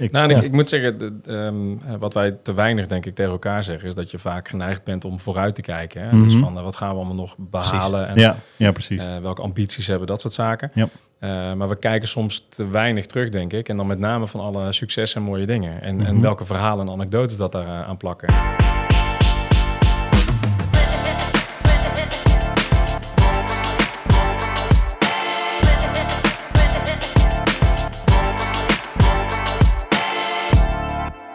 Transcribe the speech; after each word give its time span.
Ik, 0.00 0.10
Nou, 0.12 0.30
ja. 0.30 0.36
ik, 0.36 0.42
ik 0.42 0.52
moet 0.52 0.68
zeggen, 0.68 0.98
de- 0.98 1.18
ehm, 1.26 1.98
wat 1.98 2.14
wij 2.14 2.30
te 2.30 2.54
weinig 2.54 2.86
denk 2.86 3.06
ik 3.06 3.14
tegen 3.14 3.30
elkaar 3.32 3.64
zeggen, 3.64 3.88
is 3.88 3.94
dat 3.94 4.10
je 4.10 4.18
vaak 4.18 4.48
geneigd 4.48 4.84
bent 4.84 5.04
om 5.04 5.20
vooruit 5.20 5.54
te 5.54 5.62
kijken. 5.62 6.02
Hè? 6.08 6.22
Dus 6.22 6.32
Mhm. 6.34 6.42
van, 6.42 6.56
eh, 6.58 6.62
wat 6.62 6.76
gaan 6.76 6.88
we 6.90 6.96
allemaal 6.96 7.14
nog 7.14 7.34
behalen 7.38 8.08
en 8.08 8.16
ja, 8.18 8.36
ja, 8.56 8.72
precies. 8.72 9.04
eh, 9.04 9.18
welke 9.18 9.42
ambities 9.42 9.86
hebben, 9.86 10.06
dat 10.06 10.20
soort 10.20 10.32
zaken. 10.32 10.70
Ja. 10.74 10.88
Eh, 11.18 11.52
maar 11.52 11.68
we 11.68 11.76
kijken 11.78 12.08
soms 12.08 12.46
te 12.48 12.68
weinig 12.68 13.06
terug, 13.06 13.28
denk 13.28 13.52
ik. 13.52 13.68
En 13.68 13.76
dan 13.76 13.86
met 13.86 13.98
name 13.98 14.26
van 14.26 14.40
alle 14.40 14.72
succes 14.72 15.14
en 15.14 15.22
mooie 15.22 15.46
dingen. 15.46 15.82
En, 15.82 16.00
en 16.06 16.12
Mhm. 16.14 16.22
welke 16.22 16.44
verhalen 16.44 16.86
en 16.86 16.92
anekdotes 16.92 17.36
dat 17.36 17.52
daar 17.52 17.66
eh, 17.66 17.88
aan 17.88 17.96
plakken. 17.96 18.28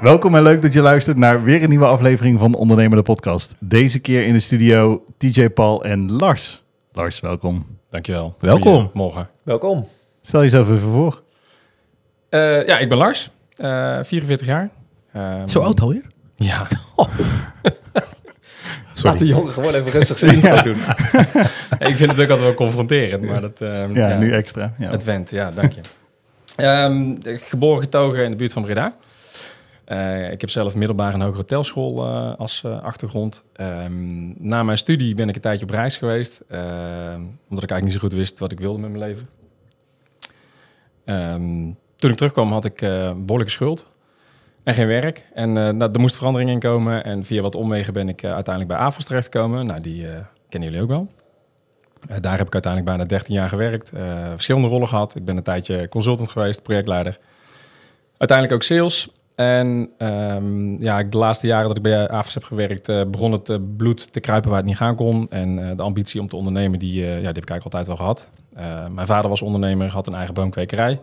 Welkom 0.05 0.35
en 0.35 0.43
leuk 0.43 0.61
dat 0.61 0.73
je 0.73 0.81
luistert 0.81 1.17
naar 1.17 1.43
weer 1.43 1.63
een 1.63 1.69
nieuwe 1.69 1.85
aflevering 1.85 2.39
van 2.39 2.51
de 2.51 2.57
Ondernemende 2.57 3.03
Podcast. 3.03 3.55
Deze 3.59 3.99
keer 3.99 4.25
in 4.25 4.33
de 4.33 4.39
studio 4.39 5.03
TJ 5.17 5.49
Paul 5.49 5.83
en 5.83 6.11
Lars. 6.11 6.63
Lars, 6.93 7.19
welkom. 7.19 7.65
Dankjewel. 7.89 8.35
Welkom. 8.39 8.89
Morgen. 8.93 9.29
Welkom. 9.43 9.87
Stel 10.21 10.41
jezelf 10.41 10.67
even 10.69 10.89
voor. 10.91 11.21
Eh, 12.29 12.67
ja, 12.67 12.77
ik 12.77 12.89
ben 12.89 12.97
Lars, 12.97 13.29
eh 13.55 13.99
44 14.03 14.47
jaar. 14.47 14.69
Ehm, 15.13 15.47
Zo 15.47 15.59
oud 15.59 15.81
alweer? 15.81 16.03
Ja. 16.35 16.67
Laat 19.03 19.17
de 19.19 19.25
jongen 19.27 19.53
gewoon 19.53 19.73
even 19.73 19.91
rustig 19.91 20.17
zijn 20.17 20.39
Ja. 20.41 20.49
intro 20.55 20.63
doen. 20.63 20.81
ik 21.89 21.95
vind 21.97 22.11
het 22.11 22.19
ook 22.21 22.29
altijd 22.29 22.39
wel 22.39 22.53
confronterend, 22.53 23.23
maar 23.23 23.41
dat... 23.41 23.61
ehm, 23.61 23.95
Ja, 23.95 24.17
nu 24.17 24.31
extra. 24.33 24.73
Ja. 24.77 24.89
Het 24.91 25.03
went, 25.03 25.29
ja, 25.29 25.51
dank 25.51 25.71
je. 25.71 25.81
Ehm, 26.55 27.15
geboren 27.39 27.81
getogen 27.83 28.23
in 28.23 28.31
de 28.31 28.37
buurt 28.37 28.53
van 28.53 28.63
Breda. 28.63 28.95
Eh, 29.85 30.31
ik 30.31 30.41
heb 30.41 30.49
zelf 30.49 30.75
middelbare 30.75 31.13
en 31.13 31.21
hogere 31.21 31.37
hotelschool 31.37 32.05
eh, 32.05 32.35
als 32.35 32.63
eh, 32.63 32.81
achtergrond. 32.81 33.45
Ehm, 33.53 34.47
na 34.47 34.63
mijn 34.63 34.77
studie 34.77 35.15
ben 35.15 35.29
ik 35.29 35.35
een 35.35 35.41
tijdje 35.41 35.65
op 35.65 35.71
reis 35.71 35.97
geweest. 35.97 36.41
ehm, 36.49 37.21
omdat 37.49 37.63
ik 37.63 37.71
eigenlijk 37.71 37.83
niet 37.83 37.93
zo 37.93 37.99
goed 37.99 38.13
wist 38.13 38.39
wat 38.39 38.51
ik 38.51 38.59
wilde 38.59 38.79
met 38.79 38.91
mijn 38.91 39.03
leven. 39.03 39.29
Ehm, 41.05 41.71
toen 41.95 42.11
ik 42.11 42.15
terugkwam 42.17 42.51
had 42.51 42.65
ik 42.65 42.81
eh, 42.81 43.11
behoorlijke 43.17 43.53
schuld. 43.53 43.93
En 44.63 44.73
geen 44.73 44.87
werk. 44.87 45.29
En 45.33 45.53
nou, 45.53 45.91
er 45.91 45.99
moest 45.99 46.17
verandering 46.17 46.49
in 46.49 46.59
komen. 46.59 47.03
En 47.03 47.25
via 47.25 47.41
wat 47.41 47.55
omwegen 47.55 47.93
ben 47.93 48.09
ik 48.09 48.23
uiteindelijk 48.23 48.67
bij 48.67 48.77
AFAS 48.77 49.05
terechtgekomen. 49.05 49.65
Nou, 49.65 49.81
die 49.81 50.07
kennen 50.49 50.69
jullie 50.69 50.83
ook 50.83 50.89
wel. 50.89 51.07
Daar 52.21 52.37
heb 52.37 52.47
ik 52.47 52.53
uiteindelijk 52.53 52.85
bijna 52.85 53.09
13 53.09 53.33
jaar 53.33 53.49
gewerkt. 53.49 53.91
verschillende 54.29 54.67
rollen 54.67 54.87
gehad. 54.87 55.15
Ik 55.15 55.25
ben 55.25 55.37
een 55.37 55.43
tijdje 55.43 55.87
consultant 55.89 56.29
geweest, 56.29 56.63
projectleider. 56.63 57.17
Uiteindelijk 58.17 58.57
ook 58.57 58.63
sales. 58.63 59.09
En 59.35 59.89
ehm, 59.97 60.81
ja, 60.83 61.03
de 61.03 61.17
laatste 61.17 61.47
jaren 61.47 61.67
dat 61.67 61.77
ik 61.77 61.83
bij 61.83 62.09
AFAS 62.09 62.33
heb 62.33 62.43
gewerkt, 62.43 62.89
eh, 62.89 63.01
begon 63.07 63.31
het 63.31 63.49
eh, 63.49 63.57
bloed 63.77 64.13
te 64.13 64.19
kruipen 64.19 64.49
waar 64.49 64.59
het 64.59 64.67
niet 64.67 64.77
gaan 64.77 64.95
kon. 64.95 65.27
En 65.29 65.69
eh, 65.69 65.75
de 65.77 65.81
ambitie 65.83 66.21
om 66.21 66.27
te 66.27 66.35
ondernemen, 66.35 66.79
die, 66.79 66.93
ja, 67.05 67.15
die 67.15 67.25
heb 67.25 67.37
ik 67.37 67.49
eigenlijk 67.49 67.63
altijd 67.63 67.87
wel 67.87 67.95
gehad. 67.95 68.29
Eh, 68.53 68.87
mijn 68.93 69.07
vader 69.07 69.29
was 69.29 69.41
ondernemer, 69.41 69.89
had 69.89 70.07
een 70.07 70.13
eigen 70.15 70.33
boomkwekerij. 70.33 71.01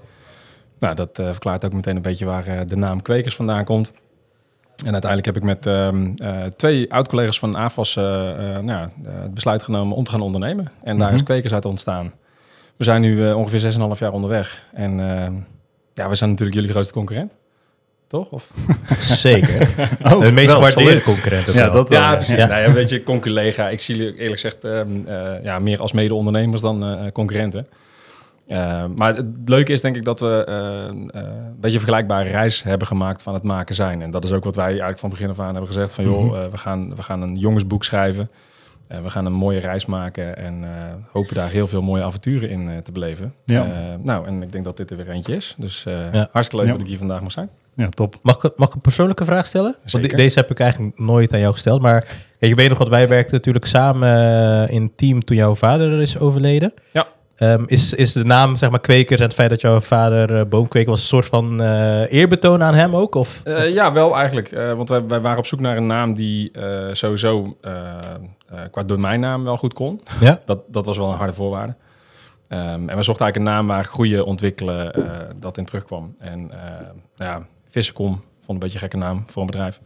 Nou, 0.79 0.95
dat 0.95 1.11
verklaart 1.13 1.65
ook 1.65 1.73
meteen 1.73 1.97
een 1.97 2.03
beetje 2.03 2.25
waar 2.25 2.67
de 2.67 2.77
naam 2.77 3.03
Kwekers 3.03 3.37
vandaan 3.37 3.65
komt. 3.65 3.93
En 4.85 4.93
uiteindelijk 4.93 5.25
heb 5.25 5.37
ik 5.37 5.43
met 5.43 5.67
ehm, 5.67 6.13
eh, 6.17 6.43
twee 6.57 6.93
oud-collega's 6.93 7.39
van 7.39 7.57
AFAS 7.57 7.95
nou, 7.95 8.89
het 9.03 9.35
besluit 9.35 9.63
genomen 9.63 9.97
om 9.97 10.05
te 10.05 10.11
gaan 10.11 10.21
ondernemen. 10.21 10.67
En 10.83 10.99
daar 10.99 11.07
Mhm. 11.07 11.17
is 11.17 11.23
Kwekers 11.23 11.53
uit 11.53 11.65
ontstaan. 11.65 12.13
We 12.77 12.85
zijn 12.85 13.01
nu 13.01 13.33
ongeveer 13.33 13.61
6,5 13.61 13.99
jaar 14.01 14.13
onderweg. 14.13 14.67
En 14.73 15.01
ehm, 15.11 15.33
ja, 15.95 16.09
we 16.09 16.15
zijn 16.15 16.31
natuurlijk 16.31 16.57
jullie 16.57 16.73
grootste 16.73 16.95
concurrent. 16.95 17.37
Toch? 18.13 18.29
Of? 18.31 18.49
Zeker. 19.27 19.69
Oh, 20.13 20.21
de 20.21 20.31
meest 20.33 20.51
gewaardeerde 20.51 21.03
concurrent. 21.03 21.47
Ja, 21.47 21.53
wel. 21.53 21.73
dat 21.73 21.89
wel. 21.89 22.01
Ja, 22.01 22.15
precies. 22.15 22.37
Ja. 22.37 22.47
Nou 22.47 22.61
ja, 22.61 22.67
een 22.67 22.75
beetje 22.75 23.03
conculega. 23.03 23.69
Ik 23.69 23.81
zie 23.81 23.97
jullie 23.97 24.13
eerlijk 24.15 24.41
gezegd 24.41 24.65
ehm, 24.65 25.07
eh, 25.07 25.45
ja, 25.45 25.59
meer 25.59 25.81
als 25.81 25.93
mede-ondernemers 25.93 26.63
dan 26.63 26.85
eh, 26.85 27.13
concurrenten. 27.13 27.67
Eh, 28.47 28.85
maar 28.97 29.17
het 29.17 29.27
leuke 29.45 29.73
is 29.73 29.81
denk 29.81 29.97
ik 29.97 30.05
dat 30.05 30.21
we 30.21 30.45
eh, 30.45 30.85
eh, 30.89 30.93
een 30.93 31.57
beetje 31.61 31.79
vergelijkbare 31.79 32.29
reis 32.29 32.63
hebben 32.63 32.87
gemaakt 32.87 33.23
van 33.23 33.35
het 33.35 33.43
maken 33.43 33.75
zijn. 33.75 34.03
En 34.03 34.11
dat 34.11 34.25
is 34.25 34.33
ook 34.33 34.45
wat 34.45 34.57
wij 34.57 34.65
eigenlijk 34.67 34.99
van 34.99 35.11
begin 35.11 35.31
af 35.31 35.39
aan 35.41 35.51
hebben 35.51 35.67
gezegd 35.67 35.95
van 35.95 36.05
joh, 36.05 36.25
Mhm. 36.25 36.35
eh, 36.35 36.47
we, 36.51 36.57
gaan, 36.59 36.95
we 36.97 37.03
gaan 37.03 37.23
een 37.23 37.37
jongensboek 37.37 37.85
schrijven. 37.85 38.31
We 39.03 39.11
gaan 39.11 39.27
een 39.27 39.33
mooie 39.33 39.59
reis 39.61 39.87
maken 39.87 40.37
en 40.37 40.65
eh, 40.65 40.71
hopen 41.13 41.35
daar 41.35 41.51
heel 41.51 41.67
veel 41.67 41.83
mooie 41.83 42.03
avonturen 42.03 42.49
in 42.49 42.69
eh, 42.69 42.77
te 42.77 42.93
beleven. 42.93 43.35
Ja. 43.45 43.65
Eh, 43.65 43.71
nou, 44.03 44.27
en 44.27 44.43
ik 44.43 44.53
denk 44.53 44.65
dat 44.65 44.77
dit 44.77 44.91
er 44.91 44.97
weer 44.97 45.09
eentje 45.11 45.37
is. 45.37 45.55
Dus 45.59 45.85
eh, 45.87 46.13
Ja. 46.13 46.29
hartstikke 46.33 46.57
leuk 46.57 46.67
Ja. 46.67 46.73
dat 46.73 46.81
ik 46.81 46.87
hier 46.89 46.99
vandaag 46.99 47.21
mag 47.23 47.33
zijn. 47.33 47.49
Ja, 47.77 47.89
top. 47.89 48.15
Mag 48.23 48.37
ik, 48.45 48.53
mag 48.57 48.69
ik 48.69 48.75
een 48.75 48.81
persoonlijke 48.81 49.25
vraag 49.25 49.47
stellen? 49.47 49.77
Want 49.93 50.11
de- 50.11 50.17
deze 50.17 50.39
heb 50.39 50.51
ik 50.51 50.61
eigenlijk 50.61 50.99
nooit 50.99 51.33
aan 51.33 51.41
jou 51.41 51.53
gesteld. 51.53 51.81
Maar 51.83 52.07
je 52.39 52.55
weet 52.55 52.69
nog 52.69 52.79
wat 52.79 52.89
wij 52.89 53.09
werkten 53.09 53.35
natuurlijk 53.35 53.67
samen 53.67 54.09
eh, 54.69 54.75
in 54.75 54.93
team 54.97 55.25
toen 55.25 55.37
jouw 55.37 55.55
vader 55.55 56.01
is 56.01 56.19
overleden. 56.19 56.75
Ja. 56.93 57.07
Ehm, 57.37 57.63
is, 57.67 57.95
is 57.95 58.13
de 58.13 58.25
naam, 58.25 58.57
zeg 58.57 58.71
maar, 58.71 58.81
Kwekers 58.81 59.21
en 59.21 59.27
het 59.27 59.35
feit 59.35 59.51
dat 59.51 59.61
jouw 59.61 59.81
vader 59.81 60.37
eh, 60.39 60.45
boomkweker 60.49 60.91
was... 60.91 61.01
een 61.01 61.07
soort 61.07 61.27
van 61.27 61.63
eh, 61.63 62.13
eerbetoon 62.13 62.63
aan 62.63 62.75
hem 62.75 62.97
ook? 62.97 63.15
Of, 63.15 63.41
Eh, 63.45 63.75
ja, 63.75 63.93
wel 63.93 64.17
eigenlijk. 64.17 64.53
Eh, 64.53 64.73
want 64.73 64.89
wij, 64.89 65.07
wij 65.07 65.21
waren 65.21 65.39
op 65.39 65.47
zoek 65.47 65.61
naar 65.61 65.77
een 65.77 65.87
naam 65.87 66.15
die 66.15 66.51
eh, 66.51 66.87
sowieso 66.93 67.57
eh, 67.61 67.73
eh, 68.49 68.59
qua 68.71 68.83
domeinnaam 68.83 69.45
wel 69.45 69.57
goed 69.57 69.75
kon. 69.75 70.01
Ja. 70.21 70.41
Dat, 70.47 70.59
dat 70.69 70.87
was 70.87 70.97
wel 70.97 71.11
een 71.11 71.17
harde 71.19 71.33
voorwaarde. 71.35 71.75
Ehm, 72.49 72.89
en 72.89 72.97
we 72.97 73.03
zochten 73.03 73.25
eigenlijk 73.25 73.37
een 73.37 73.43
naam 73.43 73.67
waar 73.67 73.85
groeien, 73.85 74.25
ontwikkelen, 74.25 74.93
eh, 74.95 75.11
dat 75.37 75.59
in 75.59 75.65
terugkwam. 75.65 76.15
En 76.19 76.51
eh 76.51 76.87
ja, 77.17 77.47
Vissenkom, 77.73 78.13
vond 78.15 78.23
een 78.49 78.59
beetje 78.59 78.75
een 78.75 78.81
gekke 78.81 78.97
naam 78.97 79.25
voor 79.27 79.41
een 79.43 79.47
bedrijf. 79.51 79.81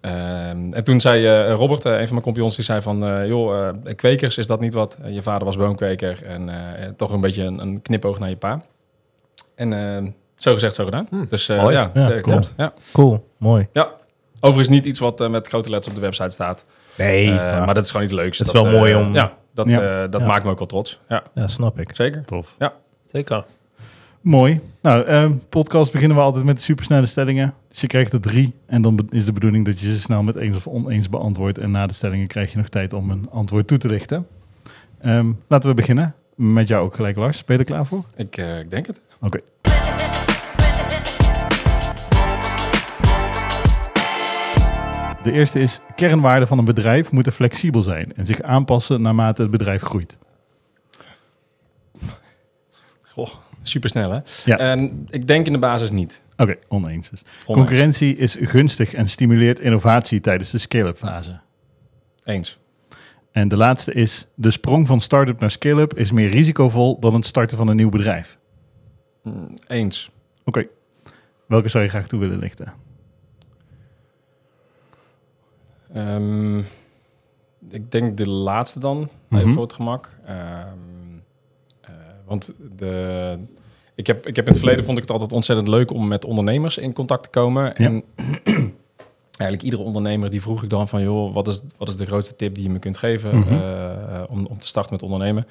Ehm, 0.00 0.72
en 0.72 0.84
toen 0.84 1.00
zei 1.00 1.26
eh, 1.26 1.52
Robert, 1.52 1.84
eh, 1.84 1.92
een 1.92 1.98
van 1.98 2.08
mijn 2.10 2.22
compagnons, 2.22 2.56
die 2.56 2.64
zei 2.64 2.80
van... 2.82 3.04
eh, 3.06 3.26
joh, 3.26 3.68
eh, 3.68 3.94
kwekers, 3.96 4.38
is 4.38 4.46
dat 4.46 4.60
niet 4.60 4.74
wat? 4.74 4.98
Je 5.06 5.22
vader 5.22 5.44
was 5.44 5.56
boomkweker 5.56 6.22
en 6.24 6.48
eh, 6.48 6.88
toch 6.96 7.12
een 7.12 7.20
beetje 7.20 7.42
een, 7.44 7.58
een 7.58 7.82
knipoog 7.82 8.18
naar 8.18 8.28
je 8.28 8.36
pa. 8.36 8.60
En 9.54 9.72
eh, 9.96 10.10
zo 10.36 10.52
gezegd, 10.52 10.74
zo 10.74 10.84
gedaan. 10.84 11.08
Dus 11.28 11.48
eh, 11.48 11.60
Mooi. 11.62 11.74
ja, 11.74 11.90
Ja, 11.94 12.20
klopt. 12.20 12.54
Ja. 12.56 12.72
Cool, 12.92 13.26
mooi. 13.36 13.68
Ja, 13.72 13.90
overigens 14.40 14.68
niet 14.68 14.84
iets 14.84 14.98
wat 14.98 15.28
met 15.30 15.48
grote 15.48 15.70
letters 15.70 15.88
op 15.94 16.00
de 16.00 16.06
website 16.06 16.30
staat. 16.30 16.64
Nee, 16.98 17.30
maar 17.34 17.74
dat 17.74 17.84
is 17.84 17.90
gewoon 17.90 18.06
iets 18.06 18.14
leuks. 18.14 18.38
Het 18.38 18.46
is 18.46 18.52
Dat, 18.52 18.62
wel 18.62 18.72
mooi 18.72 18.94
om- 18.94 19.14
Ja, 19.14 19.32
dat, 19.54 19.68
Ja. 19.68 20.02
eh, 20.02 20.10
dat 20.10 20.20
Ja. 20.20 20.26
maakt 20.26 20.44
me 20.44 20.50
ook 20.50 20.58
wel 20.58 20.66
trots. 20.66 21.00
Ja, 21.08 21.22
ja, 21.34 21.48
snap 21.48 21.78
ik. 21.80 21.94
zeker. 21.94 22.24
Tof. 22.24 22.56
Zeker. 23.06 23.44
Mooi. 24.26 24.60
Nou, 24.82 25.04
eh, 25.04 25.30
podcast 25.48 25.92
beginnen 25.92 26.16
we 26.16 26.22
altijd 26.22 26.44
met 26.44 26.56
de 26.56 26.62
supersnelle 26.62 27.06
stellingen. 27.06 27.54
Dus 27.68 27.80
je 27.80 27.86
krijgt 27.86 28.12
er 28.12 28.20
drie. 28.20 28.54
En 28.66 28.82
dan 28.82 29.08
is 29.10 29.24
de 29.24 29.32
bedoeling 29.32 29.64
dat 29.64 29.80
je 29.80 29.86
ze 29.94 30.00
snel 30.00 30.22
met 30.22 30.36
eens 30.36 30.56
of 30.56 30.66
oneens 30.66 31.08
beantwoordt. 31.08 31.58
En 31.58 31.70
na 31.70 31.86
de 31.86 31.92
stellingen 31.92 32.26
krijg 32.26 32.50
je 32.50 32.56
nog 32.56 32.68
tijd 32.68 32.92
om 32.92 33.10
een 33.10 33.30
antwoord 33.30 33.66
toe 33.66 33.78
te 33.78 33.88
lichten. 33.88 34.26
Ehm, 35.00 35.32
laten 35.46 35.68
we 35.68 35.74
beginnen. 35.74 36.14
Met 36.34 36.68
jou 36.68 36.84
ook 36.84 36.94
gelijk, 36.94 37.16
Lars. 37.16 37.44
Ben 37.44 37.56
je 37.56 37.62
er 37.62 37.68
klaar 37.68 37.86
voor? 37.86 38.04
Ik, 38.16 38.36
eh, 38.36 38.58
ik 38.58 38.70
denk 38.70 38.86
het. 38.86 39.00
Oké. 39.20 39.40
De 45.22 45.32
eerste 45.32 45.60
is, 45.60 45.80
kernwaarden 45.94 46.48
van 46.48 46.58
een 46.58 46.64
bedrijf 46.64 47.12
moeten 47.12 47.32
flexibel 47.32 47.82
zijn 47.82 48.12
en 48.16 48.26
zich 48.26 48.42
aanpassen 48.42 49.02
naarmate 49.02 49.42
het 49.42 49.50
bedrijf 49.50 49.82
groeit. 49.82 50.18
Goh, 53.02 53.28
supersnel 53.68 54.10
hè? 54.10 54.20
Ja. 54.44 54.58
En 54.58 55.06
ik 55.10 55.26
denk 55.26 55.46
in 55.46 55.52
de 55.52 55.58
basis 55.58 55.90
niet. 55.90 56.22
Oké, 56.36 56.56
oneens 56.68 57.10
dus. 57.10 57.22
Oneens. 57.22 57.44
Concurrentie 57.44 58.16
is 58.16 58.36
gunstig 58.40 58.94
en 58.94 59.08
stimuleert 59.08 59.60
innovatie 59.60 60.20
tijdens 60.20 60.50
de 60.50 60.58
scale-up 60.58 60.98
fase. 60.98 61.40
Eens. 62.24 62.58
En 63.32 63.48
de 63.48 63.56
laatste 63.56 63.92
is, 63.92 64.26
de 64.34 64.50
sprong 64.50 64.86
van 64.86 65.00
start-up 65.00 65.40
naar 65.40 65.50
scale-up 65.50 65.94
is 65.94 66.12
meer 66.12 66.28
risicovol 66.28 67.00
dan 67.00 67.14
het 67.14 67.26
starten 67.26 67.56
van 67.56 67.68
een 67.68 67.76
nieuw 67.76 67.88
bedrijf. 67.88 68.38
Mm, 69.22 69.54
Eens. 69.66 70.10
Oké, 70.44 70.66
welke 71.46 71.68
zou 71.68 71.84
je 71.84 71.90
graag 71.90 72.06
toe 72.06 72.20
willen 72.20 72.38
lichten? 72.38 72.72
Ehm, 75.92 76.58
ik 77.70 77.90
denk 77.90 78.16
de 78.16 78.28
laatste 78.28 78.80
dan, 78.80 79.08
even 79.30 79.52
voor 79.52 79.62
het 79.62 79.72
gemak. 79.72 80.18
Ehm, 80.24 80.38
eh, 80.38 80.64
want 82.26 82.52
de, 82.76 83.38
ik, 83.94 84.06
heb, 84.06 84.26
ik 84.26 84.36
heb 84.36 84.44
in 84.46 84.50
het 84.52 84.60
verleden 84.60 84.84
vond 84.84 84.96
ik 84.96 85.02
het 85.02 85.12
altijd 85.12 85.32
ontzettend 85.32 85.68
leuk 85.68 85.90
om 85.90 86.08
met 86.08 86.24
ondernemers 86.24 86.78
in 86.78 86.92
contact 86.92 87.22
te 87.22 87.28
komen. 87.28 87.76
En 87.76 88.02
eigenlijk 89.36 89.62
iedere 89.62 89.82
ondernemer 89.82 90.30
die 90.30 90.40
vroeg 90.40 90.62
ik 90.62 90.70
dan 90.70 90.88
van, 90.88 91.02
joh, 91.02 91.34
wat 91.34 91.48
is, 91.48 91.62
wat 91.76 91.88
is 91.88 91.96
de 91.96 92.06
grootste 92.06 92.36
tip 92.36 92.54
die 92.54 92.62
je 92.64 92.70
me 92.70 92.78
kunt 92.78 92.96
geven 92.96 93.38
Mhm. 93.38 93.52
eh, 93.54 94.22
om, 94.28 94.46
om 94.46 94.58
te 94.58 94.66
starten 94.66 94.92
met 94.92 95.02
ondernemen? 95.02 95.46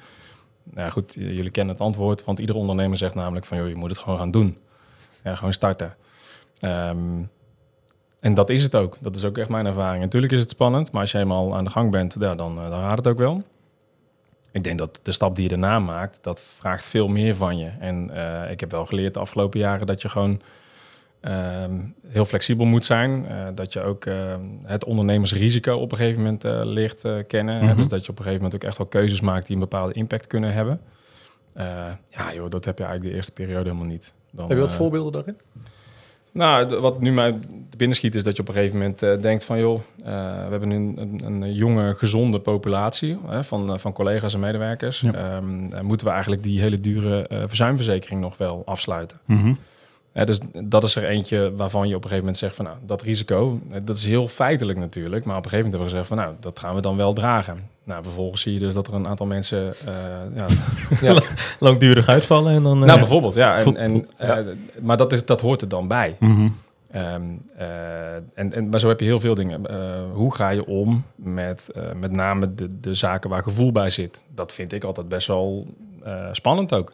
Nou 0.62 0.90
goed, 0.90 1.14
jullie 1.14 1.50
kennen 1.50 1.74
het 1.74 1.82
antwoord, 1.84 2.24
want 2.24 2.38
iedere 2.38 2.58
ondernemer 2.58 2.96
zegt 2.96 3.14
namelijk 3.14 3.46
van, 3.46 3.58
joh, 3.58 3.68
je 3.68 3.74
moet 3.74 3.90
het 3.90 3.98
gewoon 3.98 4.18
gaan 4.18 4.30
doen. 4.30 4.56
Ja, 5.24 5.34
gewoon 5.34 5.52
starten. 5.52 5.94
Ehm, 6.58 6.98
en 8.20 8.34
dat 8.34 8.50
is 8.50 8.62
het 8.62 8.74
ook. 8.74 8.96
Dat 9.00 9.16
is 9.16 9.24
ook 9.24 9.38
echt 9.38 9.48
mijn 9.48 9.66
ervaring. 9.66 10.02
Natuurlijk 10.02 10.32
is 10.32 10.40
het 10.40 10.50
spannend, 10.50 10.92
maar 10.92 11.00
als 11.00 11.12
je 11.12 11.18
eenmaal 11.18 11.56
aan 11.56 11.64
de 11.64 11.70
gang 11.70 11.90
bent, 11.90 12.16
ja, 12.20 12.34
dan, 12.34 12.58
eh, 12.60 12.70
dan 12.70 12.80
gaat 12.80 12.96
het 12.96 13.06
ook 13.08 13.18
wel. 13.18 13.42
Ik 14.56 14.64
denk 14.64 14.78
dat 14.78 15.00
de 15.02 15.12
stap 15.12 15.34
die 15.36 15.42
je 15.42 15.48
daarna 15.56 15.78
maakt, 15.78 16.18
dat 16.22 16.40
vraagt 16.56 16.86
veel 16.86 17.08
meer 17.08 17.36
van 17.36 17.58
je. 17.58 17.70
En 17.78 18.10
eh, 18.10 18.50
ik 18.50 18.60
heb 18.60 18.70
wel 18.70 18.86
geleerd 18.86 19.14
de 19.14 19.20
afgelopen 19.20 19.60
jaren 19.60 19.86
dat 19.86 20.02
je 20.02 20.08
gewoon 20.08 20.40
ehm, 21.20 21.80
heel 22.06 22.24
flexibel 22.24 22.66
moet 22.66 22.84
zijn. 22.84 23.26
eh, 23.26 23.46
dat 23.54 23.72
je 23.72 23.80
ook 23.82 24.04
ehm, 24.06 24.40
het 24.62 24.84
ondernemersrisico 24.84 25.76
op 25.76 25.92
een 25.92 25.96
gegeven 25.98 26.22
moment 26.22 26.44
eh, 26.44 26.60
leert 26.64 27.04
kennen. 27.26 27.54
hè. 27.58 27.66
Mhm. 27.66 27.76
Dus 27.76 27.88
dat 27.88 28.04
je 28.04 28.10
op 28.10 28.18
een 28.18 28.24
gegeven 28.24 28.42
moment 28.44 28.62
ook 28.62 28.68
echt 28.68 28.78
wel 28.78 28.86
keuzes 28.86 29.20
maakt 29.20 29.46
die 29.46 29.54
een 29.54 29.60
bepaalde 29.62 29.92
impact 29.92 30.26
kunnen 30.26 30.52
hebben. 30.52 30.80
Ja, 32.08 32.34
joh, 32.34 32.50
dat 32.50 32.64
heb 32.64 32.78
je 32.78 32.84
eigenlijk 32.84 33.12
de 33.12 33.16
eerste 33.16 33.32
periode 33.32 33.64
helemaal 33.64 33.88
niet. 33.88 34.12
Dan, 34.30 34.48
Heb 34.48 34.56
je 34.56 34.62
wat 34.62 34.72
voorbeelden 34.72 35.12
daarin? 35.12 35.36
Nou, 36.36 36.80
wat 36.80 37.00
nu 37.00 37.12
mij 37.12 37.32
te 37.70 37.76
binnen 37.76 37.96
schiet 37.96 38.14
is 38.14 38.24
dat 38.24 38.36
je 38.36 38.42
op 38.42 38.48
een 38.48 38.54
gegeven 38.54 38.78
moment 38.78 39.02
eh, 39.02 39.20
denkt 39.20 39.44
van... 39.44 39.58
joh, 39.58 39.80
eh, 40.04 40.04
we 40.44 40.50
hebben 40.50 40.70
een, 40.70 40.96
een, 40.98 41.42
een 41.42 41.54
jonge, 41.54 41.94
gezonde 41.94 42.40
populatie 42.40 43.18
hè, 43.26 43.44
van, 43.44 43.72
eh, 43.72 43.78
van 43.78 43.92
collega's 43.92 44.34
en 44.34 44.40
medewerkers. 44.40 45.00
Ja. 45.00 45.12
Ehm, 45.12 45.72
eh, 45.72 45.80
moeten 45.80 46.06
we 46.06 46.12
eigenlijk 46.12 46.42
die 46.42 46.60
hele 46.60 46.80
dure 46.80 47.26
verzuimverzekering 47.46 48.20
nog 48.20 48.36
wel 48.36 48.62
afsluiten? 48.66 49.18
Hè, 49.26 49.34
dus 50.24 50.40
dat 50.64 50.84
is 50.84 50.96
er 50.96 51.04
eentje 51.04 51.52
waarvan 51.56 51.88
je 51.88 51.94
op 51.94 52.02
een 52.02 52.08
gegeven 52.08 52.18
moment 52.18 52.36
zegt 52.38 52.54
van... 52.56 52.64
nou, 52.64 52.76
dat 52.86 53.02
risico, 53.02 53.60
eh, 53.70 53.80
dat 53.84 53.96
is 53.96 54.06
heel 54.06 54.28
feitelijk 54.28 54.78
natuurlijk... 54.78 55.24
maar 55.24 55.36
op 55.36 55.44
een 55.44 55.50
gegeven 55.50 55.70
moment 55.70 55.90
hebben 55.92 56.00
we 56.00 56.04
gezegd 56.06 56.08
van... 56.08 56.16
nou, 56.16 56.34
dat 56.40 56.58
gaan 56.58 56.74
we 56.74 56.80
dan 56.80 56.96
wel 56.96 57.12
dragen. 57.12 57.58
Nou, 57.84 58.02
vervolgens 58.02 58.42
zie 58.42 58.52
je 58.52 58.58
dus 58.58 58.74
dat 58.74 58.86
er 58.86 58.94
een 58.94 59.06
aantal 59.08 59.26
mensen... 59.26 59.74
eh, 59.86 60.46
ja, 61.00 61.20
Langdurig 61.58 62.08
uitvallen 62.08 62.52
en 62.52 62.62
dan... 62.62 62.80
eh, 62.80 62.86
nou, 62.86 62.98
bijvoorbeeld, 62.98 63.34
ja. 63.34 63.56
En, 63.56 63.76
en, 63.76 64.08
Ja. 64.18 64.38
eh, 64.38 64.44
maar 64.80 64.96
dat, 64.96 65.12
is, 65.12 65.24
dat 65.24 65.40
hoort 65.40 65.62
er 65.62 65.68
dan 65.68 65.88
bij. 65.88 66.16
Mhm. 66.20 66.48
Ehm, 66.90 67.22
eh, 67.56 68.14
en, 68.14 68.52
en, 68.52 68.68
maar 68.68 68.80
zo 68.80 68.88
heb 68.88 69.00
je 69.00 69.06
heel 69.06 69.20
veel 69.20 69.34
dingen. 69.34 69.66
Eh, 69.66 69.76
hoe 70.12 70.34
ga 70.34 70.48
je 70.48 70.66
om 70.66 71.04
met 71.14 71.70
eh, 71.74 71.82
met 72.00 72.12
name 72.12 72.54
de, 72.54 72.80
de 72.80 72.94
zaken 72.94 73.30
waar 73.30 73.42
gevoel 73.42 73.72
bij 73.72 73.90
zit? 73.90 74.22
Dat 74.34 74.52
vind 74.52 74.72
ik 74.72 74.84
altijd 74.84 75.08
best 75.08 75.26
wel 75.26 75.66
eh, 76.04 76.28
spannend 76.32 76.74
ook. 76.74 76.92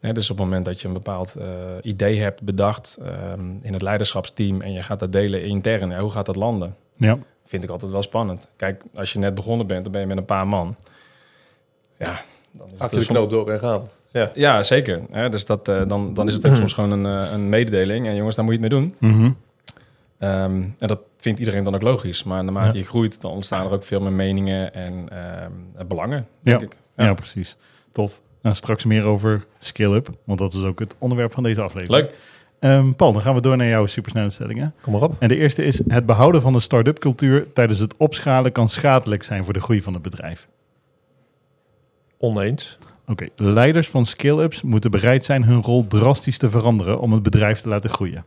Hè, 0.00 0.12
dus 0.12 0.30
op 0.30 0.36
het 0.36 0.46
moment 0.46 0.64
dat 0.64 0.80
je 0.80 0.86
een 0.88 0.94
bepaald 0.94 1.34
eh, 1.34 1.46
idee 1.82 2.20
hebt 2.20 2.42
bedacht 2.42 2.98
ehm, 3.02 3.50
in 3.62 3.72
het 3.72 3.82
leiderschapsteam 3.82 4.60
en 4.60 4.72
je 4.72 4.82
gaat 4.82 5.00
dat 5.00 5.12
delen 5.12 5.44
intern, 5.44 5.90
ja, 5.90 6.00
hoe 6.00 6.10
gaat 6.10 6.26
dat 6.26 6.36
landen? 6.36 6.76
Ja. 6.96 7.18
Vind 7.44 7.62
ik 7.62 7.70
altijd 7.70 7.92
wel 7.92 8.02
spannend. 8.02 8.46
Kijk, 8.56 8.82
als 8.94 9.12
je 9.12 9.18
net 9.18 9.34
begonnen 9.34 9.66
bent, 9.66 9.82
dan 9.82 9.92
ben 9.92 10.00
je 10.00 10.06
met 10.06 10.16
een 10.16 10.24
paar 10.24 10.46
man. 10.48 10.76
Ja, 11.98 12.20
dan 12.50 12.66
is 12.66 12.72
het 12.72 12.80
Achter 12.80 12.88
de 12.88 12.96
dus 12.96 13.04
som- 13.04 13.14
knoop 13.14 13.30
door 13.30 13.50
en 13.50 13.58
gaan. 13.58 13.88
Ja. 14.12 14.30
ja, 14.34 14.62
zeker. 14.62 15.00
Hè, 15.10 15.28
dus 15.28 15.46
dat, 15.46 15.68
eh, 15.68 15.88
dan, 15.88 16.14
dan 16.14 16.28
is 16.28 16.34
het 16.34 16.46
ook 16.46 16.56
soms 16.62 16.72
gewoon 16.72 16.90
een, 16.90 17.06
eh, 17.26 17.32
een 17.32 17.48
mededeling. 17.48 18.06
En 18.06 18.14
jongens, 18.16 18.36
daar 18.36 18.44
moet 18.44 18.54
je 18.54 18.60
het 18.60 18.70
mee 18.70 18.80
doen. 18.80 18.94
Mhm. 18.98 19.30
Ehm, 20.18 20.62
en 20.78 20.88
dat 20.88 21.00
vindt 21.16 21.38
iedereen 21.38 21.64
dan 21.64 21.74
ook 21.74 21.82
logisch. 21.82 22.24
Maar 22.24 22.44
naarmate 22.44 22.72
Ja. 22.72 22.78
je 22.78 22.84
groeit, 22.88 23.20
dan 23.20 23.30
ontstaan 23.30 23.66
er 23.66 23.72
ook 23.72 23.84
veel 23.84 24.00
meer 24.00 24.12
meningen 24.12 24.74
en 24.74 25.08
ehm, 25.08 25.86
belangen, 25.88 26.26
Ja. 26.42 26.58
denk 26.58 26.72
ik. 26.72 26.78
Ja. 26.96 27.14
precies. 27.14 27.56
Tof. 27.92 28.20
Nou, 28.42 28.56
straks 28.56 28.84
meer 28.84 29.04
over 29.04 29.46
Skill-Up, 29.58 30.08
want 30.24 30.38
dat 30.38 30.54
is 30.54 30.62
ook 30.62 30.78
het 30.78 30.96
onderwerp 30.98 31.32
van 31.32 31.42
deze 31.42 31.60
aflevering. 31.60 32.02
Leuk. 32.02 32.14
Ehm, 32.60 32.92
Paul, 32.92 33.12
dan 33.12 33.22
gaan 33.22 33.34
we 33.34 33.40
door 33.40 33.56
naar 33.56 33.66
jouw 33.66 33.86
supersnelle 33.86 34.30
stellingen. 34.30 34.74
Kom 34.80 34.92
maar 34.92 35.02
op. 35.02 35.16
En 35.18 35.28
de 35.28 35.36
eerste 35.36 35.64
is, 35.64 35.82
het 35.88 36.06
behouden 36.06 36.42
van 36.42 36.52
de 36.52 36.60
start-up 36.60 36.98
cultuur 36.98 37.52
tijdens 37.52 37.78
het 37.78 37.96
opschalen 37.96 38.52
kan 38.52 38.68
schadelijk 38.68 39.22
zijn 39.22 39.44
voor 39.44 39.52
de 39.52 39.60
groei 39.60 39.82
van 39.82 39.92
het 39.92 40.02
bedrijf. 40.02 40.48
Oneens. 42.18 42.78
Oké, 43.06 43.26
leiders 43.36 43.88
van 43.88 44.06
skill-ups 44.06 44.62
moeten 44.62 44.90
bereid 44.90 45.24
zijn 45.24 45.44
hun 45.44 45.62
rol 45.62 45.86
drastisch 45.86 46.38
te 46.38 46.50
veranderen 46.50 47.00
om 47.00 47.12
het 47.12 47.22
bedrijf 47.22 47.60
te 47.60 47.68
laten 47.68 47.90
groeien. 47.90 48.24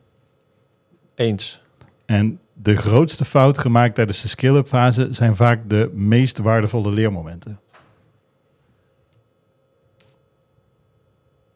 Eens. 1.16 1.62
En 2.06 2.40
de 2.54 2.76
grootste 2.76 3.26
fout 3.26 3.58
gemaakt 3.58 3.96
tijdens 3.96 4.22
de 4.22 4.28
skill-up 4.28 4.68
fase 4.68 5.08
zijn 5.10 5.36
vaak 5.36 5.70
de 5.70 5.92
meest 5.94 6.38
waardevolle 6.38 6.92
leermomenten. 6.92 7.60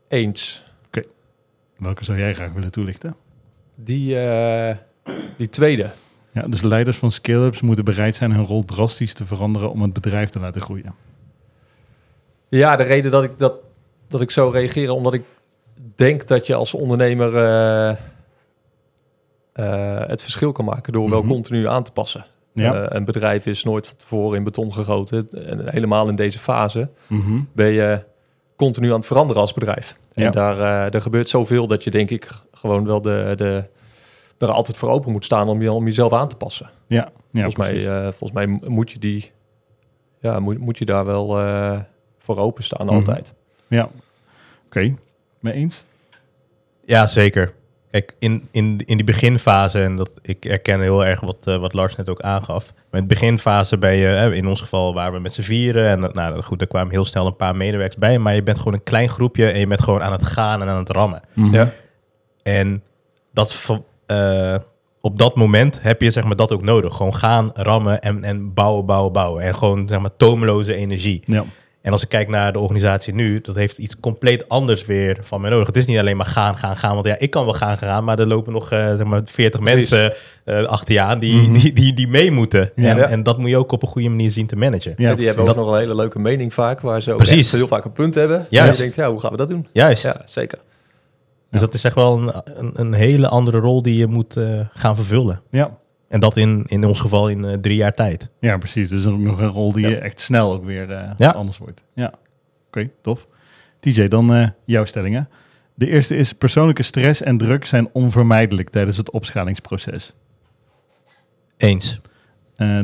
Eens. 0.07 0.65
Welke 1.77 2.04
zou 2.04 2.18
jij 2.18 2.33
graag 2.33 2.51
willen 2.51 2.71
toelichten? 2.71 3.15
Die, 3.75 4.19
eh, 4.19 4.75
die 5.38 5.50
tweede. 5.50 5.89
Ja, 6.31 6.42
dus 6.48 6.62
leiders 6.62 6.98
van 6.98 7.12
skill-ups 7.12 7.62
moeten 7.62 7.86
bereid 7.86 8.15
zijn 8.15 8.31
hun 8.31 8.45
rol 8.45 8.65
drastisch 8.65 9.13
te 9.13 9.25
veranderen 9.25 9.71
om 9.71 9.81
het 9.81 9.94
bedrijf 9.94 10.30
te 10.30 10.39
laten 10.39 10.62
groeien. 10.62 10.94
Ja, 12.50 12.75
de 12.75 12.83
reden 12.83 13.12
dat 13.12 13.24
ik, 13.24 13.39
dat, 13.39 13.54
dat 14.07 14.21
ik 14.21 14.31
zo 14.31 14.50
reageer, 14.50 14.92
omdat 14.92 15.13
ik 15.13 15.24
denk 15.95 16.27
dat 16.27 16.48
je 16.48 16.53
als 16.56 16.74
ondernemer 16.74 17.36
eh, 17.36 17.89
eh, 19.53 20.07
het 20.07 20.21
verschil 20.21 20.51
kan 20.51 20.65
maken 20.65 20.94
door 20.94 21.10
wel 21.10 21.19
Mhm. 21.21 21.30
continu 21.30 21.68
aan 21.68 21.83
te 21.83 21.92
passen. 21.92 22.25
Ja. 22.53 22.94
Een 22.95 23.06
bedrijf 23.06 23.45
is 23.45 23.63
nooit 23.63 23.88
van 23.88 23.95
tevoren 23.98 24.38
in 24.38 24.44
beton 24.44 24.74
gegoten. 24.74 25.30
En 25.30 25.69
helemaal 25.71 26.10
in 26.10 26.15
deze 26.15 26.39
fase 26.39 26.89
Mhm. 27.07 27.39
ben 27.53 27.68
je 27.68 28.03
continu 28.57 28.89
aan 28.92 28.98
het 28.98 29.06
veranderen 29.06 29.42
als 29.42 29.54
bedrijf. 29.54 29.98
En 30.13 30.24
Ja. 30.24 30.30
daar 30.31 30.59
eh, 30.59 30.94
er 30.94 31.01
gebeurt 31.01 31.30
zoveel 31.30 31.68
dat 31.68 31.83
je 31.83 31.92
denk 31.92 32.09
ik 32.09 32.30
gewoon 32.54 32.86
wel 32.86 33.01
de, 33.01 33.33
de, 33.36 33.63
er 34.38 34.51
altijd 34.51 34.77
voor 34.77 34.89
open 34.89 35.12
moet 35.12 35.25
staan 35.25 35.48
om, 35.50 35.62
je, 35.62 35.71
om 35.71 35.86
jezelf 35.86 36.13
aan 36.13 36.27
te 36.27 36.36
passen. 36.36 36.69
Ja, 36.88 37.12
ja 37.31 37.42
volgens, 37.50 37.56
mij, 37.68 37.88
eh, 37.88 38.01
volgens 38.04 38.31
mij 38.31 38.45
moet 38.69 38.92
je 38.92 39.00
die, 39.00 39.31
ja, 40.19 40.39
moet, 40.39 40.57
moet 40.57 40.77
je 40.77 40.86
daar 40.86 41.06
wel 41.06 41.39
eh, 41.39 41.80
voor 42.18 42.38
open 42.38 42.63
staan 42.63 42.86
Mhm. 42.86 42.95
altijd. 42.95 43.33
Ja, 43.68 43.89
oké. 44.65 44.95
Mee 45.39 45.53
eens? 45.53 45.83
Ja, 46.86 47.06
zeker. 47.07 47.53
Kijk, 47.92 48.16
in, 48.19 48.48
in, 48.51 48.81
in 48.86 48.98
die 48.98 49.06
beginfase, 49.06 49.84
en 49.84 49.95
dat, 49.95 50.19
ik 50.22 50.44
herken 50.44 50.81
heel 50.81 51.06
erg 51.06 51.19
wat, 51.19 51.48
eh, 51.48 51.57
wat 51.57 51.74
Lars 51.74 51.95
net 51.95 52.10
ook 52.10 52.22
aangaf. 52.22 52.74
Maar 52.74 53.01
in 53.01 53.07
de 53.07 53.13
beginfase 53.13 53.78
ben 53.78 53.95
je, 53.95 54.06
hè, 54.06 54.34
in 54.34 54.48
ons 54.48 54.62
geval 54.62 54.94
waren 54.94 55.13
we 55.13 55.19
met 55.19 55.34
z'n 55.34 55.42
vieren. 55.42 55.88
En 55.88 56.12
nou 56.13 56.42
goed, 56.42 56.62
er 56.62 56.68
kwamen 56.68 56.92
heel 56.92 57.06
snel 57.06 57.25
een 57.25 57.36
paar 57.36 57.56
medewerkers 57.56 58.00
bij. 58.00 58.19
Maar 58.19 58.36
je 58.36 58.44
bent 58.44 58.57
gewoon 58.57 58.74
een 58.74 58.84
klein 58.84 59.10
groepje 59.10 59.50
en 59.51 59.60
je 59.60 59.68
bent 59.68 59.81
gewoon 59.81 60.04
aan 60.04 60.12
het 60.12 60.25
gaan 60.25 60.62
en 60.62 60.68
aan 60.68 60.78
het 60.78 60.89
rammen. 60.89 61.22
Mhm. 61.34 61.54
Ja. 61.54 61.72
En 62.44 62.84
dat, 63.34 63.69
eh, 64.06 64.56
op 65.01 65.18
dat 65.18 65.36
moment 65.36 65.81
heb 65.81 66.01
je 66.01 66.12
zeg 66.12 66.24
maar, 66.24 66.36
dat 66.36 66.51
ook 66.51 66.63
nodig. 66.63 66.95
Gewoon 66.95 67.16
gaan, 67.16 67.51
rammen 67.54 68.01
en, 68.01 68.24
en 68.24 68.54
bouwen, 68.54 68.86
bouwen, 68.86 69.13
bouwen. 69.13 69.44
En 69.44 69.56
gewoon 69.56 69.88
zeg 69.88 70.00
maar, 70.00 70.16
tomeloze 70.18 70.74
energie. 70.74 71.22
Ja, 71.24 71.44
En 71.88 71.94
als 71.94 72.01
ik 72.04 72.10
kijk 72.10 72.28
naar 72.28 72.54
de 72.54 72.60
organisatie 72.60 73.13
nu, 73.13 73.42
dat 73.42 73.56
heeft 73.56 73.78
iets 73.78 74.00
compleet 74.00 74.50
anders 74.50 74.86
weer 74.86 75.18
van 75.22 75.42
mij 75.42 75.50
nodig. 75.50 75.68
Het 75.68 75.75
is 75.75 75.86
niet 75.86 75.98
alleen 75.98 76.18
maar 76.18 76.25
gaan, 76.25 76.56
gaan, 76.56 76.75
gaan. 76.78 76.94
Want 76.94 77.06
ja, 77.06 77.16
ik 77.19 77.30
kan 77.30 77.45
wel 77.45 77.54
gaan, 77.54 77.78
gaan, 77.78 78.04
maar 78.04 78.19
er 78.19 78.28
lopen 78.28 78.54
nog 78.54 78.72
eh, 78.72 78.95
zeg 78.95 79.04
maar 79.06 79.22
40 79.25 79.62
Precies. 79.62 79.89
mensen 79.89 80.13
eh, 80.44 80.63
achter 80.66 80.94
je 80.94 81.01
aan 81.01 81.19
die, 81.19 81.36
Mhm. 81.36 81.54
die, 81.54 81.74
die, 81.74 81.94
die 81.94 82.07
mee 82.07 82.31
moeten. 82.31 82.72
Ja. 82.75 82.89
En, 82.89 82.98
Ja. 82.98 83.07
en 83.07 83.24
dat 83.24 83.38
moet 83.38 83.50
je 83.50 83.57
ook 83.57 83.72
op 83.72 83.81
een 83.81 83.88
goede 83.88 84.10
manier 84.10 84.31
zien 84.31 84.48
te 84.48 84.56
managen. 84.56 84.94
ja 84.98 85.16
die 85.16 85.28
hebben 85.28 85.48
ook 85.48 85.56
nog 85.56 85.68
een 85.72 85.78
hele 85.80 85.95
leuke 85.95 86.19
mening 86.19 86.54
vaak, 86.54 86.81
waar 86.81 87.01
ze 87.01 87.12
ook 87.12 87.18
Precies. 87.18 87.51
heel 87.51 87.68
vaak 87.68 87.86
een 87.86 87.92
punt 87.92 88.16
hebben. 88.16 88.45
Juist. 88.50 88.68
En 88.69 88.75
je 88.75 88.81
denkt, 88.81 88.95
ja, 88.95 89.10
hoe 89.12 89.19
gaan 89.19 89.31
we 89.31 89.38
dat 89.38 89.50
doen? 89.50 89.68
Juist. 89.72 90.04
Ja, 90.04 90.22
zeker. 90.25 90.60
Dus 91.51 91.60
dat 91.62 91.74
is 91.74 91.84
echt 91.84 91.95
wel 91.95 92.18
een, 92.18 92.34
een, 92.57 92.72
een 92.75 92.94
hele 92.94 93.28
andere 93.28 93.57
rol 93.60 93.81
die 93.81 93.98
je 93.98 94.07
moet 94.07 94.38
eh, 94.38 94.60
gaan 94.74 94.95
vervullen. 94.95 95.42
Ja. 95.51 95.78
En 96.08 96.20
dat 96.20 96.38
in, 96.38 96.64
in 96.66 96.86
ons 96.86 97.00
geval 97.00 97.30
in 97.30 97.46
eh, 97.46 97.54
drie 97.58 97.76
jaar 97.76 97.94
tijd. 97.94 98.30
ja, 98.40 98.58
precies. 98.58 98.90
Dus 98.90 99.06
ook 99.08 99.20
nog 99.20 99.40
een 99.40 99.48
rol 99.48 99.72
die 99.72 99.88
Ja. 99.90 99.96
echt 99.98 100.20
snel 100.20 100.54
ook 100.54 100.66
weer 100.66 100.92
eh, 100.92 101.12
Ja. 101.18 101.30
anders 101.32 101.58
wordt. 101.58 101.84
Ja, 101.94 102.14
oké, 102.68 102.90
tof. 103.02 103.28
TJ, 103.80 104.08
dan 104.08 104.34
eh, 104.34 104.48
jouw 104.66 104.86
stellingen. 104.86 105.30
De 105.74 105.90
eerste 105.90 106.16
is, 106.16 106.34
persoonlijke 106.34 106.84
stress 106.84 107.22
en 107.22 107.38
druk 107.38 107.66
zijn 107.66 107.90
onvermijdelijk 107.94 108.70
tijdens 108.70 108.98
het 108.98 109.12
opschalingsproces. 109.12 110.14
Eens. 111.58 112.00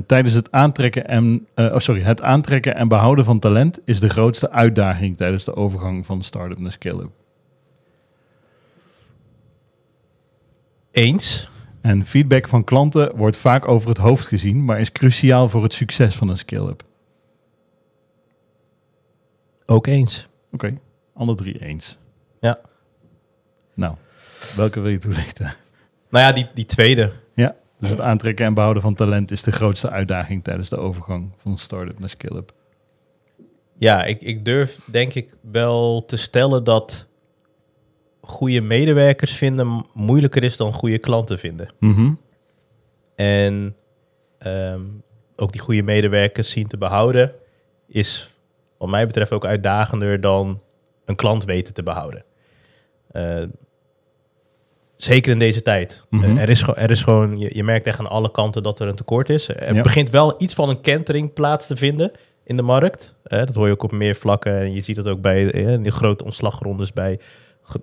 Tijdens 0.05 0.33
het 0.33 0.51
aantrekken 0.51 1.07
en 1.07 1.47
oh, 1.55 1.77
sorry, 1.77 2.01
het 2.01 2.21
aantrekken 2.21 2.75
en 2.75 2.87
behouden 2.87 3.25
van 3.25 3.39
talent 3.39 3.79
is 3.85 3.99
de 3.99 4.09
grootste 4.09 4.51
uitdaging 4.51 5.17
tijdens 5.17 5.43
de 5.43 5.55
overgang 5.55 6.05
van 6.05 6.23
start-up 6.23 6.59
naar 6.59 6.71
scale-up. 6.71 7.09
Eens. 10.91 11.49
En 11.83 12.05
feedback 12.05 12.47
van 12.47 12.63
klanten 12.63 13.15
wordt 13.15 13.37
vaak 13.37 13.67
over 13.67 13.89
het 13.89 13.97
hoofd 13.97 14.25
gezien, 14.25 14.65
maar 14.65 14.79
is 14.79 14.91
cruciaal 14.91 15.49
voor 15.49 15.63
het 15.63 15.73
succes 15.73 16.15
van 16.15 16.29
een 16.29 16.37
scale-up. 16.37 16.83
Ook 19.65 19.87
eens. 19.87 20.27
Oké, 20.51 20.77
alle 21.13 21.35
drie 21.35 21.59
eens. 21.61 21.97
Ja. 22.39 22.59
Nou, 23.73 23.95
welke 24.55 24.79
wil 24.79 24.91
je 24.91 24.97
toelichten? 24.97 25.53
Nou 26.09 26.25
ja, 26.25 26.31
die, 26.31 26.47
die 26.53 26.65
tweede. 26.65 27.11
Ja, 27.33 27.55
dus 27.79 27.89
het 27.89 28.01
aantrekken 28.01 28.45
en 28.45 28.53
behouden 28.53 28.81
van 28.81 28.95
talent 28.95 29.31
is 29.31 29.43
de 29.43 29.51
grootste 29.51 29.89
uitdaging 29.89 30.43
tijdens 30.43 30.69
de 30.69 30.77
overgang 30.77 31.31
van 31.37 31.57
start-up 31.57 31.99
naar 31.99 32.09
scale-up. 32.09 32.53
Ja, 33.77 34.03
ik, 34.03 34.21
ik 34.21 34.45
durf 34.45 34.79
denk 34.85 35.13
ik 35.13 35.35
wel 35.41 36.05
te 36.05 36.17
stellen 36.17 36.63
dat 36.63 37.07
goede 38.25 38.61
medewerkers 38.61 39.31
vinden 39.31 39.85
moeilijker 39.93 40.43
is 40.43 40.57
dan 40.57 40.73
goede 40.73 40.97
klanten 40.97 41.39
vinden. 41.39 41.67
Mhm. 41.79 42.11
En 43.15 43.75
ehm, 44.37 44.81
ook 45.35 45.51
die 45.51 45.61
goede 45.61 45.81
medewerkers 45.83 46.49
zien 46.49 46.67
te 46.67 46.77
behouden 46.77 47.31
is 47.87 48.35
wat 48.77 48.89
mij 48.89 49.07
betreft 49.07 49.31
ook 49.31 49.45
uitdagender 49.45 50.21
dan 50.21 50.61
een 51.05 51.15
klant 51.15 51.45
weten 51.45 51.73
te 51.73 51.83
behouden. 51.83 52.23
Eh, 53.11 53.43
zeker 54.95 55.31
in 55.31 55.39
deze 55.39 55.61
tijd. 55.61 56.03
Mhm. 56.09 56.23
Eh, 56.23 56.41
er, 56.41 56.49
is, 56.49 56.61
er 56.61 56.91
is 56.91 57.01
gewoon, 57.03 57.39
je, 57.39 57.49
je 57.55 57.63
merkt 57.63 57.87
echt 57.87 57.99
aan 57.99 58.09
alle 58.09 58.31
kanten 58.31 58.63
dat 58.63 58.79
er 58.79 58.87
een 58.87 58.95
tekort 58.95 59.29
is. 59.29 59.47
Er 59.47 59.75
Ja. 59.75 59.81
begint 59.81 60.09
wel 60.09 60.33
iets 60.37 60.53
van 60.53 60.69
een 60.69 60.81
kentering 60.81 61.33
plaats 61.33 61.67
te 61.67 61.75
vinden 61.75 62.11
in 62.43 62.57
de 62.57 62.63
markt. 62.63 63.13
Eh, 63.23 63.39
dat 63.39 63.55
hoor 63.55 63.65
je 63.67 63.73
ook 63.73 63.83
op 63.83 63.91
meer 63.91 64.15
vlakken. 64.15 64.53
En 64.59 64.73
je 64.73 64.81
ziet 64.81 64.95
dat 64.95 65.07
ook 65.07 65.21
bij 65.21 65.45
de 65.81 65.91
grote 65.91 66.23
ontslagrondes 66.23 66.93
bij 66.93 67.19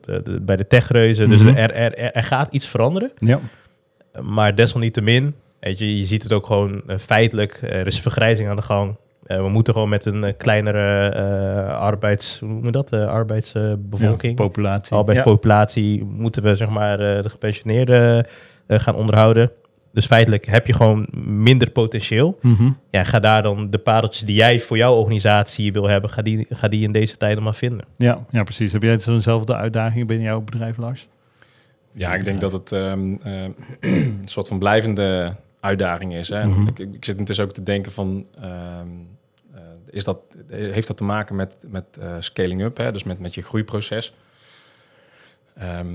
eh, 0.07 0.15
de- 0.25 0.41
bij 0.41 0.57
de 0.57 0.67
techreuzen. 0.67 1.29
Dus 1.29 1.41
Mhm. 1.43 1.57
er, 1.57 1.71
er, 1.75 1.95
er, 1.99 2.13
er 2.13 2.25
gaat 2.25 2.53
iets 2.55 2.67
veranderen. 2.67 3.13
Ja. 3.17 3.39
Maar 4.23 4.55
desalniettemin, 4.55 5.35
weet 5.61 5.79
je, 5.79 5.99
je 5.99 6.05
ziet 6.05 6.23
het 6.23 6.33
ook 6.33 6.47
gewoon 6.47 6.83
eh, 6.87 6.99
feitelijk. 6.99 7.59
Er 7.63 7.87
is 7.87 8.01
vergrijzing 8.01 8.49
aan 8.49 8.57
de 8.57 8.63
gang. 8.63 8.97
Eh, 9.27 9.37
we 9.37 9.49
moeten 9.49 9.73
gewoon 9.73 9.89
met 9.89 10.05
een 10.05 10.25
eh, 10.25 10.33
kleinere 10.37 11.09
eh, 11.09 11.79
arbeids... 11.79 12.39
Hoe 12.39 12.49
noemen 12.49 12.67
we 12.67 12.71
dat? 12.73 12.93
Eh, 12.93 13.07
arbeidsbevolking. 13.09 14.39
Ja, 14.39 14.45
populatie. 14.45 14.97
arbeidspopulatie. 14.97 16.05
Moeten 16.05 16.43
we 16.43 16.57
zeg 16.57 16.69
maar 16.69 17.01
eh, 17.01 17.23
de 17.23 17.29
gepensioneerden 17.29 18.27
eh, 18.67 18.79
gaan 18.79 18.95
onderhouden. 18.95 19.51
Dus 19.93 20.07
feitelijk 20.07 20.47
heb 20.47 20.67
je 20.67 20.73
gewoon 20.73 21.09
minder 21.25 21.71
potentieel. 21.71 22.39
Ja. 22.43 22.49
Mhm. 22.49 22.71
Ja, 22.91 23.05
ga 23.05 23.19
daar 23.19 23.43
dan 23.43 23.71
de 23.71 23.79
pareltjes 23.79 24.25
die 24.25 24.35
jij 24.35 24.61
voor 24.61 24.77
jouw 24.77 24.95
organisatie 24.95 25.73
wil 25.73 25.89
hebben... 25.89 26.11
ga 26.11 26.23
die, 26.23 26.47
ga 26.51 26.69
die 26.69 26.83
in 26.83 26.93
deze 26.93 27.17
tijden 27.17 27.43
maar 27.43 27.55
vinden. 27.55 27.87
ja, 27.97 28.25
ja, 28.31 28.43
precies. 28.43 28.73
Heb 28.73 28.83
jij 28.83 28.99
zo'nzelfde 28.99 29.57
uitdaging 29.57 30.07
binnen 30.07 30.27
jouw 30.27 30.41
bedrijf, 30.41 30.77
Lars? 30.77 31.09
Ja, 31.93 32.15
ik 32.15 32.25
denk 32.25 32.41
dat 32.41 32.53
het 32.53 32.73
ehm, 32.73 33.15
eh, 33.23 33.43
een 33.81 34.23
soort 34.25 34.49
van 34.49 34.59
blijvende 34.59 35.35
uitdaging 35.61 36.15
is. 36.15 36.29
Hè? 36.29 36.47
Mhm. 36.47 36.67
ik, 36.67 36.79
ik 36.79 37.05
zit 37.05 37.19
intussen 37.19 37.45
ook 37.45 37.53
te 37.53 37.63
denken 37.63 37.93
van... 37.93 38.27
ehm, 38.41 38.89
eh, 39.55 39.61
is 39.91 40.05
dat, 40.05 40.19
heeft 40.49 40.87
dat 40.87 40.97
te 40.97 41.05
maken 41.05 41.37
met, 41.37 41.57
met 41.67 41.85
eh, 42.01 42.15
scaling 42.19 42.63
up, 42.63 42.77
hè? 42.77 42.93
dus 42.93 43.05
met, 43.05 43.19
met 43.19 43.35
je 43.35 43.43
groeiproces? 43.43 44.15
Ehm, 45.55 45.87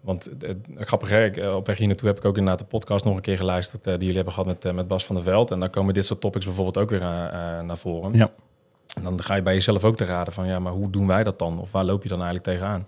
want 0.00 0.24
het, 0.24 0.42
het, 0.42 0.56
grappig, 0.86 1.08
hè? 1.08 1.26
Eh, 1.30 1.54
op 1.54 1.66
weg 1.66 1.76
hier 1.78 1.86
naartoe 1.86 2.08
heb 2.08 2.16
ik 2.18 2.24
ook 2.24 2.36
inderdaad 2.36 2.58
de 2.58 2.76
podcast 2.76 3.04
nog 3.04 3.14
een 3.16 3.20
keer 3.22 3.36
geluisterd... 3.36 3.86
eh, 3.86 3.92
die 3.92 4.00
jullie 4.00 4.14
hebben 4.16 4.32
gehad 4.32 4.48
met, 4.48 4.64
eh, 4.64 4.72
met 4.72 4.88
Bas 4.88 5.04
van 5.06 5.14
der 5.14 5.24
Veld. 5.24 5.50
En 5.50 5.60
dan 5.60 5.70
komen 5.70 5.94
dit 5.94 6.04
soort 6.04 6.20
topics 6.20 6.44
bijvoorbeeld 6.44 6.78
ook 6.78 6.90
weer 6.90 7.02
eh, 7.02 7.24
eh, 7.58 7.64
naar 7.64 7.78
voren. 7.78 8.12
Ja. 8.12 8.30
En 8.96 9.02
dan 9.02 9.22
ga 9.22 9.34
je 9.34 9.42
bij 9.42 9.54
jezelf 9.54 9.84
ook 9.84 9.96
te 9.96 10.04
raden 10.04 10.32
van... 10.32 10.46
ja, 10.46 10.58
maar 10.58 10.72
hoe 10.72 10.90
doen 10.90 11.06
wij 11.06 11.24
dat 11.24 11.38
dan? 11.38 11.58
Of 11.60 11.72
waar 11.72 11.84
loop 11.84 12.02
je 12.02 12.08
dan 12.08 12.22
eigenlijk 12.22 12.46
tegenaan? 12.46 12.84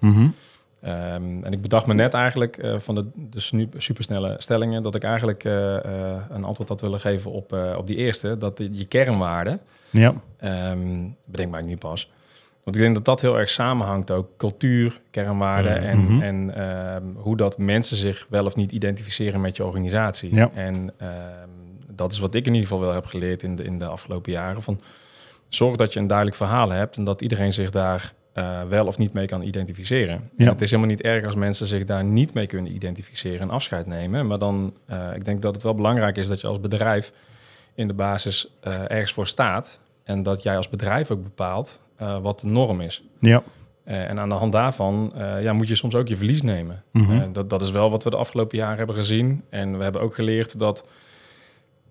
Ehm, 0.81 1.45
en 1.45 1.53
ik 1.53 1.63
bedacht 1.63 1.87
me 1.87 1.95
net 1.95 2.15
eigenlijk 2.15 2.57
eh, 2.57 2.79
van 2.79 2.95
de, 2.95 3.41
supersnelle 3.77 4.35
stellingen 4.39 4.83
dat 4.83 4.95
ik 4.95 5.05
eigenlijk 5.05 5.45
eh, 5.45 5.77
eh, 5.85 6.23
een 6.29 6.45
antwoord 6.45 6.69
had 6.69 6.81
willen 6.81 7.01
geven 7.01 7.31
op, 7.31 7.53
eh, 7.53 7.75
op 7.79 7.87
die 7.87 7.97
eerste. 7.97 8.39
Dat 8.39 8.59
je 8.73 8.85
kernwaarden, 8.85 9.61
Ja. 9.91 10.15
ehm 10.37 11.05
bedenk 11.25 11.51
mij 11.51 11.63
niet 11.63 11.79
pas. 11.79 12.11
Want 12.65 12.77
ik 12.77 12.83
denk 12.83 12.95
dat 12.95 13.05
dat 13.05 13.21
heel 13.21 13.39
erg 13.39 13.51
samenhangt 13.51 14.11
ook. 14.11 14.29
Cultuur, 14.37 15.01
kernwaarden 15.11 15.79
en, 15.83 15.99
Mhm. 15.99 16.23
en 16.23 16.55
ehm, 16.55 17.05
hoe 17.15 17.37
dat 17.37 17.59
mensen 17.59 17.97
zich 17.97 18.27
wel 18.31 18.45
of 18.45 18.57
niet 18.57 18.73
identificeren 18.73 19.41
met 19.41 19.57
je 19.57 19.65
organisatie. 19.65 20.35
Ja. 20.35 20.51
En 20.55 20.93
ehm, 20.97 21.49
dat 21.91 22.13
is 22.13 22.19
wat 22.19 22.35
ik 22.35 22.47
in 22.47 22.55
ieder 22.55 22.69
geval 22.69 22.85
wel 22.85 22.95
heb 22.95 23.05
geleerd 23.07 23.43
in 23.43 23.57
de, 23.57 23.65
in 23.65 23.79
de 23.79 23.87
afgelopen 23.87 24.33
jaren. 24.33 24.63
Van, 24.63 24.81
zorg 25.49 25.77
dat 25.77 25.93
je 25.93 26.01
een 26.01 26.07
duidelijk 26.07 26.37
verhaal 26.37 26.71
hebt 26.71 26.97
en 26.97 27.05
dat 27.05 27.21
iedereen 27.21 27.53
zich 27.53 27.71
daar 27.71 28.13
eh, 28.33 28.63
wel 28.69 28.87
of 28.87 28.99
niet 28.99 29.13
mee 29.13 29.27
kan 29.27 29.43
identificeren. 29.43 30.31
Ja. 30.37 30.51
Het 30.51 30.61
is 30.61 30.71
helemaal 30.71 30.91
niet 30.91 31.03
erg 31.03 31.25
als 31.25 31.35
mensen 31.35 31.67
zich 31.67 31.85
daar 31.85 32.05
niet 32.05 32.35
mee 32.35 32.47
kunnen 32.47 32.75
identificeren 32.75 33.41
en 33.41 33.51
afscheid 33.51 33.87
nemen. 33.87 34.27
Maar 34.27 34.39
dan, 34.39 34.75
eh, 34.87 34.99
ik 35.15 35.25
denk 35.25 35.43
dat 35.43 35.55
het 35.55 35.63
wel 35.63 35.75
belangrijk 35.75 36.17
is 36.17 36.29
dat 36.29 36.41
je 36.41 36.47
als 36.47 36.61
bedrijf 36.61 37.13
in 37.75 37.87
de 37.89 37.95
basis 37.95 38.47
eh, 38.61 38.81
ergens 38.91 39.13
voor 39.13 39.27
staat. 39.27 39.81
En 40.05 40.23
dat 40.23 40.43
jij 40.43 40.57
als 40.57 40.69
bedrijf 40.69 41.11
ook 41.11 41.23
bepaalt 41.23 41.81
eh, 41.97 42.19
wat 42.19 42.41
de 42.41 42.47
norm 42.47 42.81
is. 42.81 43.03
Ja. 43.19 43.43
Eh, 43.85 44.09
en 44.11 44.19
aan 44.19 44.29
de 44.29 44.35
hand 44.35 44.53
daarvan 44.53 45.13
eh, 45.15 45.43
ja, 45.43 45.53
moet 45.53 45.69
je 45.69 45.75
soms 45.75 45.95
ook 45.95 46.09
je 46.09 46.17
verlies 46.17 46.43
nemen. 46.43 46.83
Mhm. 46.93 47.33
Dat, 47.33 47.51
dat 47.51 47.63
is 47.63 47.71
wel 47.71 47.91
wat 47.91 48.05
we 48.05 48.11
de 48.11 48.17
afgelopen 48.17 48.59
jaren 48.59 48.77
hebben 48.77 48.97
gezien. 48.97 49.43
En 49.51 49.77
we 49.77 49.83
hebben 49.83 50.01
ook 50.01 50.15
geleerd 50.15 50.59
dat 50.59 50.89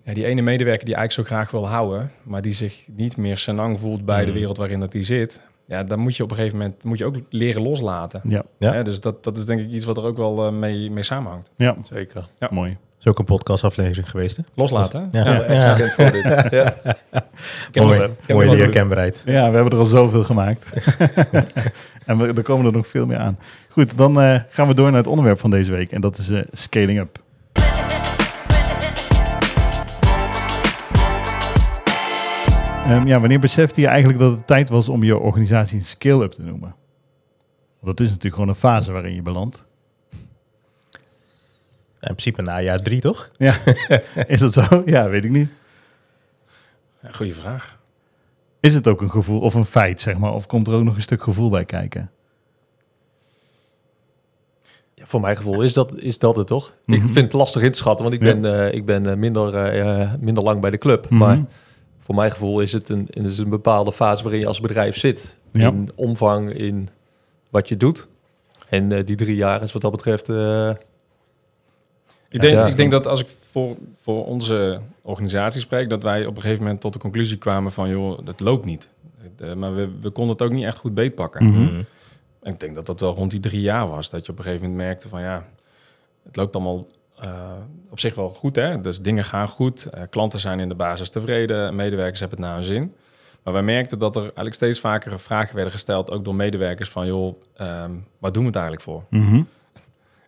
ja, 0.04 0.14
die 0.14 0.26
ene 0.26 0.42
medewerker 0.42 0.86
die 0.86 0.96
eigenlijk 0.96 1.28
zo 1.30 1.36
graag 1.36 1.52
wil 1.52 1.68
houden, 1.68 2.12
maar 2.24 2.42
die 2.42 2.54
zich 2.54 2.88
niet 2.96 3.18
meer 3.18 3.38
senang 3.38 3.80
voelt 3.80 4.06
bij 4.06 4.20
de 4.20 4.26
Mhm. 4.30 4.34
wereld 4.38 4.58
waarin 4.58 4.80
dat 4.80 4.92
die 4.92 5.04
zit. 5.04 5.42
Ja, 5.66 5.84
dan 5.84 6.00
moet 6.00 6.16
je 6.16 6.24
op 6.24 6.30
een 6.30 6.36
gegeven 6.36 6.58
moment 6.58 6.84
moet 6.84 6.98
je 6.98 7.06
ook 7.06 7.16
leren 7.30 7.62
loslaten. 7.62 8.22
Ja. 8.24 8.44
Ja. 8.58 8.74
Hè, 8.74 8.84
dus 8.84 9.00
dat, 9.00 9.24
dat 9.24 9.38
is 9.38 9.46
denk 9.46 9.60
ik 9.60 9.70
iets 9.70 9.86
wat 9.86 9.98
er 9.98 10.04
ook 10.06 10.18
wel 10.18 10.52
mee, 10.52 10.92
mee 10.92 11.04
samenhangt. 11.04 11.52
Ja. 11.56 11.76
Zeker. 11.82 12.30
Ja. 12.38 12.50
Mooi. 12.52 12.78
Is 13.02 13.08
ook 13.08 13.20
een 13.20 13.26
podcastaflevering 13.26 14.10
geweest, 14.10 14.38
hè? 14.38 14.44
Loslaten. 14.54 15.10
Ja, 15.12 15.26
Ja, 15.54 15.76
dit. 15.76 15.96
Ja. 17.72 17.84
Mooi, 18.28 18.50
die 18.50 18.58
herkenbaarheid. 18.58 19.22
We 19.26 19.32
hebben 19.32 19.70
er 19.70 19.78
al 19.78 19.86
zoveel 19.86 20.24
gemaakt. 20.24 20.66
en 22.06 22.18
we, 22.18 22.34
er 22.34 22.44
komen 22.44 22.66
er 22.66 22.72
nog 22.72 22.88
veel 22.88 23.06
meer 23.06 23.18
aan. 23.18 23.40
Goed, 23.70 23.98
dan 23.98 24.22
eh, 24.22 24.40
gaan 24.50 24.68
we 24.68 24.74
door 24.74 24.88
naar 24.88 24.98
het 24.98 25.08
onderwerp 25.08 25.40
van 25.40 25.50
deze 25.50 25.72
week. 25.72 25.92
En 25.92 26.02
dat 26.02 26.18
is 26.18 26.30
eh, 26.30 26.42
scaling 26.52 27.00
up. 27.00 27.20
Ehm, 32.86 33.08
ja, 33.08 33.20
wanneer 33.20 33.40
besefte 33.40 33.82
je 33.82 33.88
eigenlijk 33.88 34.20
dat 34.20 34.32
het 34.32 34.48
tijd 34.48 34.70
was 34.70 34.90
om 34.90 35.04
je 35.04 35.18
organisatie 35.18 35.80
een 35.80 35.86
scale-up 35.86 36.32
te 36.32 36.42
noemen? 36.42 36.76
Want 37.80 37.98
dat 37.98 38.00
is 38.00 38.08
natuurlijk 38.08 38.34
gewoon 38.34 38.50
een 38.50 38.56
fase 38.56 38.92
waarin 38.92 39.16
je 39.16 39.22
belandt. 39.22 39.66
In 42.02 42.16
principe 42.16 42.42
na 42.42 42.62
jaar 42.62 42.80
drie, 42.82 43.02
toch? 43.02 43.32
Ja, 43.38 43.56
is 44.28 44.40
dat 44.40 44.54
zo? 44.54 44.82
Ja, 44.86 45.10
weet 45.10 45.26
ik 45.26 45.32
niet. 45.32 45.56
Ja, 47.02 47.10
goeie 47.12 47.34
vraag. 47.36 47.80
Is 48.60 48.74
het 48.74 48.88
ook 48.88 49.02
een 49.02 49.12
gevoel 49.12 49.40
of 49.40 49.54
een 49.54 49.66
feit, 49.66 50.02
zeg 50.02 50.18
maar? 50.18 50.34
Of 50.34 50.46
komt 50.46 50.68
er 50.68 50.74
ook 50.74 50.84
nog 50.84 50.96
een 50.96 51.02
stuk 51.02 51.24
gevoel 51.24 51.50
bij 51.50 51.66
kijken? 51.66 52.12
Ja, 54.94 55.06
voor 55.06 55.22
mijn 55.22 55.38
gevoel 55.38 55.62
is 55.62 55.74
dat, 55.74 56.00
is 56.00 56.20
dat 56.20 56.36
het 56.36 56.48
toch? 56.48 56.74
Ik 56.86 56.98
Mhm. 56.98 57.08
vind 57.08 57.16
het 57.26 57.34
lastig 57.34 57.62
in 57.62 57.72
te 57.72 57.78
schatten, 57.78 58.10
want 58.10 58.22
ik 58.22 58.28
Ja. 58.28 58.36
ben, 58.36 58.60
eh, 58.68 58.74
ik 58.74 58.86
ben 58.86 59.06
eh, 59.08 59.16
minder, 59.16 59.56
eh, 59.56 60.14
minder 60.20 60.44
lang 60.44 60.62
bij 60.62 60.70
de 60.70 60.78
club. 60.78 61.06
Mhm. 61.10 61.18
Maar 61.20 61.40
voor 62.00 62.16
mijn 62.16 62.32
gevoel 62.32 62.62
is 62.62 62.74
het, 62.74 62.90
een, 62.90 63.08
is 63.10 63.30
het 63.30 63.38
een 63.46 63.50
bepaalde 63.50 63.92
fase 63.92 64.24
waarin 64.24 64.42
je 64.42 64.48
als 64.48 64.60
bedrijf 64.60 64.98
zit. 64.98 65.38
Ja. 65.52 65.68
In 65.68 65.90
omvang, 65.96 66.54
in 66.54 66.90
wat 67.50 67.70
je 67.70 67.78
doet. 67.78 68.08
En 68.70 68.92
eh, 68.92 69.06
die 69.06 69.16
drie 69.16 69.36
jaar 69.36 69.62
is 69.64 69.72
wat 69.74 69.82
dat 69.82 69.92
betreft... 69.92 70.28
Ik 72.32 72.42
denk, 72.42 72.54
Ja. 72.54 72.66
ik 72.66 72.78
denk 72.78 72.92
dat 72.92 73.08
als 73.08 73.20
ik 73.22 73.28
voor, 73.52 73.76
voor 74.02 74.26
onze 74.26 74.80
organisatie 75.02 75.62
spreek, 75.62 75.90
dat 75.90 76.04
wij 76.04 76.26
op 76.26 76.36
een 76.36 76.42
gegeven 76.42 76.64
moment 76.64 76.82
tot 76.82 76.94
de 76.94 77.00
conclusie 77.00 77.38
kwamen 77.38 77.72
van, 77.72 77.90
joh, 77.90 78.20
dat 78.24 78.40
loopt 78.40 78.66
niet. 78.66 78.90
Eh, 79.38 79.54
maar 79.54 79.76
we, 79.76 79.90
we 80.02 80.10
konden 80.10 80.34
het 80.34 80.42
ook 80.42 80.52
niet 80.52 80.66
echt 80.66 80.78
goed 80.78 80.94
beetpakken. 80.94 81.46
Mhm. 81.46 81.82
En 82.42 82.54
ik 82.54 82.60
denk 82.60 82.76
dat 82.76 82.86
dat 82.86 83.00
wel 83.00 83.14
rond 83.14 83.32
die 83.32 83.40
drie 83.40 83.62
jaar 83.62 83.88
was. 83.90 84.10
Dat 84.10 84.26
je 84.26 84.32
op 84.32 84.38
een 84.38 84.44
gegeven 84.44 84.68
moment 84.68 84.86
merkte 84.86 85.10
van, 85.10 85.22
ja, 85.22 85.46
het 86.24 86.36
loopt 86.36 86.56
allemaal 86.56 86.88
eh, 87.20 87.52
op 87.90 88.00
zich 88.00 88.16
wel 88.16 88.30
goed. 88.30 88.56
Hè? 88.56 88.82
Dus 88.82 89.02
dingen 89.02 89.24
gaan 89.24 89.48
goed. 89.48 89.86
Eh, 89.86 90.04
klanten 90.10 90.40
zijn 90.40 90.60
in 90.60 90.70
de 90.70 90.76
basis 90.76 91.10
tevreden. 91.10 91.76
Medewerkers 91.76 92.20
hebben 92.20 92.38
het 92.38 92.48
naar 92.48 92.56
hun 92.58 92.66
zin. 92.66 92.94
Maar 93.44 93.54
wij 93.54 93.64
merkten 93.64 94.00
dat 94.00 94.16
er 94.16 94.22
eigenlijk 94.22 94.56
steeds 94.56 94.80
vaker 94.80 95.20
vragen 95.20 95.56
werden 95.56 95.74
gesteld, 95.74 96.12
ook 96.12 96.26
door 96.26 96.36
medewerkers, 96.36 96.90
van, 96.90 97.06
joh, 97.08 97.42
ehm, 97.56 97.92
waar 98.20 98.32
doen 98.32 98.42
we 98.42 98.48
het 98.48 98.56
eigenlijk 98.56 98.84
voor? 98.86 99.04
Mhm. 99.10 99.42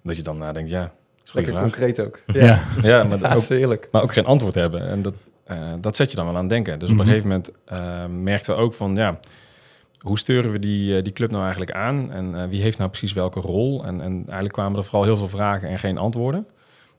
Dat 0.03 0.15
je 0.15 0.21
dan 0.21 0.37
nadenkt, 0.37 0.69
ja, 0.69 0.93
lekker 1.31 1.53
concreet 1.59 1.99
ook. 1.99 2.19
Ja. 2.25 2.41
Ja, 2.43 2.63
maar 2.81 2.85
Ja, 2.89 3.13
ook 3.13 3.19
dat 3.21 3.37
is 3.37 3.49
heerlijk. 3.49 3.87
maar 3.91 4.01
ook 4.01 4.13
geen 4.13 4.25
antwoord 4.25 4.53
hebben. 4.55 4.87
En 4.89 5.01
dat, 5.01 5.13
eh, 5.43 5.57
dat 5.81 5.95
zet 5.95 6.09
je 6.09 6.15
dan 6.15 6.25
wel 6.25 6.37
aan 6.37 6.47
denken. 6.47 6.79
Dus 6.79 6.89
op 6.89 6.95
Mhm. 6.95 7.03
een 7.03 7.09
gegeven 7.09 7.29
moment 7.29 7.51
eh, 7.65 8.05
merkten 8.05 8.55
we 8.55 8.61
ook 8.61 8.73
van, 8.73 8.95
ja, 8.95 9.19
hoe 9.99 10.19
sturen 10.19 10.51
we 10.51 10.59
die, 10.59 10.97
eh, 10.97 11.03
die 11.03 11.13
club 11.13 11.29
nou 11.31 11.41
eigenlijk 11.41 11.71
aan? 11.71 12.11
En 12.11 12.35
eh, 12.35 12.47
wie 12.49 12.61
heeft 12.61 12.77
nou 12.77 12.89
precies 12.89 13.13
welke 13.13 13.39
rol? 13.39 13.85
En, 13.85 14.01
en 14.01 14.13
eigenlijk 14.23 14.53
kwamen 14.53 14.77
er 14.77 14.83
vooral 14.83 15.03
heel 15.03 15.17
veel 15.17 15.27
vragen 15.29 15.69
en 15.69 15.79
geen 15.79 15.97
antwoorden. 15.97 16.47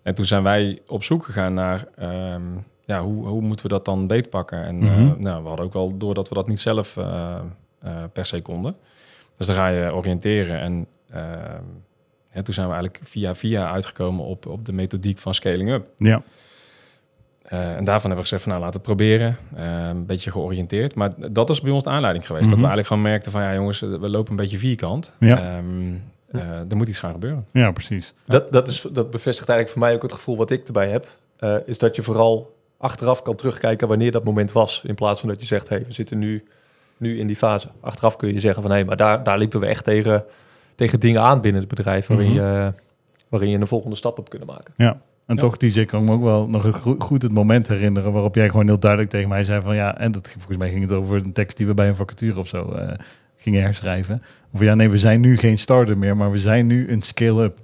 En 0.03 0.15
toen 0.15 0.25
zijn 0.25 0.43
wij 0.43 0.81
op 0.87 1.05
zoek 1.05 1.25
gegaan 1.25 1.55
naar, 1.55 1.85
ehm, 1.97 2.43
ja, 2.85 3.03
hoe, 3.03 3.27
hoe 3.27 3.41
moeten 3.43 3.67
we 3.67 3.73
dat 3.73 3.85
dan 3.85 4.07
beetpakken? 4.07 4.65
En 4.65 4.83
eh, 4.83 4.97
Mhm. 4.97 5.23
nou, 5.23 5.43
we 5.43 5.49
hadden 5.49 5.67
ook 5.67 5.73
wel 5.73 5.97
door 5.99 6.15
dat 6.15 6.29
we 6.29 6.35
dat 6.35 6.47
niet 6.49 6.61
zelf 6.61 6.97
eh, 6.97 7.35
eh, 7.81 7.91
per 8.13 8.27
se 8.27 8.43
konden. 8.43 8.77
Dus 9.37 9.47
dan 9.47 9.57
ga 9.57 9.67
je 9.69 9.95
oriënteren 9.95 10.61
en... 10.61 10.87
ja, 12.35 12.43
toen 12.43 12.55
zijn 12.55 12.67
we 12.69 12.73
eigenlijk 12.75 13.05
via 13.09 13.35
via 13.35 13.71
uitgekomen 13.73 14.25
op, 14.25 14.47
op 14.47 14.65
de 14.65 14.73
methodiek 14.73 15.19
van 15.19 15.35
scaling 15.35 15.71
up. 15.71 15.87
Ja. 15.97 16.23
Eh, 17.43 17.59
en 17.61 17.85
daarvan 17.85 18.11
hebben 18.11 18.11
we 18.17 18.21
gezegd 18.21 18.43
van 18.43 18.53
nou, 18.53 18.65
laten 18.65 18.81
we 18.81 18.87
het 18.87 18.97
proberen. 18.97 19.37
Eh, 19.57 19.89
een 19.89 20.07
beetje 20.07 20.31
georiënteerd. 20.31 20.95
Maar 20.95 21.11
dat 21.33 21.51
is 21.51 21.61
bij 21.61 21.73
ons 21.73 21.85
de 21.85 21.91
aanleiding 21.91 22.27
geweest. 22.27 22.45
Dat 22.51 22.59
we 22.59 22.65
Mhm. 22.65 22.69
eigenlijk 22.69 22.89
gewoon 22.95 23.03
merkten 23.13 23.33
van 23.33 23.43
ja 23.43 23.55
jongens, 23.55 23.81
we 23.81 24.09
lopen 24.09 24.31
een 24.31 24.37
beetje 24.37 24.59
vierkant. 24.59 25.15
Ja. 25.21 25.39
Ehm, 25.39 25.95
eh, 26.31 26.71
er 26.71 26.77
moet 26.77 26.89
iets 26.89 26.99
gaan 26.99 27.13
gebeuren. 27.13 27.47
ja, 27.53 27.71
precies. 27.73 28.15
Dat, 28.27 28.53
dat, 28.53 28.69
is, 28.69 28.81
dat 28.93 29.11
bevestigt 29.11 29.49
eigenlijk 29.49 29.71
voor 29.79 29.79
mij 29.89 29.95
ook 29.95 30.03
het 30.03 30.13
gevoel 30.13 30.37
wat 30.37 30.51
ik 30.51 30.67
erbij 30.67 30.89
heb. 30.89 31.07
eh, 31.39 31.57
is 31.65 31.79
dat 31.79 31.97
je 31.97 32.03
vooral 32.03 32.57
achteraf 32.79 33.23
kan 33.23 33.35
terugkijken 33.37 33.89
wanneer 33.89 34.13
dat 34.13 34.25
moment 34.25 34.53
was. 34.53 34.83
In 34.87 34.95
plaats 34.95 35.21
van 35.21 35.29
dat 35.29 35.41
je 35.41 35.47
zegt, 35.47 35.69
hey, 35.69 35.85
we 35.87 35.93
zitten 35.93 36.19
nu, 36.19 36.45
nu 36.97 37.19
in 37.19 37.27
die 37.27 37.37
fase. 37.37 37.69
Achteraf 37.81 38.17
kun 38.17 38.33
je 38.33 38.41
zeggen 38.41 38.63
van, 38.63 38.71
hé, 38.71 38.85
maar 38.85 38.97
daar, 38.97 39.23
daar 39.23 39.39
liepen 39.39 39.61
we 39.61 39.67
echt 39.67 39.85
tegen, 39.85 40.25
tegen 40.75 41.01
dingen 41.01 41.23
aan 41.23 41.41
binnen 41.41 41.61
het 41.61 41.71
bedrijf... 41.71 42.07
waarin, 42.07 42.27
Mhm. 42.33 42.35
je, 42.43 42.73
waarin 43.29 43.51
je 43.51 43.59
een 43.59 43.67
volgende 43.67 43.97
stap 43.97 44.19
op 44.19 44.29
kunnen 44.29 44.49
maken. 44.49 44.75
Ja. 44.77 45.01
En 45.27 45.35
Ja. 45.35 45.41
toch, 45.41 45.57
DJ, 45.57 45.85
kan 45.85 46.01
ik 46.03 46.09
me 46.09 46.15
ook 46.15 46.23
wel 46.23 46.49
nog 46.49 46.81
go- 46.81 46.97
goed 46.99 47.23
het 47.23 47.33
moment 47.33 47.69
herinneren 47.69 48.13
waarop 48.13 48.35
jij 48.35 48.49
gewoon 48.49 48.67
heel 48.67 48.79
duidelijk 48.79 49.11
tegen 49.11 49.29
mij 49.29 49.45
zei 49.45 49.63
van 49.63 49.75
ja, 49.75 49.99
en 49.99 50.13
dat 50.13 50.31
volgens 50.31 50.57
mij 50.57 50.71
ging 50.71 50.83
het 50.83 50.93
over 50.93 51.17
een 51.17 51.33
tekst 51.33 51.57
die 51.57 51.67
we 51.67 51.75
bij 51.75 51.89
een 51.89 51.97
vacature 51.97 52.39
of 52.39 52.47
zo 52.49 52.71
eh, 52.73 52.93
gingen 53.37 53.63
herschrijven. 53.63 54.23
Of 54.53 54.61
ja, 54.61 54.75
nee, 54.75 54.91
we 54.91 54.99
zijn 54.99 55.21
nu 55.21 55.37
geen 55.37 55.59
starter 55.59 55.99
meer, 55.99 56.17
maar 56.17 56.31
we 56.31 56.39
zijn 56.39 56.67
nu 56.67 56.91
een 56.91 57.03
scale-up. 57.03 57.59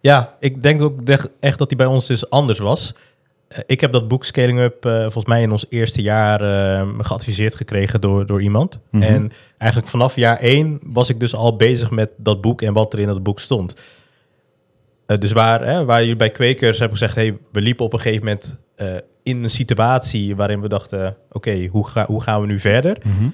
Ja, 0.00 0.34
ik 0.40 0.62
denk 0.62 0.80
ook 0.82 1.00
echt 1.40 1.58
dat 1.58 1.68
die 1.68 1.78
bij 1.78 1.86
ons 1.86 2.06
dus 2.06 2.30
anders 2.30 2.58
was. 2.58 2.94
Eh, 3.52 3.62
ik 3.66 3.80
heb 3.80 3.92
dat 3.92 4.08
boek 4.08 4.24
Scaling 4.24 4.58
Up 4.58 4.84
eh, 4.84 5.00
volgens 5.00 5.24
mij 5.24 5.42
in 5.42 5.52
ons 5.52 5.66
eerste 5.68 6.02
jaar 6.02 6.40
eh, 6.40 6.88
geadviseerd 6.98 7.54
gekregen 7.54 8.00
door, 8.00 8.26
door 8.26 8.42
iemand. 8.42 8.80
Mhm. 8.90 9.02
En 9.02 9.32
eigenlijk 9.58 9.90
vanaf 9.90 10.16
jaar 10.16 10.38
één 10.38 10.78
was 10.82 11.08
ik 11.08 11.20
dus 11.20 11.34
al 11.34 11.56
bezig 11.56 11.90
met 11.90 12.10
dat 12.16 12.40
boek 12.40 12.62
en 12.62 12.72
wat 12.72 12.92
er 12.92 12.98
in 12.98 13.06
dat 13.06 13.22
boek 13.22 13.40
stond. 13.40 13.74
Dus 15.18 15.32
waar, 15.32 15.66
hè, 15.66 15.84
waar 15.84 16.00
jullie 16.00 16.16
bij 16.16 16.30
kwekers 16.30 16.78
hebben 16.78 16.98
gezegd, 16.98 17.16
hey, 17.16 17.38
we 17.52 17.60
liepen 17.60 17.84
op 17.84 17.92
een 17.92 18.00
gegeven 18.00 18.24
moment 18.24 18.56
in 19.22 19.44
een 19.44 19.50
situatie 19.50 20.36
waarin 20.36 20.60
we 20.60 20.68
dachten, 20.68 21.16
oké, 21.30 21.66
hoe, 21.66 21.88
ga, 21.88 22.06
hoe 22.06 22.22
gaan 22.22 22.40
we 22.40 22.46
nu 22.46 22.58
verder? 22.58 22.96
Mhm. 23.02 23.28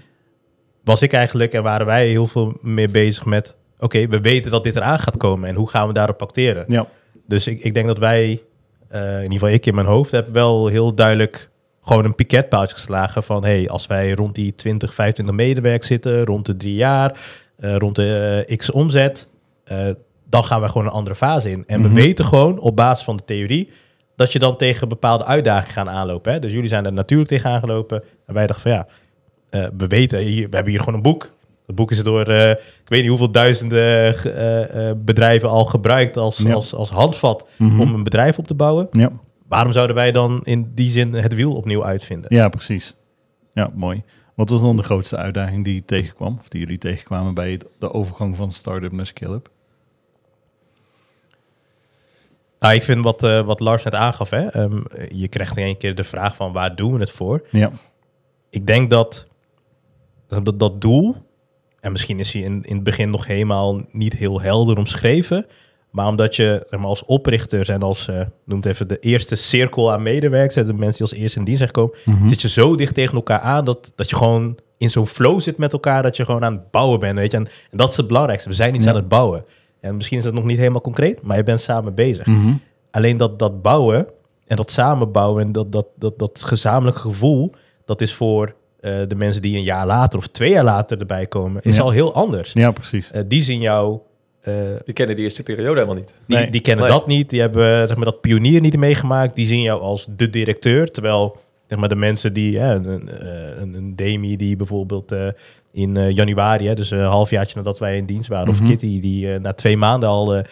Was 0.84 1.02
ik 1.02 1.12
eigenlijk 1.12 1.52
en 1.52 1.62
waren 1.62 1.86
wij 1.86 2.08
heel 2.08 2.26
veel 2.26 2.58
mee 2.60 2.88
bezig 2.88 3.24
met, 3.24 3.56
oké, 3.78 4.06
we 4.06 4.20
weten 4.20 4.50
dat 4.50 4.64
dit 4.64 4.76
eraan 4.76 4.98
gaat 4.98 5.16
komen 5.16 5.48
en 5.48 5.54
hoe 5.54 5.68
gaan 5.68 5.86
we 5.86 5.92
daarop 5.92 6.22
acteren? 6.22 6.64
Ja, 6.68 6.88
Dus 7.26 7.46
ik, 7.46 7.60
ik 7.60 7.74
denk 7.74 7.86
dat 7.86 7.98
wij, 7.98 8.42
eh, 8.88 9.16
in 9.16 9.22
ieder 9.22 9.32
geval 9.32 9.48
ik 9.48 9.66
in 9.66 9.74
mijn 9.74 9.86
hoofd, 9.86 10.10
heb 10.10 10.28
wel 10.28 10.66
heel 10.66 10.94
duidelijk 10.94 11.50
gewoon 11.80 12.04
een 12.04 12.14
piketpaaltje 12.14 12.74
geslagen 12.76 13.22
van 13.22 13.44
hey, 13.44 13.68
als 13.68 13.86
wij 13.86 14.12
rond 14.12 14.34
die 14.34 14.54
20, 14.54 14.94
25 14.94 15.34
medewerkers 15.34 15.86
zitten, 15.86 16.24
rond 16.24 16.46
de 16.46 16.56
drie 16.56 16.74
jaar, 16.74 17.20
eh, 17.56 17.76
rond 17.76 17.96
de 17.96 18.44
eh, 18.46 18.56
x 18.56 18.70
omzet, 18.70 19.28
dan 20.30 20.44
gaan 20.44 20.60
we 20.60 20.68
gewoon 20.68 20.86
een 20.86 20.92
andere 20.92 21.16
fase 21.16 21.50
in. 21.50 21.64
En 21.66 21.80
Mhm. 21.80 21.88
we 21.88 21.94
weten 21.94 22.24
gewoon 22.24 22.58
op 22.58 22.76
basis 22.76 23.04
van 23.04 23.16
de 23.16 23.24
theorie 23.24 23.70
dat 24.16 24.32
je 24.32 24.38
dan 24.38 24.56
tegen 24.56 24.88
bepaalde 24.88 25.24
uitdagingen 25.24 25.72
gaat 25.72 25.88
aanlopen. 25.88 26.32
Hè? 26.32 26.38
Dus 26.38 26.52
jullie 26.52 26.68
zijn 26.68 26.86
er 26.86 26.92
natuurlijk 26.92 27.28
tegen 27.28 27.50
aangelopen. 27.50 28.02
En 28.26 28.34
wij 28.34 28.46
dachten 28.46 28.70
van 28.70 28.86
ja, 29.50 29.70
we 29.76 29.86
weten, 29.86 30.18
hier, 30.18 30.48
we 30.48 30.54
hebben 30.54 30.72
hier 30.72 30.78
gewoon 30.78 30.94
een 30.94 31.02
boek. 31.02 31.30
Het 31.68 31.76
boek 31.76 31.90
is 31.90 32.02
door, 32.02 32.22
eh, 32.26 32.50
ik 32.50 32.84
weet 32.88 33.00
niet 33.00 33.08
hoeveel 33.08 33.30
duizenden 33.30 33.78
eh, 34.24 34.88
eh, 34.90 34.96
bedrijven 34.96 35.48
al 35.48 35.64
gebruikt 35.64 36.16
als, 36.16 36.38
Ja. 36.38 36.52
als, 36.52 36.74
als 36.74 36.90
handvat 36.90 37.46
Mhm. 37.58 37.80
om 37.80 37.94
een 37.94 38.02
bedrijf 38.02 38.38
op 38.38 38.46
te 38.46 38.54
bouwen. 38.54 38.88
ja. 38.90 39.10
Waarom 39.48 39.72
zouden 39.72 39.96
wij 39.96 40.12
dan 40.12 40.40
in 40.44 40.72
die 40.74 40.90
zin 40.90 41.14
het 41.14 41.34
wiel 41.34 41.52
opnieuw 41.54 41.84
uitvinden? 41.84 42.34
ja, 42.34 42.48
precies. 42.48 42.94
Ja, 43.52 43.70
mooi. 43.74 44.02
Wat 44.34 44.48
was 44.48 44.60
dan 44.60 44.76
de 44.76 44.82
grootste 44.82 45.16
uitdaging 45.16 45.64
die 45.64 45.74
je 45.74 45.84
tegenkwam? 45.84 46.36
Of 46.40 46.48
die 46.48 46.60
jullie 46.60 46.78
tegenkwamen 46.78 47.34
bij 47.34 47.50
het, 47.52 47.66
de 47.78 47.92
overgang 47.92 48.36
van 48.36 48.52
start-up 48.52 48.92
naar 48.92 49.06
scale-up? 49.06 49.48
Nou, 52.58 52.74
ik 52.74 52.82
vind 52.82 53.04
wat, 53.04 53.20
wat 53.20 53.60
Lars 53.60 53.84
net 53.84 53.94
aangaf, 53.94 54.30
hè, 54.30 54.46
ehm, 54.46 54.80
je 55.08 55.28
krijgt 55.28 55.56
in 55.56 55.62
één 55.64 55.76
keer 55.76 55.94
de 55.94 56.04
vraag 56.04 56.34
van 56.36 56.52
waar 56.52 56.76
doen 56.76 56.92
we 56.92 56.98
het 57.00 57.10
voor? 57.10 57.46
Ja. 57.50 57.70
Ik 58.50 58.66
denk 58.66 58.90
dat 58.90 59.26
dat, 60.26 60.58
dat 60.58 60.80
doel, 60.80 61.16
en 61.80 61.92
misschien 61.92 62.18
is 62.20 62.32
hij 62.32 62.42
in, 62.42 62.62
in 62.64 62.74
het 62.74 62.84
begin 62.84 63.10
nog 63.10 63.26
helemaal 63.26 63.80
niet 63.90 64.12
heel 64.16 64.40
helder 64.40 64.76
omschreven, 64.78 65.46
maar 65.90 66.06
omdat 66.06 66.36
je 66.36 66.66
zeg 66.70 66.80
maar, 66.80 66.88
als 66.88 67.04
oprichter 67.04 67.70
en 67.70 67.82
als, 67.82 68.08
eh 68.08 68.20
noemt 68.44 68.66
even 68.66 68.88
de 68.88 68.98
eerste 68.98 69.36
cirkel 69.36 69.92
aan 69.92 70.02
medewerkers, 70.02 70.54
de 70.66 70.72
mensen 70.74 70.92
die 71.04 71.12
als 71.12 71.12
eerste 71.22 71.38
in 71.38 71.44
dienst 71.44 71.60
zijn 71.60 71.74
gekomen, 71.74 71.96
Mhm. 72.04 72.28
zit 72.28 72.42
je 72.42 72.48
zo 72.48 72.74
dicht 72.76 72.94
tegen 72.94 73.14
elkaar 73.14 73.40
aan 73.40 73.64
dat, 73.64 73.92
dat 73.94 74.10
je 74.10 74.16
gewoon 74.16 74.58
in 74.78 74.90
zo'n 74.90 75.06
flow 75.06 75.40
zit 75.40 75.58
met 75.58 75.72
elkaar, 75.72 76.02
dat 76.02 76.16
je 76.16 76.24
gewoon 76.24 76.44
aan 76.44 76.52
het 76.52 76.70
bouwen 76.70 76.98
bent. 77.00 77.14
Weet 77.18 77.30
je? 77.30 77.36
En, 77.36 77.46
en 77.70 77.76
dat 77.78 77.90
is 77.90 77.96
het 77.96 78.06
belangrijkste. 78.06 78.48
We 78.48 78.54
zijn 78.54 78.74
iets 78.74 78.84
Ja. 78.84 78.90
aan 78.90 78.96
het 78.96 79.08
bouwen. 79.08 79.44
En 79.80 79.96
misschien 79.96 80.18
is 80.18 80.24
dat 80.24 80.32
nog 80.32 80.44
niet 80.44 80.58
helemaal 80.58 80.80
concreet, 80.80 81.22
maar 81.22 81.36
je 81.36 81.42
bent 81.42 81.60
samen 81.60 81.94
bezig. 81.94 82.26
Mhm. 82.26 82.52
Alleen 82.90 83.16
dat, 83.16 83.38
dat 83.38 83.62
bouwen 83.62 84.06
en 84.46 84.56
dat 84.56 84.70
samenbouwen 84.70 85.44
en 85.44 85.52
dat, 85.52 85.72
dat, 85.72 85.86
dat, 85.96 86.18
dat 86.18 86.42
gezamenlijke 86.44 87.00
gevoel, 87.00 87.52
dat 87.84 88.00
is 88.00 88.14
voor 88.14 88.54
eh, 88.80 88.98
de 89.08 89.14
mensen 89.14 89.42
die 89.42 89.56
een 89.56 89.62
jaar 89.62 89.86
later 89.86 90.18
of 90.18 90.26
twee 90.26 90.50
jaar 90.50 90.64
later 90.64 90.98
erbij 90.98 91.26
komen, 91.26 91.62
is 91.62 91.76
Ja. 91.76 91.82
al 91.82 91.90
heel 91.90 92.14
anders. 92.14 92.52
Ja, 92.52 92.70
precies. 92.70 93.10
Eh, 93.10 93.22
die 93.28 93.42
zien 93.42 93.60
jou, 93.60 93.98
eh, 94.40 94.54
Die 94.84 94.94
kennen 94.94 95.14
die 95.16 95.24
eerste 95.24 95.42
periode 95.42 95.74
helemaal 95.74 95.94
niet. 95.94 96.14
die, 96.26 96.36
Nee. 96.36 96.50
die 96.50 96.60
kennen 96.60 96.84
Nee. 96.84 96.94
dat 96.98 97.06
niet, 97.06 97.30
die 97.30 97.40
hebben 97.40 97.86
zeg 97.88 97.96
maar, 97.96 98.04
dat 98.04 98.20
pionier 98.20 98.60
niet 98.60 98.76
meegemaakt, 98.76 99.34
die 99.34 99.46
zien 99.46 99.62
jou 99.62 99.80
als 99.80 100.06
de 100.16 100.30
directeur, 100.30 100.90
terwijl 100.90 101.36
zeg 101.66 101.78
maar, 101.78 101.88
de 101.88 101.94
mensen 101.94 102.32
die, 102.32 102.58
hè, 102.58 102.74
een, 102.74 103.08
eh, 103.08 103.60
een, 103.60 103.74
een 103.74 103.96
Demi 103.96 104.36
die 104.36 104.56
bijvoorbeeld 104.56 105.12
eh, 105.12 105.26
in 105.72 105.96
eh, 105.96 106.10
januari, 106.10 106.66
hè, 106.66 106.74
dus 106.74 106.90
een 106.90 106.98
halfjaartje 107.00 107.56
nadat 107.56 107.78
wij 107.78 107.96
in 107.96 108.06
dienst 108.06 108.28
waren, 108.28 108.48
Mhm. 108.54 108.62
of 108.62 108.68
Kitty 108.68 109.00
die 109.00 109.32
eh, 109.32 109.40
na 109.40 109.52
twee 109.52 109.76
maanden 109.76 110.08
al 110.08 110.42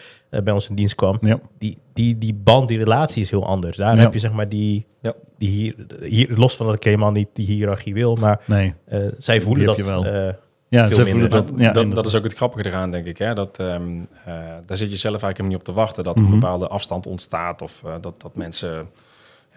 bij 0.43 0.53
ons 0.53 0.69
in 0.69 0.75
dienst 0.75 0.95
kwam, 0.95 1.17
Ja. 1.21 1.39
die, 1.57 1.77
die, 1.93 2.17
die 2.17 2.33
band, 2.33 2.67
die 2.67 2.77
relatie 2.77 3.21
is 3.21 3.29
heel 3.29 3.45
anders. 3.45 3.77
Daar 3.77 3.95
Ja. 3.95 4.01
heb 4.01 4.13
je 4.13 4.19
zeg 4.19 4.31
maar 4.33 4.49
die, 4.49 4.85
Ja. 5.01 5.13
Die 5.37 5.49
hier, 5.49 5.75
hier, 6.03 6.27
los 6.37 6.55
van 6.55 6.65
dat 6.65 6.75
ik 6.75 6.83
helemaal 6.83 7.11
niet 7.11 7.27
die 7.33 7.45
hiërarchie 7.45 7.93
wil, 7.93 8.15
maar 8.15 8.39
Nee. 8.45 8.73
eh, 8.85 8.99
zij 9.17 9.41
voelen 9.41 9.67
heb 9.67 9.77
dat 9.77 9.85
je 9.85 9.91
wel. 9.91 10.05
eh, 10.05 10.33
Ja, 10.69 10.87
Veel 10.87 10.97
ze 10.97 11.03
minder. 11.03 11.11
voelen 11.11 11.29
dat. 11.29 11.47
Dat, 11.47 11.57
Ja, 11.57 11.63
dat, 11.65 11.73
dat 11.73 11.83
inderdaad. 11.83 12.05
is 12.05 12.15
ook 12.17 12.23
het 12.23 12.33
grappige 12.33 12.65
eraan, 12.69 12.91
denk 12.91 13.05
ik. 13.05 13.17
Hè? 13.17 13.33
Dat, 13.33 13.59
ehm, 13.59 13.99
eh, 14.25 14.33
daar 14.65 14.77
zit 14.77 14.89
je 14.91 14.97
zelf 14.97 15.21
eigenlijk 15.23 15.25
helemaal 15.37 15.47
niet 15.49 15.57
op 15.57 15.63
te 15.63 15.73
wachten. 15.73 16.03
Dat 16.03 16.15
er 16.15 16.21
Mhm. 16.23 16.33
een 16.33 16.39
bepaalde 16.39 16.67
afstand 16.67 17.07
ontstaat. 17.07 17.61
Of 17.61 17.81
eh, 17.85 17.93
dat, 18.01 18.21
dat 18.21 18.35
mensen 18.35 18.89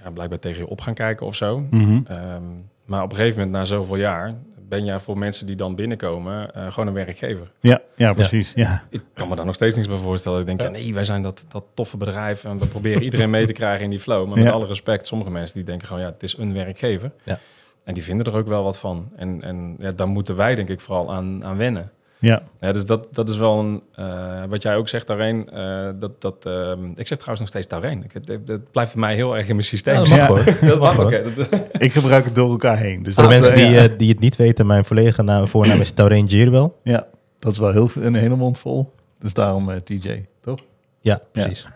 ja, 0.04 0.10
blijkbaar 0.10 0.38
tegen 0.38 0.60
je 0.60 0.68
op 0.68 0.80
gaan 0.80 0.94
kijken 0.94 1.26
of 1.26 1.34
zo. 1.34 1.58
Mhm. 1.70 2.00
Ehm, 2.06 2.42
maar 2.84 3.02
op 3.02 3.10
een 3.10 3.16
gegeven 3.16 3.38
moment, 3.38 3.56
na 3.56 3.64
zoveel 3.64 3.96
jaar... 3.96 4.32
ben 4.70 4.84
jij 4.84 5.00
voor 5.00 5.18
mensen 5.18 5.46
die 5.46 5.56
dan 5.56 5.74
binnenkomen... 5.74 6.54
eh, 6.54 6.70
gewoon 6.72 6.86
een 6.88 6.94
werkgever. 6.94 7.50
Ja, 7.60 7.80
ja, 7.96 8.12
precies. 8.12 8.52
Ja. 8.54 8.82
Ik 8.90 9.00
kan 9.14 9.28
me 9.28 9.36
daar 9.36 9.44
nog 9.44 9.54
steeds 9.54 9.76
niks 9.76 9.88
bij 9.88 9.96
voorstellen. 9.98 10.40
Ik 10.40 10.46
denk, 10.46 10.60
ja, 10.60 10.68
nee, 10.68 10.94
wij 10.94 11.04
zijn 11.04 11.22
dat, 11.22 11.44
dat 11.48 11.64
toffe 11.74 11.96
bedrijf... 11.96 12.44
en 12.44 12.58
we 12.58 12.66
proberen 12.66 13.02
iedereen 13.02 13.30
mee 13.30 13.46
te 13.46 13.52
krijgen 13.52 13.84
in 13.84 13.90
die 13.90 14.00
flow. 14.00 14.28
Maar 14.28 14.38
Ja. 14.38 14.44
met 14.44 14.52
alle 14.52 14.66
respect, 14.66 15.06
sommige 15.06 15.30
mensen 15.30 15.54
die 15.56 15.64
denken 15.64 15.86
gewoon... 15.86 16.02
ja, 16.02 16.08
het 16.10 16.22
is 16.22 16.36
een 16.38 16.52
werkgever. 16.54 17.10
Ja. 17.22 17.38
En 17.84 17.94
die 17.94 18.02
vinden 18.04 18.26
er 18.26 18.36
ook 18.36 18.46
wel 18.46 18.62
wat 18.64 18.78
van. 18.78 19.10
En, 19.16 19.42
en 19.42 19.76
ja, 19.78 19.90
daar 19.92 20.08
moeten 20.08 20.36
wij 20.36 20.54
denk 20.54 20.68
ik 20.68 20.80
vooral 20.80 21.12
aan, 21.12 21.44
aan 21.44 21.56
wennen. 21.56 21.90
Ja. 22.20 22.42
Ja, 22.60 22.72
dus 22.72 22.86
dat, 22.86 23.08
dat 23.12 23.28
is 23.28 23.36
wel 23.36 23.58
een, 23.58 23.82
eh, 23.94 24.42
wat 24.48 24.62
jij 24.62 24.76
ook 24.76 24.88
zegt, 24.88 25.06
Taureen. 25.06 25.50
eh, 25.50 25.88
dat, 25.98 26.20
dat, 26.20 26.46
ehm, 26.46 26.84
ik 26.94 27.06
zeg 27.06 27.18
trouwens 27.18 27.40
nog 27.40 27.48
steeds 27.48 27.66
Taureen. 27.66 28.04
Ik, 28.04 28.12
het, 28.12 28.28
het 28.48 28.70
blijft 28.70 28.90
voor 28.90 29.00
mij 29.00 29.14
heel 29.14 29.36
erg 29.36 29.48
in 29.48 29.54
mijn 29.54 29.66
systeem. 29.66 29.94
Ja, 29.94 30.00
dat 30.00 30.08
mag 30.08 30.18
Ja. 30.18 30.26
hoor. 30.60 30.68
dat 30.68 30.78
mag 30.78 31.12
Ik 31.86 31.92
gebruik 31.92 32.24
het 32.24 32.34
door 32.34 32.50
elkaar 32.50 32.78
heen. 32.78 33.02
Dus 33.02 33.14
Voor 33.14 33.22
de 33.22 33.28
mensen 33.30 33.54
die, 33.54 33.66
ja. 33.66 33.82
eh, 33.88 33.98
die 33.98 34.08
het 34.08 34.20
niet 34.20 34.36
weten, 34.36 34.66
mijn 34.66 34.84
volledige 34.84 35.22
naam, 35.22 35.46
voornaam 35.46 35.80
is 35.80 35.90
Taureen 35.90 36.26
Jirwel. 36.26 36.78
ja, 36.82 37.06
dat 37.38 37.52
is 37.52 37.58
wel 37.58 37.72
heel, 37.72 37.90
een 37.94 38.14
hele 38.14 38.36
mond 38.36 38.58
vol. 38.58 38.92
Dus 39.18 39.34
daarom 39.34 39.82
TJ, 39.84 40.26
toch? 40.40 40.60
Ja, 41.02 41.20
Ja. 41.32 41.42
precies. 41.44 41.66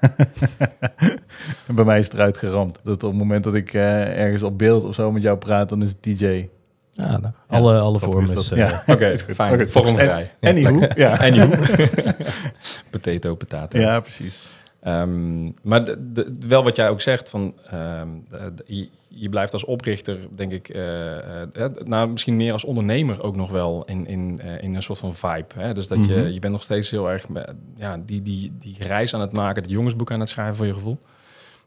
En 1.66 1.74
bij 1.76 1.84
mij 1.84 1.98
is 1.98 2.04
het 2.04 2.14
eruit 2.14 2.36
geramd. 2.36 2.78
Dat 2.84 3.02
op 3.02 3.10
het 3.10 3.18
moment 3.18 3.44
dat 3.44 3.54
ik 3.54 3.72
eh, 3.74 4.20
ergens 4.22 4.42
op 4.42 4.58
beeld 4.58 4.84
of 4.84 4.94
zo 4.94 5.10
met 5.12 5.22
jou 5.22 5.38
praat, 5.38 5.68
dan 5.68 5.82
is 5.82 5.88
het 5.88 6.02
TJ. 6.02 6.48
Ja, 6.94 7.18
nou, 7.18 7.32
alle, 7.48 7.78
alle 7.78 7.98
Grappig 7.98 8.28
vormen 8.28 8.56
Ja. 8.58 8.82
Oké, 8.86 9.18
fijn. 9.18 9.68
Volgende 9.68 10.00
en- 10.00 10.06
vrij. 10.06 10.32
Anywho, 10.50 10.86
ja. 10.94 11.20
En 11.20 11.34
you. 11.34 11.50
Potato, 12.90 13.34
potato. 13.34 13.78
Ja, 13.78 14.00
precies. 14.00 14.50
Ehm, 14.80 15.44
maar 15.62 15.84
de- 15.84 16.12
de- 16.12 16.32
wel 16.46 16.64
wat 16.64 16.76
jij 16.76 16.88
ook 16.88 17.00
zegt, 17.00 17.28
van, 17.28 17.54
ehm, 17.70 18.08
de- 18.28 18.64
je, 18.66 18.88
je 19.08 19.28
blijft 19.28 19.52
als 19.52 19.64
oprichter, 19.64 20.18
denk 20.34 20.52
ik, 20.52 20.68
eh, 20.68 21.16
eh, 21.18 21.42
eh, 21.54 21.70
nou, 21.84 22.08
misschien 22.08 22.36
meer 22.36 22.52
als 22.52 22.64
ondernemer 22.64 23.22
ook 23.22 23.36
nog 23.36 23.50
wel 23.50 23.82
in, 23.86 24.06
in, 24.06 24.40
eh, 24.42 24.62
in 24.62 24.74
een 24.74 24.82
soort 24.82 24.98
van 24.98 25.14
vibe. 25.14 25.44
Hè? 25.56 25.74
Dus 25.74 25.88
dat 25.88 25.98
Mhm. 25.98 26.12
je, 26.12 26.32
je 26.34 26.38
bent 26.38 26.52
nog 26.52 26.62
steeds 26.62 26.90
heel 26.90 27.10
erg 27.10 27.26
ja, 27.76 27.98
die, 28.06 28.22
die, 28.22 28.52
die 28.58 28.76
reis 28.80 29.14
aan 29.14 29.20
het 29.20 29.32
maken, 29.32 29.62
het 29.62 29.70
jongensboek 29.70 30.10
aan 30.12 30.20
het 30.20 30.28
schrijven 30.28 30.56
voor 30.56 30.66
je 30.66 30.74
gevoel. 30.74 30.98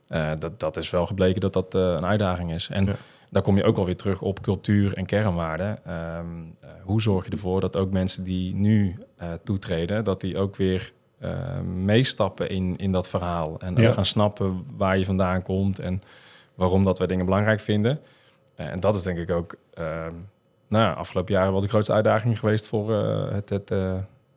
Eh, 0.08 0.32
dat, 0.40 0.60
dat 0.60 0.78
is 0.78 0.90
wel 0.90 1.06
gebleken 1.06 1.42
dat 1.42 1.54
dat 1.54 1.74
een 1.74 2.06
uitdaging 2.06 2.54
is. 2.54 2.70
En 2.72 2.86
Ja. 2.86 2.96
Daar 3.30 3.42
kom 3.42 3.56
je 3.58 3.64
ook 3.64 3.76
wel 3.76 3.86
weer 3.86 3.96
terug 3.96 4.22
op 4.22 4.42
cultuur 4.42 4.94
en 4.94 5.06
kernwaarden. 5.06 5.86
Ehm, 5.86 6.26
eh, 6.62 6.70
hoe 6.84 7.02
zorg 7.02 7.26
je 7.26 7.32
ervoor 7.32 7.62
dat 7.62 7.78
ook 7.78 7.92
mensen 7.92 8.24
die 8.24 8.56
nu 8.56 8.96
eh, 9.18 9.28
toetreden, 9.44 10.04
dat 10.04 10.22
die 10.22 10.38
ook 10.38 10.56
weer 10.56 10.92
eh, 11.20 11.60
meestappen 11.76 12.50
in, 12.50 12.76
in 12.78 12.92
dat 12.92 13.10
verhaal. 13.10 13.60
En 13.60 13.76
Ja. 13.76 13.88
ook 13.88 13.94
gaan 13.94 14.06
snappen 14.06 14.64
waar 14.78 14.98
je 14.98 15.06
vandaan 15.06 15.42
komt 15.42 15.80
en 15.80 16.02
waarom 16.56 16.84
dat 16.84 16.98
wij 16.98 17.08
dingen 17.08 17.26
belangrijk 17.26 17.60
vinden. 17.60 18.00
En 18.56 18.80
dat 18.80 18.96
is 18.96 19.04
denk 19.04 19.18
ik 19.18 19.32
ook 19.32 19.56
ehm, 19.74 20.14
nou, 20.68 20.84
ja, 20.84 20.92
afgelopen 20.92 21.34
jaren 21.34 21.52
wel 21.52 21.62
de 21.62 21.68
grootste 21.68 21.94
uitdaging 21.94 22.40
geweest 22.40 22.68
voor 22.68 22.92
het, 23.34 23.50
het, 23.50 23.70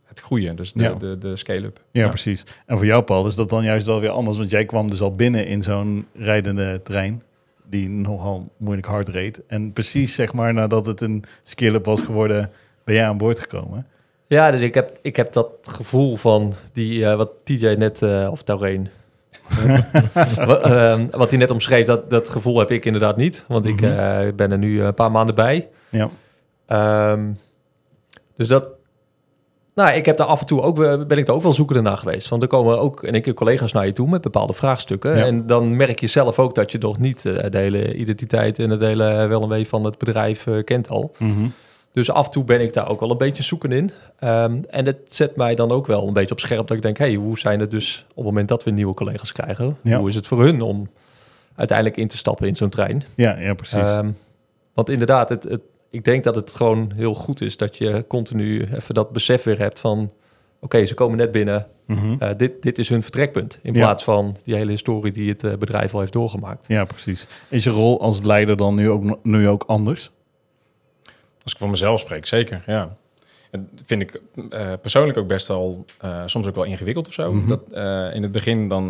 het 0.05 0.21
groeien. 0.21 0.57
Dus 0.57 0.73
de, 0.73 0.83
Ja. 0.83 0.93
de, 0.95 1.19
de 1.19 1.37
scale-up. 1.37 1.81
Ja, 1.91 2.09
precies. 2.09 2.45
En 2.67 2.77
voor 2.77 2.87
jou, 2.87 3.03
Paul, 3.03 3.27
is 3.27 3.35
dat 3.37 3.49
dan 3.49 3.65
juist 3.65 3.87
wel 3.87 4.01
weer 4.01 4.11
anders. 4.11 4.37
Want 4.39 4.51
jij 4.51 4.65
kwam 4.65 4.91
dus 4.91 5.01
al 5.01 5.15
binnen 5.15 5.47
in 5.47 5.63
zo'n 5.63 6.07
rijdende 6.15 6.81
trein. 6.83 7.23
Die 7.71 7.89
nogal 7.89 8.49
moeilijk 8.57 8.87
hard 8.87 9.09
reed. 9.09 9.43
En 9.47 9.73
precies, 9.73 10.15
zeg 10.15 10.33
maar, 10.33 10.55
nadat 10.55 10.87
het 10.87 11.01
een 11.01 11.25
skill-up 11.43 11.85
was 11.85 12.03
geworden, 12.03 12.51
ben 12.85 12.95
jij 12.95 13.07
aan 13.07 13.17
boord 13.19 13.39
gekomen. 13.39 13.87
Ja, 14.27 14.51
dus 14.51 14.61
ik 14.61 14.75
heb, 14.75 14.99
ik 15.03 15.17
heb 15.17 15.33
dat 15.33 15.49
gevoel 15.63 16.17
van 16.17 16.55
die, 16.73 17.07
eh, 17.07 17.17
wat 17.17 17.31
TJ 17.45 17.67
net, 17.67 18.03
eh, 18.03 18.29
of 18.31 18.43
Taureen, 18.43 18.89
wat, 20.47 20.63
ehm, 20.63 21.07
wat 21.11 21.31
hij 21.31 21.39
net 21.39 21.51
omschreef, 21.51 21.87
dat, 21.87 22.11
dat 22.11 22.29
gevoel 22.29 22.59
heb 22.59 22.71
ik 22.71 22.85
inderdaad 22.85 23.17
niet. 23.17 23.45
Want 23.49 23.67
ik 23.67 23.81
Mhm. 23.81 23.91
eh, 23.91 24.33
ben 24.35 24.51
er 24.53 24.59
nu 24.59 24.83
een 24.83 24.95
paar 24.95 25.11
maanden 25.11 25.35
bij. 25.35 25.69
Ja. 25.89 26.11
Ehm, 26.67 27.31
dus 28.37 28.49
dat. 28.49 28.73
Nou, 29.75 29.93
ik 29.93 30.07
heb 30.07 30.17
daar 30.17 30.27
af 30.27 30.41
en 30.41 30.47
toe 30.47 30.63
ook, 30.63 30.83
eh, 30.83 31.05
ben 31.05 31.19
ik 31.19 31.27
daar 31.27 31.37
ook 31.37 31.43
wel 31.43 31.53
zoekende 31.53 31.83
naar 31.83 31.97
geweest. 31.97 32.29
Want 32.29 32.43
er 32.43 32.49
komen 32.49 32.79
ook 32.79 33.05
in 33.05 33.13
één 33.13 33.23
keer 33.23 33.35
collega's 33.35 33.73
naar 33.73 33.87
je 33.87 33.93
toe 33.93 34.09
met 34.09 34.21
bepaalde 34.21 34.53
vraagstukken. 34.53 35.17
Ja. 35.17 35.25
En 35.25 35.47
dan 35.47 35.77
merk 35.77 36.01
je 36.01 36.07
zelf 36.07 36.39
ook 36.39 36.55
dat 36.55 36.73
je 36.73 36.79
nog 36.79 36.99
niet 36.99 37.27
eh, 37.27 37.51
de 37.51 37.59
hele 37.59 37.95
identiteit 37.95 38.59
en 38.59 38.71
het 38.71 38.81
hele 38.81 39.27
wel 39.27 39.43
en 39.43 39.49
wee 39.49 39.69
van 39.69 39.85
het 39.85 39.99
bedrijf 39.99 40.47
eh, 40.47 40.65
kent 40.65 40.89
al. 40.89 41.13
Mhm. 41.17 41.47
Dus 41.93 42.11
af 42.11 42.25
en 42.25 42.31
toe 42.31 42.45
ben 42.45 42.61
ik 42.61 42.73
daar 42.73 42.89
ook 42.89 43.01
wel 43.01 43.11
een 43.11 43.17
beetje 43.17 43.43
zoeken 43.43 43.73
in. 43.73 43.91
Ehm, 44.19 44.59
en 44.71 44.87
het 44.87 44.99
zet 45.05 45.37
mij 45.37 45.55
dan 45.55 45.71
ook 45.71 45.87
wel 45.87 46.07
een 46.07 46.13
beetje 46.13 46.35
op 46.35 46.41
scherp 46.41 46.67
dat 46.67 46.77
ik 46.77 46.83
denk, 46.83 46.99
hey, 46.99 47.15
hoe 47.15 47.39
zijn 47.39 47.61
het 47.61 47.71
dus 47.71 48.05
op 48.09 48.17
het 48.17 48.25
moment 48.25 48.49
dat 48.49 48.65
we 48.65 48.71
nieuwe 48.71 48.95
collega's 48.95 49.33
krijgen? 49.33 49.77
Ja. 49.83 49.99
Hoe 49.99 50.09
is 50.09 50.15
het 50.15 50.27
voor 50.27 50.43
hun 50.43 50.61
om 50.61 50.89
uiteindelijk 51.61 51.97
in 51.97 52.09
te 52.09 52.17
stappen 52.17 52.47
in 52.47 52.57
zo'n 52.57 52.69
trein. 52.69 53.03
Ja, 53.15 53.39
ja 53.39 53.55
precies. 53.55 53.79
Ehm, 53.79 54.11
want 54.75 54.89
inderdaad, 54.89 55.29
het, 55.29 55.43
het, 55.43 55.61
ik 55.91 56.05
denk 56.05 56.25
dat 56.25 56.35
het 56.35 56.55
gewoon 56.55 56.93
heel 56.95 57.15
goed 57.15 57.41
is 57.41 57.57
dat 57.57 57.77
je 57.77 58.05
continu 58.09 58.69
even 58.75 58.95
dat 58.95 59.11
besef 59.13 59.43
weer 59.43 59.59
hebt 59.59 59.81
van... 59.81 60.13
oké, 60.61 60.85
ze 60.85 60.95
komen 60.95 61.17
net 61.19 61.31
binnen, 61.33 61.67
Mhm. 61.87 62.15
eh, 62.19 62.29
dit, 62.37 62.63
dit 62.63 62.79
is 62.79 62.89
hun 62.89 63.03
vertrekpunt. 63.03 63.59
In 63.63 63.75
Ja. 63.75 63.81
plaats 63.81 64.05
van 64.05 64.37
die 64.45 64.55
hele 64.55 64.71
historie 64.71 65.13
die 65.13 65.29
het 65.29 65.45
eh, 65.45 65.57
bedrijf 65.57 65.95
al 65.95 66.01
heeft 66.01 66.13
doorgemaakt. 66.13 66.67
Ja, 66.69 66.85
precies. 66.85 67.27
Is 67.49 67.65
je 67.65 67.71
rol 67.71 68.01
als 68.01 68.23
leider 68.23 68.57
dan 68.57 68.75
nu 68.75 68.91
ook, 68.91 69.19
nu 69.25 69.49
ook 69.49 69.65
anders? 69.67 70.11
Als 71.43 71.53
ik 71.53 71.59
voor 71.59 71.71
mezelf 71.71 72.01
spreek, 72.01 72.27
zeker, 72.27 72.63
ja. 72.67 72.97
Dat 73.51 73.61
vind 73.85 74.03
ik 74.03 74.21
eh, 74.51 74.73
persoonlijk 74.81 75.19
ook 75.19 75.27
best 75.27 75.49
wel, 75.49 75.85
eh, 76.01 76.23
soms 76.27 76.47
ook 76.47 76.55
wel 76.55 76.65
ingewikkeld 76.65 77.07
of 77.09 77.13
zo. 77.13 77.33
Mhm. 77.33 77.49
dat, 77.49 77.69
eh, 77.73 78.15
in 78.15 78.23
het 78.23 78.33
begin 78.33 78.69
dan 78.69 78.89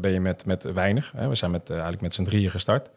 ben 0.00 0.12
je 0.12 0.20
met, 0.20 0.46
met 0.46 0.64
weinig. 0.72 1.12
Hè. 1.16 1.28
We 1.28 1.34
zijn 1.34 1.50
met, 1.50 1.70
eigenlijk 1.70 2.00
met 2.02 2.14
z'n 2.14 2.22
drieën 2.24 2.50
gstart. 2.50 2.90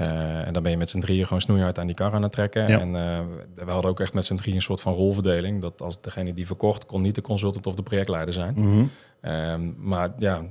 Eh, 0.00 0.46
en 0.46 0.52
dan 0.52 0.62
ben 0.62 0.70
je 0.70 0.76
met 0.78 0.90
z'n 0.90 1.00
drieën 1.00 1.24
gewoon 1.24 1.40
snoeihard 1.40 1.78
aan 1.78 1.86
die 1.86 1.94
kar 1.94 2.12
aan 2.12 2.22
het 2.22 2.32
trekken. 2.32 2.68
Ja. 2.68 2.80
En 2.80 2.96
eh, 2.96 3.18
we 3.64 3.70
hadden 3.70 3.90
ook 3.90 4.00
echt 4.00 4.14
met 4.14 4.26
z'n 4.26 4.34
drieën 4.34 4.56
een 4.56 4.62
soort 4.62 4.80
van 4.80 4.94
rolverdeling. 4.94 5.60
Dat 5.60 5.82
als 5.82 6.00
degene 6.00 6.34
die 6.34 6.46
verkocht, 6.46 6.86
kon 6.86 7.02
niet 7.02 7.14
de 7.14 7.20
consultant 7.20 7.66
of 7.66 7.74
de 7.74 7.82
projectleider 7.82 8.34
zijn. 8.34 8.54
Mhm. 8.56 8.84
Ehm, 9.20 9.60
maar 9.76 10.12
ja, 10.18 10.42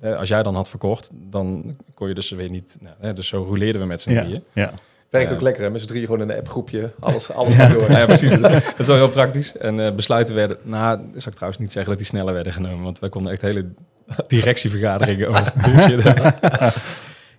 eh, 0.00 0.16
als 0.16 0.28
jij 0.28 0.42
dan 0.42 0.54
had 0.54 0.68
verkocht, 0.68 1.10
dan 1.30 1.76
kon 1.94 2.08
je 2.08 2.14
dus 2.14 2.30
weer 2.30 2.50
niet... 2.50 2.78
Nou, 3.00 3.14
dus 3.14 3.26
zo 3.28 3.42
rouleerden 3.42 3.80
we 3.80 3.86
met 3.86 4.00
z'n 4.02 4.10
Ja, 4.10 4.22
drieën. 4.22 4.42
ja. 4.52 4.72
Werkt 5.10 5.32
ook 5.32 5.40
lekker, 5.40 5.62
hè? 5.62 5.70
Met 5.70 5.80
z'n 5.80 5.86
drieën 5.86 6.06
gewoon 6.06 6.20
in 6.20 6.30
een 6.30 6.36
appgroepje. 6.38 6.92
Alles, 7.00 7.32
alles 7.32 7.56
door. 7.56 7.90
Ja, 7.90 7.98
ja, 7.98 8.04
precies. 8.04 8.40
dat 8.40 8.62
is 8.78 8.86
wel 8.86 8.96
heel 8.96 9.08
praktisch. 9.08 9.56
En 9.56 9.86
eh, 9.86 9.92
besluiten 9.94 10.34
werden... 10.34 10.56
Nou, 10.62 10.98
zou 10.98 11.26
ik 11.26 11.34
trouwens 11.34 11.60
niet 11.60 11.72
zeggen 11.72 11.90
dat 11.90 11.98
die 11.98 12.06
sneller 12.10 12.34
werden 12.34 12.52
genomen. 12.52 12.82
Want 12.82 12.98
wij 12.98 13.08
konden 13.08 13.32
echt 13.32 13.42
hele 13.42 13.66
directievergaderingen 14.28 15.28
over 15.28 15.52
bullshit 15.64 16.02
hebben. 16.02 16.34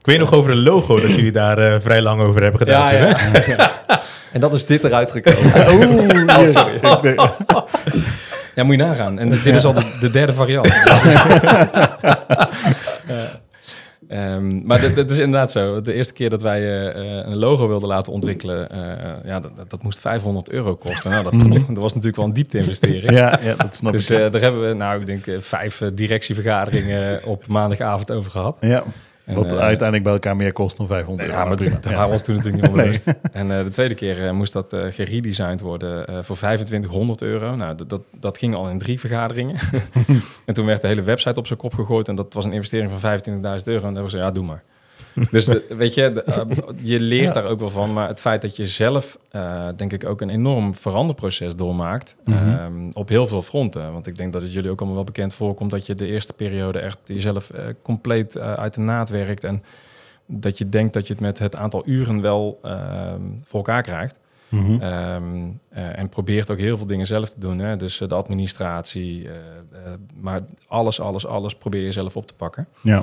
Ik 0.07 0.13
weet 0.13 0.21
nog 0.21 0.33
over 0.33 0.51
een 0.51 0.63
logo 0.63 0.99
dat 0.99 1.09
jullie 1.15 1.31
daar 1.31 1.57
eh, 1.57 1.79
vrij 1.79 2.01
lang 2.01 2.21
over 2.21 2.41
hebben 2.41 2.59
gedaan. 2.59 2.95
Ja, 2.95 3.13
toen, 3.13 3.31
hè? 3.31 3.51
ja. 3.55 3.71
En 4.31 4.39
dat 4.39 4.53
is 4.53 4.65
dit 4.65 4.83
eruit 4.83 5.11
gekomen. 5.11 5.53
Oeh, 5.73 6.37
yes. 6.45 6.55
Ik 6.81 7.01
denk- 7.01 7.19
ja, 8.55 8.63
moet 8.63 8.75
je 8.75 8.81
nagaan. 8.83 9.19
En 9.19 9.29
dit 9.29 9.45
is 9.45 9.65
al 9.65 9.73
de, 9.73 9.97
de 9.99 10.09
derde 10.11 10.33
variant. 10.33 10.67
Ja. 13.07 13.39
Ehm, 14.07 14.65
maar 14.65 14.81
dit 14.95 15.11
is 15.11 15.17
inderdaad 15.17 15.51
zo. 15.51 15.81
De 15.81 15.93
eerste 15.93 16.13
keer 16.13 16.29
dat 16.29 16.41
wij 16.41 16.59
eh, 16.61 16.87
eh, 17.19 17.27
een 17.27 17.37
logo 17.37 17.67
wilden 17.67 17.87
laten 17.87 18.13
ontwikkelen, 18.13 18.69
eh, 18.69 18.79
ja, 19.25 19.39
dat, 19.39 19.55
dat- 19.55 19.69
dat 19.69 19.83
moest 19.83 19.99
500 19.99 20.49
euro 20.49 20.75
kosten. 20.75 21.11
Nou, 21.11 21.23
dat, 21.23 21.31
dat 21.67 21.77
was 21.83 21.91
natuurlijk 21.93 22.15
wel 22.15 22.25
een 22.25 22.33
diepte-investering. 22.33 23.09
ja, 23.11 23.39
ja, 23.43 23.53
dat 23.57 23.75
snap 23.75 23.91
Dus 23.91 24.09
ik. 24.09 24.19
eh, 24.19 24.31
daar 24.31 24.41
hebben 24.41 24.67
we, 24.67 24.73
nou, 24.73 24.99
ik 24.99 25.05
denk 25.05 25.25
vijf 25.39 25.81
directievergaderingen 25.93 27.23
op 27.25 27.47
maandagavond 27.47 28.11
over 28.11 28.31
gehad. 28.31 28.57
ja, 28.61 28.83
wat 29.35 29.51
eh, 29.51 29.57
uiteindelijk 29.57 30.03
bij 30.03 30.13
elkaar 30.13 30.35
meer 30.35 30.51
kost 30.53 30.77
dan 30.77 30.87
500 30.87 31.29
Ja, 31.29 31.35
euro. 31.35 31.47
maar 31.47 31.57
daar 31.57 31.67
Ja. 31.83 31.89
waren 31.89 32.05
we 32.07 32.11
ons 32.13 32.23
toen 32.23 32.35
natuurlijk 32.35 32.61
niet 32.63 32.71
van 32.71 32.81
Nee. 32.83 32.99
bewust. 33.01 33.07
En 33.31 33.57
eh, 33.57 33.63
de 33.63 33.69
tweede 33.69 33.93
keer 33.95 34.25
eh, 34.25 34.31
moest 34.31 34.53
dat 34.53 34.75
geredesigned 34.89 35.61
worden 35.61 36.25
voor 36.25 36.35
2500 36.35 37.21
euro. 37.21 37.55
Nou, 37.55 37.75
dat, 37.87 38.01
dat, 38.19 38.37
ging 38.37 38.53
al 38.55 38.69
in 38.69 38.79
drie 38.79 38.99
vergaderingen. 38.99 39.55
en 40.45 40.53
toen 40.53 40.65
werd 40.65 40.81
de 40.81 40.87
hele 40.87 41.01
website 41.01 41.39
op 41.39 41.47
zijn 41.47 41.59
kop 41.59 41.73
gegooid. 41.73 42.07
En 42.07 42.15
dat 42.15 42.33
was 42.33 42.45
een 42.45 42.53
investering 42.53 42.91
van 42.99 43.19
25.000 43.19 43.23
euro. 43.25 43.35
En 43.35 43.63
dan 43.63 43.81
hebben 43.81 43.93
we 43.93 44.01
gezegd, 44.01 44.23
ja, 44.23 44.31
doe 44.31 44.43
maar. 44.45 44.61
Dus 45.31 45.45
de- 45.45 45.65
weet 45.69 45.93
je, 45.93 46.11
de, 46.11 46.23
eh, 46.23 46.41
je 46.81 46.99
leert 46.99 47.33
daar 47.33 47.45
ook 47.45 47.59
wel 47.59 47.69
van. 47.69 47.93
Maar 47.93 48.07
het 48.07 48.19
feit 48.19 48.41
dat 48.41 48.55
je 48.55 48.67
zelf, 48.67 49.17
eh, 49.29 49.67
denk 49.75 49.93
ik, 49.93 50.05
ook 50.05 50.21
een 50.21 50.29
enorm 50.29 50.75
veranderproces 50.75 51.55
doormaakt. 51.55 52.15
Ehm, 52.25 52.89
op 52.93 53.09
heel 53.09 53.27
veel 53.27 53.41
fronten. 53.41 53.91
Want 53.93 54.07
ik 54.07 54.15
denk 54.17 54.33
dat 54.33 54.41
het 54.41 54.53
jullie 54.53 54.69
ook 54.69 54.77
allemaal 54.77 54.95
wel 54.95 55.05
bekend 55.05 55.33
voorkomt... 55.33 55.71
dat 55.71 55.85
je 55.85 55.95
de 55.95 56.07
eerste 56.07 56.33
periode 56.33 56.79
echt 56.79 56.97
jezelf 57.05 57.49
eh, 57.49 57.65
compleet 57.81 58.37
uit 58.39 58.73
de 58.73 58.81
naad 58.81 59.09
werkt... 59.09 59.43
en 59.43 59.63
dat 60.25 60.57
je 60.57 60.69
denkt 60.69 60.93
dat 60.93 61.07
je 61.07 61.13
het 61.13 61.21
met 61.21 61.39
het 61.39 61.55
aantal 61.55 61.81
uren 61.85 62.21
wel 62.21 62.59
ehm, 62.63 63.21
voor 63.43 63.57
elkaar 63.59 63.81
krijgt. 63.81 64.19
Mhm. 64.49 64.81
Ehm, 64.81 65.23
eh, 65.69 65.99
en 65.99 66.09
probeert 66.09 66.51
ook 66.51 66.57
heel 66.57 66.77
veel 66.77 66.85
dingen 66.87 67.07
zelf 67.07 67.29
te 67.29 67.39
doen. 67.39 67.59
Hè? 67.59 67.75
Dus 67.75 67.97
de 67.97 68.15
administratie, 68.15 69.29
maar 70.19 70.41
alles, 70.67 70.99
alles, 70.99 71.25
alles 71.25 71.55
probeer 71.55 71.83
je 71.83 71.91
zelf 71.91 72.15
op 72.17 72.27
te 72.27 72.33
pakken. 72.33 72.67
Ja. 72.81 73.01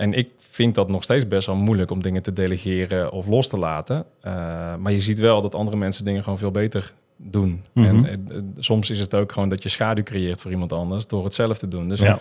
En 0.00 0.12
ik 0.12 0.28
vind 0.38 0.74
dat 0.74 0.88
nog 0.88 1.02
steeds 1.02 1.26
best 1.26 1.46
wel 1.46 1.56
moeilijk 1.56 1.90
om 1.90 2.02
dingen 2.02 2.22
te 2.22 2.32
delegeren 2.32 3.12
of 3.12 3.26
los 3.26 3.48
te 3.48 3.58
laten. 3.58 4.04
Eh, 4.20 4.32
maar 4.76 4.92
je 4.92 5.00
ziet 5.00 5.18
wel 5.18 5.42
dat 5.42 5.54
andere 5.54 5.76
mensen 5.76 6.04
dingen 6.04 6.22
gewoon 6.22 6.38
veel 6.38 6.50
beter 6.50 6.92
doen. 7.16 7.64
Mhm. 7.72 7.86
En 7.86 8.06
eh, 8.06 8.36
eh, 8.36 8.42
soms 8.58 8.90
is 8.90 9.00
het 9.00 9.14
ook 9.14 9.32
gewoon 9.32 9.48
dat 9.48 9.62
je 9.62 9.68
schaduw 9.68 10.02
creëert 10.02 10.40
voor 10.40 10.50
iemand 10.50 10.72
anders 10.72 11.06
door 11.06 11.24
het 11.24 11.34
zelf 11.34 11.58
te 11.58 11.68
doen. 11.68 11.88
Dus 11.88 12.00
Ja. 12.00 12.20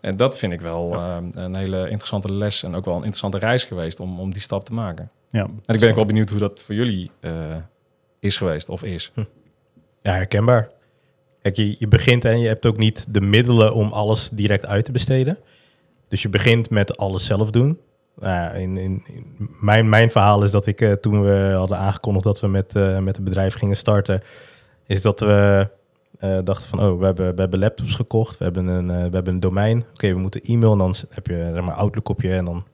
en 0.00 0.16
dat 0.16 0.38
vind 0.38 0.52
ik 0.52 0.60
wel 0.60 0.94
een 1.34 1.54
hele 1.54 1.82
interessante 1.82 2.32
les 2.32 2.62
en 2.62 2.74
ook 2.74 2.84
wel 2.84 2.94
een 2.94 3.04
interessante 3.04 3.38
reis 3.38 3.64
geweest 3.64 4.00
om, 4.00 4.20
om 4.20 4.32
die 4.32 4.42
stap 4.42 4.64
te 4.64 4.72
maken. 4.72 5.10
Ja. 5.28 5.42
En 5.42 5.74
ik 5.74 5.80
ben 5.80 5.88
ook 5.88 5.96
wel 5.96 6.04
benieuwd 6.04 6.30
hoe 6.30 6.38
dat 6.38 6.60
voor 6.60 6.74
jullie 6.74 7.10
is 8.20 8.36
geweest 8.36 8.68
of 8.68 8.82
is. 8.82 9.12
Ja, 10.02 10.12
herkenbaar. 10.12 10.70
Kijk, 11.42 11.56
je, 11.56 11.76
je 11.78 11.88
begint 11.88 12.24
en 12.24 12.40
je 12.40 12.48
hebt 12.48 12.66
ook 12.66 12.76
niet 12.76 13.06
de 13.10 13.20
middelen 13.20 13.74
om 13.74 13.92
alles 13.92 14.30
direct 14.32 14.66
uit 14.66 14.84
te 14.84 14.92
besteden. 14.92 15.38
Dus 16.08 16.22
je 16.22 16.28
begint 16.28 16.70
met 16.70 16.96
alles 16.96 17.24
zelf 17.24 17.50
doen. 17.50 17.78
Nou 18.20 18.56
in, 18.56 18.76
in, 18.76 19.02
mijn, 19.60 19.88
mijn 19.88 20.10
verhaal 20.10 20.42
is 20.44 20.50
dat 20.50 20.66
ik 20.66 20.80
eh, 20.80 20.92
toen 20.92 21.22
we 21.22 21.54
hadden 21.56 21.78
aangekondigd 21.78 22.24
dat 22.24 22.40
we 22.40 22.46
met, 22.46 22.76
eh, 22.76 22.98
met 22.98 23.16
het 23.16 23.24
bedrijf 23.24 23.54
gingen 23.54 23.76
starten, 23.76 24.22
is 24.86 25.02
dat 25.02 25.20
we 25.20 25.68
eh, 26.18 26.38
dachten 26.44 26.68
van, 26.68 26.82
oh, 26.82 26.98
we 26.98 27.04
hebben, 27.04 27.34
we 27.34 27.40
hebben 27.40 27.58
laptops 27.58 27.94
gekocht, 27.94 28.38
we 28.38 28.44
hebben 28.44 28.66
een, 28.66 28.86
we 28.86 29.14
hebben 29.14 29.34
een 29.34 29.40
domein. 29.40 29.84
Oké, 29.92 30.12
we 30.12 30.18
moeten 30.18 30.40
e-mail 30.40 30.72
en 30.72 30.78
dan 30.78 30.94
heb 31.08 31.26
je 31.26 31.50
zeg 31.54 31.64
maar, 31.64 31.74
Outlook 31.74 32.08
op 32.08 32.22
je 32.22 32.32
en 32.32 32.44
dan 32.44 32.64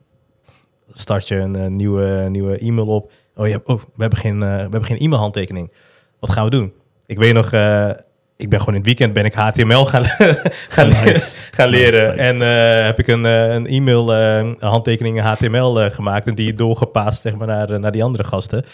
start 0.93 1.29
je 1.29 1.37
een 1.37 1.77
nieuwe, 1.77 2.27
nieuwe 2.29 2.59
e-mail 2.59 2.87
op. 2.87 3.13
Oh, 3.37 3.49
ja, 3.49 3.61
oh 3.65 3.81
we 3.95 4.01
hebben 4.01 4.19
geen, 4.19 4.39
we 4.39 4.47
hebben 4.47 4.85
geen 4.85 4.99
e-mailhandtekening. 4.99 5.73
Wat 6.19 6.31
gaan 6.31 6.45
we 6.45 6.51
doen? 6.51 6.73
Ik 7.07 7.19
weet 7.19 7.35
nog, 7.35 7.51
ik 8.41 8.49
ben 8.49 8.59
gewoon 8.59 8.75
in 8.75 8.81
het 8.81 8.89
weekend 8.89 9.13
ben 9.13 9.25
ik 9.25 9.35
HTML 9.35 9.85
gaan, 9.85 10.05
gaan, 10.75 10.87
Nice. 10.89 11.05
leren, 11.05 11.23
gaan 11.51 11.69
leren. 11.69 12.03
Nice, 12.17 12.23
nice. 12.23 12.29
En 12.29 12.43
eh, 12.79 12.85
heb 12.87 12.99
ik 12.99 13.07
een, 13.07 13.27
eh, 13.27 13.53
een 13.53 13.67
e-mail 13.67 14.15
eh, 14.15 14.51
handtekening 14.59 15.17
in 15.17 15.23
HTML 15.23 15.81
eh, 15.81 15.91
gemaakt 15.91 16.27
en 16.27 16.35
die 16.35 16.55
doorgepaast 16.55 17.23
zeg 17.23 17.37
maar, 17.37 17.47
naar, 17.47 17.71
eh, 17.71 17.79
naar 17.79 17.93
die 17.93 18.05
andere 18.05 18.25
gasten. 18.25 18.65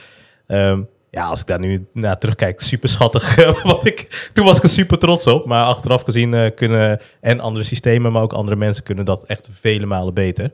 Ehm, 0.47 0.81
ja, 1.11 1.25
als 1.25 1.41
ik 1.41 1.47
daar 1.47 1.59
nu 1.59 1.87
naar 1.93 2.19
terugkijk, 2.19 2.61
super 2.61 2.89
schattig. 2.89 3.35
wat 3.63 3.85
ik, 3.87 4.31
toen 4.33 4.45
was 4.45 4.57
ik 4.57 4.63
er 4.63 4.69
super 4.69 4.99
trots 4.99 5.27
op. 5.27 5.47
Maar 5.47 5.65
achteraf 5.65 6.03
gezien 6.03 6.35
eh, 6.35 6.51
kunnen 6.55 7.01
en 7.21 7.41
andere 7.41 7.65
systemen, 7.65 8.13
maar 8.13 8.23
ook 8.23 8.33
andere 8.33 8.57
mensen 8.57 8.85
kunnen 8.85 9.05
dat 9.05 9.25
echt 9.25 9.49
vele 9.53 9.87
malen 9.87 10.15
beter. 10.15 10.51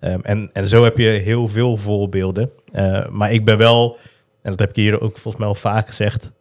Ehm, 0.00 0.18
en, 0.22 0.50
en 0.52 0.68
zo 0.68 0.84
heb 0.84 0.98
je 0.98 1.08
heel 1.08 1.48
veel 1.48 1.76
voorbeelden. 1.76 2.50
Eh, 2.72 3.06
maar 3.10 3.32
ik 3.32 3.44
ben 3.44 3.56
wel, 3.56 3.96
en 4.42 4.50
dat 4.50 4.58
heb 4.60 4.68
ik 4.68 4.76
hier 4.76 5.00
ook 5.00 5.12
volgens 5.18 5.36
mij 5.36 5.46
al 5.46 5.54
vaak 5.54 5.86
gezegd. 5.86 6.32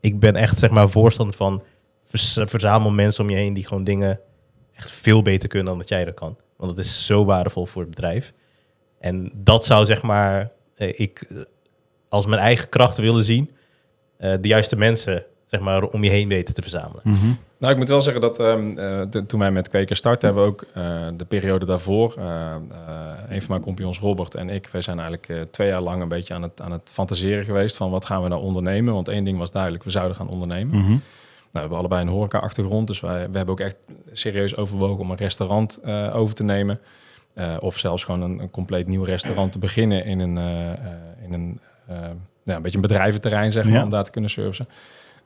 Ik 0.00 0.18
ben 0.18 0.36
echt 0.36 0.58
zeg 0.58 0.70
maar 0.70 0.88
voorstander 0.88 1.36
van 1.36 1.62
verzamel 2.46 2.90
mensen 2.90 3.24
om 3.24 3.30
je 3.30 3.36
heen 3.36 3.54
die 3.54 3.66
gewoon 3.66 3.84
dingen 3.84 4.20
echt 4.74 4.90
veel 4.90 5.22
beter 5.22 5.48
kunnen 5.48 5.68
dan 5.68 5.78
dat 5.78 5.88
jij 5.88 6.04
dat 6.04 6.14
kan. 6.14 6.36
Want 6.56 6.70
het 6.70 6.80
is 6.86 7.06
zo 7.06 7.24
waardevol 7.24 7.66
voor 7.66 7.82
het 7.82 7.90
bedrijf. 7.90 8.32
En 8.98 9.30
dat 9.34 9.64
zou 9.64 9.86
zeg 9.86 10.02
maar, 10.02 10.52
eh, 10.74 11.00
ik 11.00 11.20
eh, 11.28 11.36
als 12.08 12.26
mijn 12.26 12.40
eigen 12.40 12.68
krachten 12.68 13.02
willen 13.02 13.24
zien, 13.24 13.50
eh, 14.16 14.34
de 14.40 14.48
juiste 14.48 14.76
mensen 14.76 15.24
zeg 15.46 15.60
maar 15.60 15.82
om 15.82 16.04
je 16.04 16.10
heen 16.10 16.28
weten 16.28 16.54
te 16.54 16.62
verzamelen. 16.62 17.02
Mhm. 17.04 17.32
Nou, 17.60 17.72
ik 17.72 17.78
moet 17.78 17.88
wel 17.88 18.02
zeggen 18.02 18.22
dat 18.22 18.38
ehm, 18.38 18.78
eh, 18.78 19.00
de- 19.10 19.26
toen 19.26 19.40
wij 19.40 19.50
met 19.50 19.68
Kweker 19.68 19.96
starten, 19.96 20.26
hebben 20.26 20.44
we 20.44 20.50
ook 20.50 20.62
eh, 20.74 21.08
de 21.16 21.24
periode 21.24 21.66
daarvoor, 21.66 22.14
eh, 22.18 22.54
een 23.28 23.40
van 23.40 23.50
mijn 23.50 23.60
compagnons 23.62 23.98
Robert 23.98 24.34
en 24.34 24.48
ik, 24.50 24.68
wij 24.72 24.82
zijn 24.82 24.98
eigenlijk 24.98 25.46
twee 25.52 25.68
jaar 25.68 25.80
lang 25.80 26.02
een 26.02 26.08
beetje 26.08 26.34
aan 26.34 26.42
het, 26.42 26.60
aan 26.60 26.72
het 26.72 26.90
fantaseren 26.92 27.44
geweest 27.44 27.76
van 27.76 27.90
wat 27.90 28.04
gaan 28.04 28.22
we 28.22 28.28
nou 28.28 28.42
ondernemen. 28.42 28.94
Want 28.94 29.08
één 29.08 29.24
ding 29.24 29.38
was 29.38 29.50
duidelijk, 29.50 29.84
we 29.84 29.90
zouden 29.90 30.16
gaan 30.16 30.28
ondernemen. 30.28 30.76
Mhm. 30.78 30.88
Nou, 30.88 31.00
we 31.52 31.58
hebben 31.60 31.78
allebei 31.78 32.02
een 32.02 32.08
horeca-achtergrond, 32.08 32.86
dus 32.86 33.00
wij, 33.00 33.30
we 33.30 33.36
hebben 33.36 33.54
ook 33.54 33.60
echt 33.60 33.76
serieus 34.12 34.56
overwogen 34.56 34.98
om 35.00 35.10
een 35.10 35.16
restaurant 35.16 35.80
over 36.12 36.34
te 36.34 36.42
nemen. 36.42 36.80
Of 37.60 37.78
zelfs 37.78 38.04
gewoon 38.04 38.22
een, 38.22 38.38
een 38.38 38.50
compleet 38.50 38.86
nieuw 38.86 39.02
restaurant 39.04 39.52
te 39.52 39.58
beginnen 39.58 40.04
in 40.04 40.20
een, 40.20 40.36
in 41.24 41.32
een, 41.32 41.60
een 42.44 42.62
beetje 42.62 42.76
een 42.76 42.82
bedrijventerrein, 42.82 43.52
zeg 43.52 43.64
maar, 43.64 43.72
Ja. 43.72 43.82
om 43.82 43.90
daar 43.90 44.04
te 44.04 44.10
kunnen 44.10 44.30
servicen. 44.30 44.68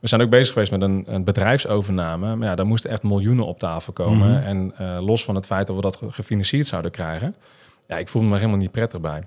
We 0.05 0.11
zijn 0.11 0.23
ook 0.23 0.31
bezig 0.31 0.53
geweest 0.53 0.71
met 0.71 0.83
een, 0.83 1.05
een 1.07 1.25
bedrijfsovername. 1.25 2.37
Maar 2.37 2.49
ja, 2.49 2.55
daar 2.55 2.67
moesten 2.67 2.91
echt 2.91 3.03
miljoenen 3.03 3.45
op 3.47 3.59
tafel 3.59 3.93
komen. 3.93 4.31
Mhm. 4.31 4.43
En 4.43 4.73
eh, 4.79 4.99
los 5.07 5.25
van 5.25 5.35
het 5.35 5.47
feit 5.47 5.67
dat 5.67 5.77
we 5.77 5.83
dat 5.83 5.97
ge- 5.97 6.11
gefinancierd 6.11 6.67
zouden 6.67 6.91
krijgen, 6.91 7.35
ja, 7.89 7.97
ik 7.99 8.09
voelde 8.09 8.27
me 8.29 8.33
er 8.35 8.39
helemaal 8.41 8.61
niet 8.61 8.71
prettig 8.71 9.01
bij. 9.01 9.23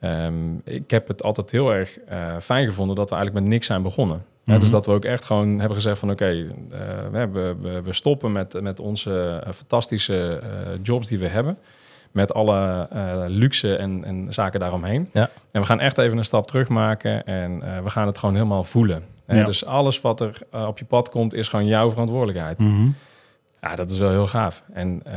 Ehm, 0.00 0.34
ik 0.64 0.90
heb 0.90 1.08
het 1.08 1.22
altijd 1.22 1.50
heel 1.50 1.70
erg 1.74 1.98
eh, 1.98 2.36
fijn 2.40 2.66
gevonden 2.66 2.96
dat 2.96 3.08
we 3.10 3.14
eigenlijk 3.16 3.44
met 3.44 3.54
niks 3.54 3.66
zijn 3.66 3.82
begonnen. 3.82 4.22
Ja, 4.44 4.52
Mhm. 4.52 4.60
dus 4.60 4.70
dat 4.70 4.86
we 4.86 4.92
ook 4.92 5.04
echt 5.04 5.24
gewoon 5.24 5.48
hebben 5.58 5.74
gezegd 5.76 5.98
van 5.98 6.10
oké, 6.10 6.46
eh, 6.70 7.26
we, 7.32 7.54
we, 7.60 7.80
we 7.84 7.92
stoppen 7.92 8.32
met, 8.32 8.60
met 8.62 8.80
onze 8.80 9.42
fantastische 9.54 10.42
jobs 10.82 11.08
die 11.08 11.18
we 11.18 11.26
hebben. 11.28 11.58
Met 12.10 12.34
alle 12.34 12.88
luxe 13.28 13.76
en, 13.76 14.04
en 14.04 14.32
zaken 14.32 14.60
daaromheen. 14.60 15.08
Ja. 15.12 15.30
En 15.50 15.60
we 15.60 15.66
gaan 15.66 15.80
echt 15.80 15.98
even 15.98 16.18
een 16.18 16.24
stap 16.24 16.46
terug 16.46 16.68
maken 16.68 17.26
en 17.26 17.58
we 17.84 17.90
gaan 17.90 18.06
het 18.06 18.18
gewoon 18.18 18.34
helemaal 18.34 18.64
voelen. 18.64 19.02
Ja. 19.36 19.44
Dus 19.44 19.64
alles 19.64 20.00
wat 20.00 20.20
er 20.20 20.38
eh, 20.50 20.66
op 20.66 20.78
je 20.78 20.84
pad 20.84 21.10
komt 21.10 21.34
is 21.34 21.48
gewoon 21.48 21.66
jouw 21.66 21.90
verantwoordelijkheid. 21.90 22.58
Mhm. 22.58 22.88
Ja, 23.62 23.74
dat 23.74 23.90
is 23.90 23.98
wel 23.98 24.10
heel 24.10 24.26
gaaf. 24.26 24.62
En 24.72 25.00
eh, 25.04 25.12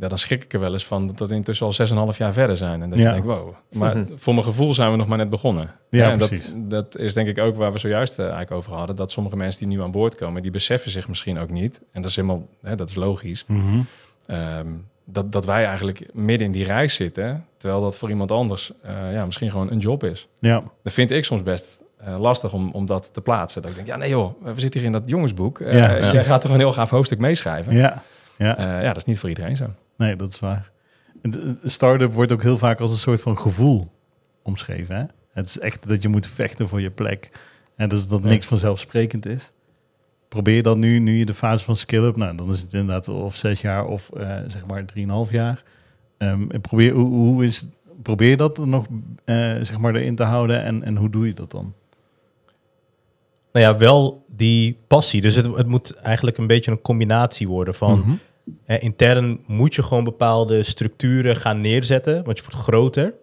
Ja, 0.00 0.08
dan 0.08 0.18
schrik 0.18 0.44
ik 0.44 0.52
er 0.52 0.60
wel 0.60 0.72
eens 0.72 0.86
van 0.86 1.12
dat 1.14 1.28
we 1.28 1.34
intussen 1.34 1.66
al 1.66 1.72
6,5 2.12 2.16
jaar 2.18 2.32
verder 2.32 2.56
zijn. 2.56 2.82
En 2.82 2.90
dat 2.90 2.98
Ja. 2.98 3.04
je 3.04 3.10
denkt, 3.12 3.26
wow. 3.26 3.54
Maar 3.72 3.98
Mhm. 3.98 4.06
voor 4.16 4.32
mijn 4.34 4.46
gevoel 4.46 4.74
zijn 4.74 4.90
we 4.90 4.96
nog 4.96 5.06
maar 5.06 5.18
net 5.18 5.30
begonnen. 5.30 5.74
Ja, 5.90 6.10
en 6.10 6.18
precies. 6.18 6.52
dat, 6.56 6.70
dat 6.70 6.96
is 6.96 7.14
denk 7.14 7.28
ik 7.28 7.38
ook 7.38 7.56
waar 7.56 7.72
we 7.72 7.78
zojuist 7.78 8.12
eh, 8.18 8.24
eigenlijk 8.24 8.52
over 8.54 8.72
hadden. 8.72 8.96
Dat 8.96 9.10
sommige 9.10 9.36
mensen 9.36 9.68
die 9.68 9.76
nu 9.76 9.82
aan 9.82 9.90
boord 9.90 10.14
komen, 10.14 10.42
die 10.42 10.50
beseffen 10.50 10.90
zich 10.90 11.08
misschien 11.08 11.38
ook 11.38 11.50
niet. 11.50 11.80
En 11.92 12.00
dat 12.02 12.10
is 12.10 12.16
helemaal, 12.16 12.46
hè, 12.62 12.76
dat 12.76 12.88
is 12.88 12.94
logisch. 12.94 13.44
Mhm. 13.46 13.80
Ehm, 14.26 14.66
dat, 15.04 15.32
dat 15.32 15.44
wij 15.44 15.64
eigenlijk 15.66 16.08
midden 16.12 16.46
in 16.46 16.52
die 16.52 16.64
reis 16.64 16.94
zitten. 16.94 17.44
Terwijl 17.56 17.80
dat 17.80 17.96
voor 17.98 18.08
iemand 18.10 18.30
anders 18.32 18.72
eh, 18.82 19.12
ja, 19.12 19.24
misschien 19.24 19.50
gewoon 19.50 19.70
een 19.70 19.78
job 19.78 20.04
is. 20.04 20.28
Ja, 20.38 20.62
Dat 20.82 20.92
vind 20.92 21.10
ik 21.10 21.24
soms 21.24 21.42
best 21.42 21.80
eh, 22.08 22.20
lastig 22.20 22.52
om, 22.52 22.70
om 22.70 22.86
dat 22.86 23.14
te 23.14 23.20
plaatsen. 23.20 23.62
Dat 23.62 23.70
ik 23.70 23.76
denk, 23.76 23.88
ja 23.88 23.96
nee 23.96 24.08
joh, 24.08 24.42
we 24.42 24.60
zitten 24.60 24.80
hier 24.80 24.88
in 24.88 24.94
dat 24.94 25.08
jongensboek. 25.08 25.58
Ja, 25.58 25.96
dus. 25.96 26.10
Jij 26.10 26.24
gaat 26.24 26.40
toch 26.40 26.50
een 26.50 26.58
heel 26.58 26.72
gaaf 26.72 26.90
hoofdstuk 26.90 27.18
meeschrijven. 27.18 27.74
ja, 27.74 28.02
ja. 28.38 28.56
Eh, 28.56 28.82
ja, 28.82 28.88
dat 28.88 28.96
is 28.96 29.04
niet 29.04 29.18
voor 29.18 29.28
iedereen 29.28 29.56
zo. 29.56 29.66
Nee, 29.96 30.16
dat 30.16 30.32
is 30.32 30.38
waar. 30.38 30.70
Start-up 31.62 32.12
wordt 32.12 32.32
ook 32.32 32.42
heel 32.42 32.58
vaak 32.58 32.80
als 32.80 32.90
een 32.90 32.96
soort 32.96 33.20
van 33.20 33.38
gevoel 33.38 33.92
omschreven. 34.42 34.96
Hè? 34.96 35.04
Het 35.32 35.46
is 35.46 35.58
echt 35.58 35.88
dat 35.88 36.02
je 36.02 36.08
moet 36.08 36.26
vechten 36.26 36.68
voor 36.68 36.80
je 36.80 36.90
plek. 36.90 37.30
En 37.76 37.88
dus 37.88 38.08
dat 38.08 38.22
niks 38.22 38.46
vanzelfsprekend 38.46 39.26
is. 39.26 39.52
Probeer 40.28 40.62
dat 40.62 40.76
nu, 40.76 40.98
nu 40.98 41.18
je 41.18 41.26
de 41.26 41.34
fase 41.34 41.64
van 41.64 41.76
skill-up, 41.76 42.16
nou, 42.16 42.36
dan 42.36 42.50
is 42.50 42.60
het 42.60 42.72
inderdaad 42.72 43.08
of 43.08 43.36
zes 43.36 43.60
jaar 43.60 43.86
of 43.86 44.10
zeg 44.46 44.66
maar 44.66 44.84
drieënhalf 44.84 45.30
jaar. 45.30 45.62
Ehm, 46.18 46.50
en 46.50 46.60
probeer, 46.60 46.92
hoe, 46.92 47.08
hoe 47.08 47.44
is, 47.44 47.68
probeer 48.02 48.36
dat 48.36 48.58
er 48.58 48.68
nog 48.68 48.86
zeg 49.62 49.78
maar 49.78 49.94
erin 49.94 50.14
te 50.14 50.22
houden 50.22 50.62
en, 50.62 50.84
en 50.84 50.96
hoe 50.96 51.10
doe 51.10 51.26
je 51.26 51.34
dat 51.34 51.50
dan? 51.50 51.74
Nou 53.52 53.64
ja, 53.66 53.76
wel 53.78 54.24
die 54.28 54.78
passie. 54.86 55.20
Dus 55.20 55.34
het, 55.34 55.46
het 55.56 55.66
moet 55.66 55.94
eigenlijk 55.94 56.38
een 56.38 56.46
beetje 56.46 56.70
een 56.70 56.80
combinatie 56.82 57.48
worden 57.48 57.74
van... 57.74 57.98
Mhm. 57.98 58.10
Hè, 58.64 58.78
intern 58.78 59.40
moet 59.46 59.74
je 59.74 59.82
gewoon 59.82 60.04
bepaalde 60.04 60.62
structuren 60.62 61.36
gaan 61.36 61.60
neerzetten, 61.60 62.24
want 62.24 62.38
je 62.38 62.44
wordt 62.44 62.58
groter. 62.58 63.14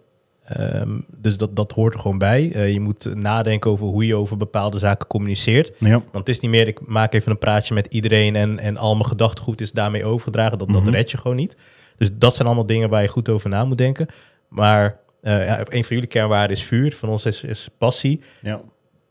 Ehm, 0.44 0.98
dus 1.16 1.36
dat, 1.36 1.56
dat 1.56 1.72
hoort 1.72 1.94
er 1.94 2.00
gewoon 2.00 2.18
bij. 2.18 2.52
Eh, 2.52 2.72
je 2.72 2.80
moet 2.80 3.14
nadenken 3.14 3.70
over 3.70 3.86
hoe 3.86 4.06
je 4.06 4.14
over 4.14 4.36
bepaalde 4.36 4.78
zaken 4.78 5.06
communiceert. 5.06 5.72
Ja. 5.78 5.90
Want 5.90 6.12
het 6.12 6.28
is 6.28 6.40
niet 6.40 6.50
meer, 6.50 6.66
ik 6.68 6.86
maak 6.86 7.14
even 7.14 7.30
een 7.30 7.38
praatje 7.38 7.74
met 7.74 7.86
iedereen 7.86 8.36
en, 8.36 8.58
en 8.58 8.76
al 8.76 8.94
mijn 8.94 9.06
gedachtegoed 9.06 9.60
is 9.60 9.72
daarmee 9.72 10.04
overgedragen. 10.04 10.58
Dat, 10.58 10.68
Mhm. 10.68 10.84
dat 10.84 10.94
red 10.94 11.10
je 11.10 11.16
gewoon 11.16 11.36
niet. 11.36 11.56
Dus 11.96 12.10
dat 12.12 12.34
zijn 12.34 12.46
allemaal 12.46 12.66
dingen 12.66 12.88
waar 12.88 13.02
je 13.02 13.08
goed 13.08 13.28
over 13.28 13.50
na 13.50 13.64
moet 13.64 13.78
denken. 13.78 14.06
Maar 14.48 14.98
eh, 15.20 15.46
ja, 15.46 15.58
een 15.58 15.84
van 15.84 15.96
jullie 15.96 16.06
kernwaarden 16.06 16.56
is 16.56 16.62
vuur, 16.62 16.92
van 16.94 17.08
ons 17.08 17.26
is, 17.26 17.42
is 17.42 17.68
passie. 17.78 18.20
Ja. 18.42 18.60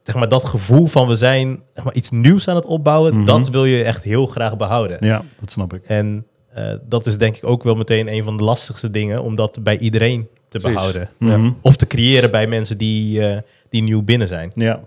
Zeg 0.05 0.15
maar, 0.15 0.29
dat 0.29 0.45
gevoel 0.45 0.85
van 0.85 1.07
we 1.07 1.15
zijn 1.15 1.61
zeg 1.73 1.83
maar, 1.83 1.93
iets 1.93 2.09
nieuws 2.09 2.47
aan 2.47 2.55
het 2.55 2.65
opbouwen, 2.65 3.15
Mhm. 3.15 3.25
dat 3.25 3.49
wil 3.49 3.65
je 3.65 3.83
echt 3.83 4.03
heel 4.03 4.25
graag 4.25 4.57
behouden. 4.57 4.97
ja, 4.99 5.23
dat 5.39 5.51
snap 5.51 5.73
ik. 5.73 5.83
En 5.85 6.25
eh, 6.53 6.73
dat 6.87 7.05
is 7.05 7.17
denk 7.17 7.35
ik 7.37 7.45
ook 7.45 7.63
wel 7.63 7.75
meteen 7.75 8.07
een 8.13 8.23
van 8.23 8.37
de 8.37 8.43
lastigste 8.43 8.89
dingen 8.91 9.23
om 9.23 9.35
dat 9.35 9.63
bij 9.63 9.77
iedereen 9.77 10.27
te 10.49 10.59
behouden. 10.59 11.09
Mhm. 11.19 11.51
Of 11.61 11.75
te 11.75 11.87
creëren 11.87 12.31
bij 12.31 12.47
mensen 12.47 12.77
die, 12.77 13.25
eh, 13.27 13.37
die 13.69 13.83
nieuw 13.83 14.01
binnen 14.03 14.27
zijn. 14.27 14.51
Ja, 14.55 14.79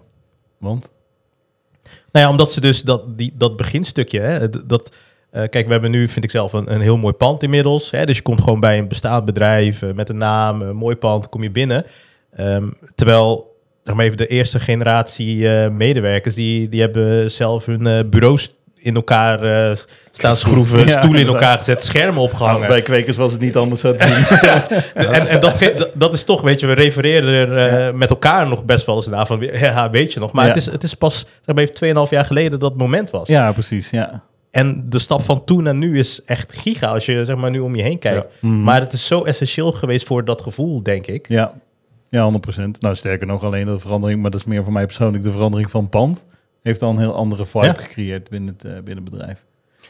want? 0.58 0.90
Nou 2.12 2.24
ja, 2.24 2.30
omdat 2.30 2.52
ze 2.52 2.60
dus 2.60 2.82
dat, 2.82 3.18
die, 3.18 3.32
dat 3.36 3.56
beginstukje, 3.56 4.20
hè, 4.20 4.48
dat, 4.66 4.92
eh, 5.30 5.48
kijk, 5.48 5.66
we 5.66 5.72
hebben 5.72 5.90
nu, 5.90 6.08
vind 6.08 6.24
ik 6.24 6.30
zelf, 6.30 6.52
een, 6.52 6.72
een 6.74 6.80
heel 6.80 6.96
mooi 6.96 7.14
pand 7.14 7.42
inmiddels. 7.42 7.90
Hè, 7.90 8.04
dus 8.06 8.16
je 8.16 8.22
komt 8.22 8.42
gewoon 8.42 8.60
bij 8.60 8.78
een 8.78 8.88
bestaand 8.88 9.24
bedrijf 9.24 9.82
met 9.94 10.08
een 10.08 10.16
naam, 10.16 10.62
een 10.62 10.76
mooi 10.76 10.96
pand, 10.96 11.28
kom 11.28 11.42
je 11.42 11.50
binnen. 11.50 11.84
Ehm, 12.32 12.68
terwijl, 12.94 13.56
zeg 13.88 13.96
maar 13.96 14.04
even, 14.04 14.16
de 14.16 14.26
eerste 14.26 14.58
generatie 14.58 15.48
eh, 15.54 15.70
medewerkers, 15.70 16.34
die, 16.34 16.68
die 16.68 16.80
hebben 16.80 17.30
zelf 17.30 17.66
hun 17.66 17.86
eh, 17.86 17.98
bureaus 18.06 18.54
in 18.80 18.94
elkaar 18.94 19.42
eh, 19.70 19.76
staan 20.12 20.36
schroeven, 20.36 20.78
Ja, 20.86 20.98
stoelen 20.98 21.20
in 21.20 21.26
elkaar 21.26 21.58
gezet, 21.58 21.82
schermen 21.84 22.22
opgehangen. 22.22 22.58
Nou, 22.60 22.72
bij 22.72 22.82
kwekers 22.82 23.16
was 23.16 23.32
het 23.32 23.40
niet 23.40 23.56
anders 23.56 23.80
zo 23.80 23.94
te 23.96 24.06
zien. 24.06 24.38
En, 25.14 25.28
en 25.28 25.40
dat, 25.40 25.72
dat- 25.94 26.12
is 26.12 26.24
toch, 26.24 26.40
weet 26.40 26.60
je, 26.60 26.66
we 26.66 26.72
refereren 26.72 27.48
er 27.50 27.86
eh, 27.88 27.94
met 27.94 28.10
elkaar 28.10 28.48
nog 28.48 28.64
best 28.64 28.86
wel 28.86 28.96
eens 28.96 29.06
naar 29.06 29.26
van, 29.26 29.40
ja, 29.52 29.90
weet 29.90 30.12
je 30.12 30.20
nog. 30.20 30.32
Maar 30.32 30.42
Ja. 30.44 30.48
het, 30.50 30.58
is, 30.58 30.66
het 30.66 30.82
is 30.82 30.94
pas, 30.94 31.26
zeg 31.46 31.54
maar 31.54 31.64
even 31.64 32.06
2,5 32.06 32.10
jaar 32.10 32.24
geleden 32.24 32.58
dat 32.58 32.76
moment 32.76 33.10
was. 33.10 33.28
ja, 33.28 33.52
precies. 33.52 33.90
Ja. 33.90 34.22
En 34.50 34.84
de 34.88 34.98
stap 34.98 35.22
van 35.22 35.44
toen 35.44 35.62
naar 35.62 35.74
nu 35.74 35.98
is 35.98 36.20
echt 36.26 36.52
giga 36.56 36.86
als 36.86 37.06
je 37.06 37.24
zeg 37.24 37.36
maar 37.36 37.50
nu 37.50 37.58
om 37.58 37.76
je 37.76 37.82
heen 37.82 37.98
kijkt. 37.98 38.26
Mhm. 38.40 38.62
Maar 38.62 38.80
het 38.80 38.92
is 38.92 39.06
zo 39.06 39.22
essentieel 39.24 39.72
geweest 39.72 40.06
voor 40.06 40.24
dat 40.24 40.40
gevoel, 40.42 40.82
denk 40.82 41.06
ik. 41.06 41.28
Ja, 41.28 41.52
ja 42.08 42.32
100%. 42.32 42.62
Nou, 42.80 42.94
sterker 42.96 43.26
nog, 43.26 43.42
alleen 43.44 43.66
de 43.66 43.78
verandering, 43.78 44.22
maar 44.22 44.30
dat 44.30 44.40
is 44.40 44.46
meer 44.46 44.64
voor 44.64 44.72
mij 44.72 44.84
persoonlijk, 44.86 45.24
de 45.24 45.32
verandering 45.32 45.70
van 45.70 45.88
pand 45.88 46.24
heeft 46.62 46.82
al 46.82 46.90
een 46.90 46.98
heel 46.98 47.14
andere 47.14 47.46
vibe 47.46 47.66
Ja. 47.66 47.72
gecreëerd 47.72 48.28
binnen 48.30 48.54
het, 48.54 48.64
eh, 48.64 48.72
binnen 48.72 49.04
het 49.04 49.10
bedrijf. 49.10 49.44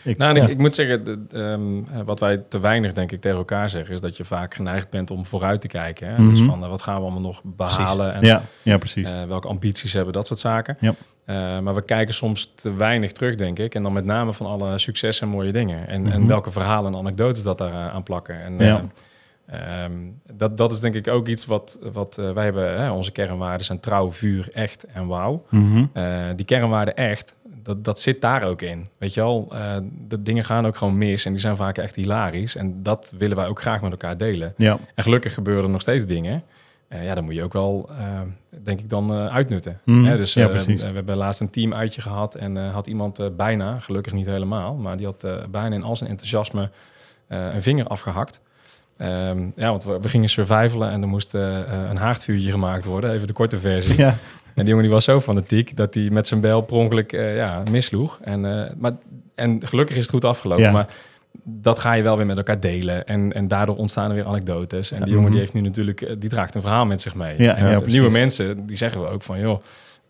Ik, 0.04 0.16
Nou, 0.18 0.36
ik, 0.36 0.42
Ja. 0.42 0.48
ik 0.48 0.58
moet 0.58 0.74
zeggen, 0.74 1.04
de- 1.04 1.24
ehm, 1.32 1.98
eh, 1.98 2.04
wat 2.04 2.20
wij 2.20 2.36
te 2.36 2.58
weinig 2.60 2.92
denk 2.92 3.12
ik 3.12 3.20
tegen 3.20 3.38
elkaar 3.38 3.70
zeggen, 3.70 3.94
is 3.94 4.00
dat 4.00 4.16
je 4.16 4.24
vaak 4.24 4.54
geneigd 4.54 4.90
bent 4.90 5.10
om 5.10 5.26
vooruit 5.26 5.60
te 5.60 5.68
kijken. 5.68 6.08
Hè? 6.14 6.28
Dus 6.28 6.38
Mhm. 6.40 6.48
van 6.48 6.62
eh, 6.62 6.68
wat 6.68 6.82
gaan 6.82 6.94
we 6.96 7.02
allemaal 7.02 7.20
nog 7.20 7.40
behalen 7.44 8.14
en 8.14 8.24
ja, 8.24 8.42
ja, 8.62 8.78
precies. 8.78 9.10
eh, 9.10 9.24
welke 9.24 9.48
ambities 9.48 9.92
hebben, 9.92 10.12
dat 10.12 10.26
soort 10.26 10.38
zaken. 10.38 10.76
Ja. 10.80 10.94
Eh, 11.24 11.58
maar 11.60 11.74
we 11.74 11.82
kijken 11.84 12.14
soms 12.14 12.52
te 12.54 12.74
weinig 12.74 13.12
terug, 13.12 13.34
denk 13.34 13.58
ik. 13.58 13.74
En 13.74 13.82
dan 13.82 13.92
met 13.92 14.04
name 14.04 14.32
van 14.32 14.46
alle 14.46 14.78
successen 14.78 15.26
en 15.26 15.32
mooie 15.32 15.52
dingen. 15.52 15.88
En, 15.88 16.06
en 16.12 16.18
Mhm. 16.20 16.28
welke 16.28 16.50
verhalen 16.50 16.92
en 16.92 16.98
anekdotes 16.98 17.42
dat 17.42 17.58
daar 17.58 17.72
aan 17.90 18.02
plakken. 18.02 18.42
En, 18.42 18.58
Ja. 18.58 18.84
Eh, 19.48 19.84
ehm, 19.84 19.92
dat, 20.32 20.56
dat 20.56 20.72
is 20.72 20.80
denk 20.80 20.94
ik 20.94 21.08
ook 21.08 21.28
iets 21.28 21.46
wat, 21.46 21.78
wat 21.92 22.18
eh, 22.18 22.32
wij 22.32 22.44
hebben. 22.44 22.80
Hè, 22.80 22.90
onze 22.90 23.12
kernwaarden 23.12 23.66
zijn 23.66 23.80
trouw, 23.80 24.12
vuur, 24.12 24.48
echt 24.52 24.84
en 24.84 25.06
wauw. 25.06 25.44
Mhm. 25.50 25.84
Eh, 25.92 26.26
die 26.36 26.44
kernwaarden 26.44 26.96
echt, 26.96 27.36
dat, 27.62 27.84
dat 27.84 28.00
zit 28.00 28.20
daar 28.20 28.42
ook 28.42 28.62
in. 28.62 28.88
Weet 28.98 29.14
je 29.14 29.20
wel, 29.20 29.48
eh, 29.52 29.76
de 30.08 30.22
dingen 30.22 30.44
gaan 30.44 30.66
ook 30.66 30.76
gewoon 30.76 30.98
mis 30.98 31.24
en 31.24 31.32
die 31.32 31.40
zijn 31.40 31.56
vaak 31.56 31.78
echt 31.78 31.96
hilarisch. 31.96 32.56
En 32.56 32.82
dat 32.82 33.12
willen 33.18 33.36
wij 33.36 33.46
ook 33.46 33.60
graag 33.60 33.82
met 33.82 33.90
elkaar 33.90 34.16
delen. 34.16 34.54
Ja, 34.56 34.78
En 34.94 35.02
gelukkig 35.02 35.34
gebeuren 35.34 35.64
er 35.64 35.70
nog 35.70 35.80
steeds 35.80 36.06
dingen. 36.06 36.42
Ja, 37.02 37.14
dan 37.14 37.24
moet 37.24 37.34
je 37.34 37.42
ook 37.42 37.52
wel, 37.52 37.90
denk 38.62 38.80
ik, 38.80 38.90
dan 38.90 39.12
uitnutten. 39.12 39.80
Mhm. 39.84 40.04
Hè, 40.04 40.16
dus 40.16 40.34
Ja, 40.34 40.48
we 40.50 40.82
hebben 40.82 41.16
laatst 41.16 41.40
een 41.40 41.50
team 41.50 41.74
uitje 41.74 42.00
gehad 42.00 42.34
en 42.34 42.70
had 42.70 42.86
iemand 42.86 43.36
bijna, 43.36 43.78
gelukkig 43.78 44.12
niet 44.12 44.26
helemaal, 44.26 44.76
maar 44.76 44.96
die 44.96 45.06
had 45.06 45.50
bijna 45.50 45.74
in 45.74 45.82
al 45.82 45.96
zijn 45.96 46.10
enthousiasme 46.10 46.70
een 47.28 47.62
vinger 47.62 47.86
afgehakt. 47.86 48.40
Ehm, 48.98 49.38
ja, 49.56 49.70
want 49.70 49.84
we, 49.84 49.98
we 50.00 50.08
gingen 50.08 50.28
survivalen 50.28 50.90
en 50.90 51.02
er 51.02 51.08
moest 51.08 51.34
eh, 51.34 51.58
eh, 51.58 51.64
een 51.90 51.96
haardvuurtje 51.96 52.50
gemaakt 52.50 52.84
worden, 52.84 53.12
even 53.12 53.26
de 53.26 53.32
korte 53.32 53.58
versie. 53.58 53.96
ja, 53.96 54.08
En 54.08 54.16
die 54.54 54.66
jongen 54.66 54.82
die 54.82 54.92
was 54.92 55.04
zo 55.04 55.20
fanatiek 55.20 55.76
dat 55.76 55.94
hij 55.94 56.08
met 56.10 56.26
zijn 56.26 56.40
bel 56.40 56.60
per 56.60 56.76
ongeluk 56.76 57.12
eh, 57.12 57.36
ja, 57.36 57.62
misloeg. 57.70 58.18
En, 58.22 58.40
maar, 58.78 58.92
en 59.34 59.60
gelukkig 59.66 59.96
is 59.96 60.02
het 60.02 60.10
goed 60.10 60.24
afgelopen. 60.24 60.64
Ja. 60.64 60.70
Maar 60.70 60.86
dat 61.42 61.78
ga 61.78 61.92
je 61.92 62.02
wel 62.02 62.16
weer 62.16 62.26
met 62.26 62.36
elkaar 62.36 62.60
delen. 62.60 63.06
En, 63.06 63.32
en 63.32 63.48
daardoor 63.48 63.76
ontstaan 63.76 64.08
er 64.08 64.14
weer 64.14 64.26
anekdotes. 64.26 64.92
En 64.92 65.02
die 65.02 65.08
jongen 65.12 65.20
die 65.30 65.30
Mhm. 65.30 65.38
heeft 65.40 65.52
nu 65.54 65.60
natuurlijk, 65.60 66.14
die 66.20 66.30
draagt 66.30 66.54
een 66.54 66.60
verhaal 66.60 66.86
met 66.86 67.00
zich 67.00 67.14
mee. 67.14 67.42
Ja, 67.42 67.56
en 67.56 67.66
ja, 67.70 67.74
precies. 67.76 67.92
nieuwe 67.92 68.10
mensen, 68.10 68.66
die 68.66 68.76
zeggen 68.76 69.00
we 69.00 69.08
ook 69.08 69.22
van, 69.22 69.40
joh, 69.40 69.60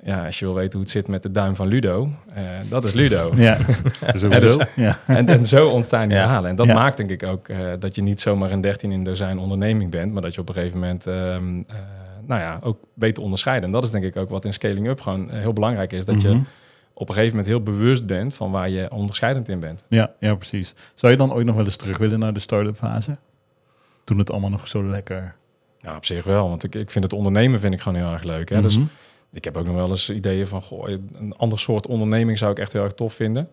ja, 0.02 0.24
als 0.26 0.38
je 0.38 0.44
wil 0.44 0.54
weten 0.54 0.72
hoe 0.72 0.80
het 0.80 0.90
zit 0.90 1.08
met 1.08 1.22
de 1.22 1.30
duim 1.30 1.56
van 1.56 1.66
Ludo, 1.66 2.08
eh, 2.34 2.42
dat 2.70 2.84
is 2.84 2.92
Ludo. 2.92 3.32
ja. 3.36 3.56
Sowieso. 4.14 4.58
Ja, 4.76 4.98
En, 5.06 5.28
en 5.28 5.44
zo 5.44 5.68
ontstaan 5.68 6.08
die 6.08 6.16
Ja. 6.16 6.22
verhalen. 6.22 6.50
En 6.50 6.56
dat 6.56 6.66
Ja. 6.66 6.74
maakt 6.74 6.96
denk 6.96 7.10
ik 7.10 7.22
ook 7.22 7.48
eh, 7.48 7.58
dat 7.78 7.94
je 7.94 8.02
niet 8.02 8.20
zomaar 8.20 8.50
een 8.52 8.60
13 8.60 8.92
in 8.92 9.04
dozijn 9.04 9.38
onderneming 9.38 9.90
bent, 9.90 10.12
maar 10.12 10.22
dat 10.22 10.34
je 10.34 10.40
op 10.40 10.48
een 10.48 10.54
gegeven 10.54 10.78
moment, 10.78 11.06
ehm, 11.06 11.58
eh, 11.66 11.76
nou 12.26 12.40
ja, 12.40 12.58
ook 12.62 12.78
beter 12.94 13.22
onderscheiden. 13.22 13.64
En 13.64 13.70
dat 13.74 13.84
is 13.84 13.90
denk 13.90 14.04
ik 14.04 14.16
ook 14.16 14.30
wat 14.30 14.44
in 14.44 14.52
scaling 14.52 14.88
up 14.88 15.00
gewoon 15.00 15.30
heel 15.30 15.52
belangrijk 15.52 15.92
is. 15.92 16.04
Dat 16.04 16.22
je 16.22 16.28
Mhm. 16.28 16.40
op 16.94 17.08
een 17.08 17.14
gegeven 17.14 17.36
moment 17.36 17.46
heel 17.46 17.62
bewust 17.62 18.06
bent 18.06 18.34
van 18.34 18.50
waar 18.50 18.68
je 18.68 18.90
onderscheidend 18.90 19.48
in 19.48 19.60
bent. 19.60 19.84
ja, 19.88 20.10
ja, 20.20 20.34
precies. 20.34 20.74
Zou 20.94 21.12
je 21.12 21.18
dan 21.18 21.32
ooit 21.32 21.46
nog 21.46 21.54
wel 21.56 21.64
eens 21.64 21.76
terug 21.76 21.98
willen 21.98 22.18
naar 22.18 22.32
de 22.32 22.40
start-up 22.40 22.76
fase? 22.76 23.16
Toen 24.04 24.18
het 24.18 24.30
allemaal 24.30 24.50
nog 24.50 24.68
zo 24.68 24.84
lekker... 24.84 25.34
Ja, 25.78 25.96
op 25.96 26.04
zich 26.04 26.24
wel. 26.24 26.48
Want 26.48 26.64
ik, 26.64 26.74
ik 26.74 26.90
vind 26.90 27.04
het 27.04 27.12
ondernemen 27.12 27.60
vind 27.60 27.74
ik 27.74 27.80
gewoon 27.80 27.98
heel 28.02 28.12
erg 28.12 28.22
leuk. 28.22 28.48
Hè? 28.48 28.60
Dus 28.62 28.76
Mhm. 28.78 28.86
Ik 29.32 29.44
heb 29.44 29.56
ook 29.56 29.66
nog 29.66 29.74
wel 29.74 29.90
eens 29.90 30.10
ideeën 30.10 30.46
van, 30.46 30.62
goh, 30.62 30.88
een 30.88 31.34
ander 31.36 31.58
soort 31.58 31.86
onderneming 31.86 32.38
zou 32.38 32.50
ik 32.50 32.58
echt 32.58 32.72
heel 32.72 32.82
erg 32.82 32.92
tof 32.92 33.12
vinden. 33.14 33.48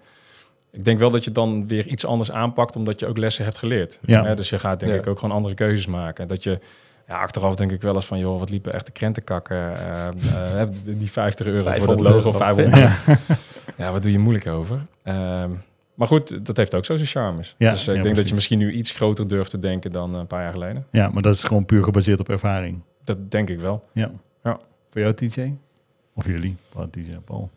Ik 0.71 0.85
denk 0.85 0.99
wel 0.99 1.09
dat 1.11 1.23
je 1.23 1.31
dan 1.31 1.67
weer 1.67 1.85
iets 1.87 2.05
anders 2.05 2.31
aanpakt, 2.31 2.75
omdat 2.75 2.99
je 2.99 3.05
ook 3.07 3.17
lessen 3.17 3.43
hebt 3.43 3.57
geleerd. 3.57 3.99
Ja. 4.05 4.23
Hè, 4.23 4.35
dus 4.35 4.49
je 4.49 4.59
gaat 4.59 4.79
denk 4.79 4.91
Ja. 4.91 4.97
ik 4.97 5.07
ook 5.07 5.19
gewoon 5.19 5.35
andere 5.35 5.55
keuzes 5.55 5.85
maken. 5.85 6.27
Dat 6.27 6.43
je 6.43 6.59
ja, 7.07 7.17
achteraf 7.19 7.55
denk 7.55 7.71
ik 7.71 7.81
wel 7.81 7.95
eens 7.95 8.05
van, 8.05 8.19
joh, 8.19 8.39
wat 8.39 8.49
liepen 8.49 8.73
echt 8.73 8.85
de 8.85 8.91
krentenkakken. 8.91 9.57
eh, 9.77 10.61
eh, 10.61 10.67
die 10.85 11.11
50 11.11 11.45
euro 11.45 11.61
voor 11.61 11.71
dat 11.71 11.77
500 11.77 12.09
logo, 12.09 12.25
euro. 12.25 12.37
500 12.37 12.77
Ja. 12.77 13.17
Ja, 13.77 13.91
wat 13.91 14.01
doe 14.01 14.11
je 14.11 14.19
moeilijk 14.19 14.47
over? 14.47 14.85
Ehm, 15.03 15.49
maar 15.93 16.07
goed, 16.07 16.45
dat 16.45 16.57
heeft 16.57 16.75
ook 16.75 16.85
zo 16.85 16.95
zijn 16.95 17.07
charmes. 17.07 17.55
Ja, 17.57 17.71
dus 17.71 17.79
eh, 17.79 17.85
ja, 17.85 17.93
ik 17.93 18.03
denk 18.03 18.15
dat 18.15 18.27
je 18.27 18.33
misschien 18.33 18.57
nu 18.59 18.71
iets 18.71 18.91
groter 18.91 19.27
durft 19.27 19.49
te 19.49 19.59
denken 19.59 19.91
dan 19.91 20.15
een 20.15 20.27
paar 20.27 20.41
jaar 20.41 20.51
geleden. 20.53 20.85
ja, 20.91 21.09
maar 21.09 21.21
dat 21.21 21.33
is 21.35 21.43
gewoon 21.43 21.65
puur 21.65 21.83
gebaseerd 21.83 22.19
op 22.19 22.29
ervaring. 22.29 22.81
Dat 23.03 23.31
denk 23.31 23.49
ik 23.49 23.59
wel. 23.59 23.83
Ja. 23.93 24.11
Ja. 24.43 24.59
Voor 24.89 25.01
jou, 25.01 25.13
TJ? 25.13 25.53
Of 26.15 26.25
jullie? 26.25 26.55
Paul, 26.73 26.89
TJ, 26.89 27.09
Paul. 27.25 27.49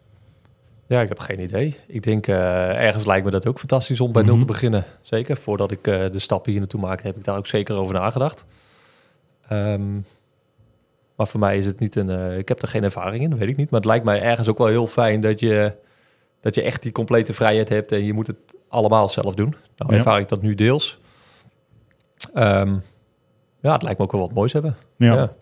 Ja, 0.86 1.00
ik 1.00 1.08
heb 1.08 1.18
geen 1.18 1.40
idee. 1.40 1.76
Ik 1.86 2.02
denk, 2.02 2.26
eh, 2.26 2.84
ergens 2.84 3.06
lijkt 3.06 3.24
me 3.24 3.30
dat 3.30 3.46
ook 3.46 3.58
fantastisch 3.58 4.00
om 4.00 4.12
bij 4.12 4.22
nul 4.22 4.30
Mhm. 4.36 4.40
te 4.40 4.52
beginnen. 4.52 4.84
Zeker, 5.00 5.36
voordat 5.36 5.70
ik 5.70 5.86
eh, 5.86 6.10
de 6.10 6.18
stappen 6.18 6.50
hier 6.50 6.60
naartoe 6.60 6.80
maakte, 6.80 7.06
heb 7.06 7.16
ik 7.16 7.24
daar 7.24 7.36
ook 7.36 7.46
zeker 7.46 7.76
over 7.76 7.94
nagedacht. 7.94 8.44
Ehm, 9.48 9.94
maar 11.16 11.26
voor 11.28 11.40
mij 11.40 11.58
is 11.58 11.66
het 11.66 11.78
niet 11.78 11.96
een... 11.96 12.10
eh, 12.10 12.38
ik 12.38 12.48
heb 12.48 12.62
er 12.62 12.68
geen 12.68 12.84
ervaring 12.84 13.22
in, 13.24 13.36
weet 13.36 13.48
ik 13.48 13.56
niet. 13.56 13.70
Maar 13.70 13.80
het 13.80 13.88
lijkt 13.88 14.04
mij 14.04 14.22
ergens 14.22 14.48
ook 14.48 14.58
wel 14.58 14.66
heel 14.66 14.86
fijn 14.86 15.20
dat 15.20 15.40
je, 15.40 15.72
dat 16.40 16.54
je 16.54 16.62
echt 16.62 16.82
die 16.82 16.92
complete 16.92 17.34
vrijheid 17.34 17.68
hebt... 17.68 17.92
en 17.92 18.04
je 18.04 18.12
moet 18.12 18.26
het 18.26 18.36
allemaal 18.68 19.08
zelf 19.08 19.34
doen. 19.34 19.54
Nou 19.76 19.90
Ja. 19.92 19.96
ervaar 19.98 20.18
ik 20.20 20.28
dat 20.28 20.42
nu 20.42 20.54
deels. 20.54 20.98
Ehm, 22.34 22.76
ja, 23.60 23.72
het 23.72 23.82
lijkt 23.82 23.98
me 23.98 24.04
ook 24.04 24.12
wel 24.12 24.20
wat 24.20 24.32
moois 24.32 24.52
hebben. 24.52 24.76
Ja. 24.96 25.14
Ja. 25.14 25.32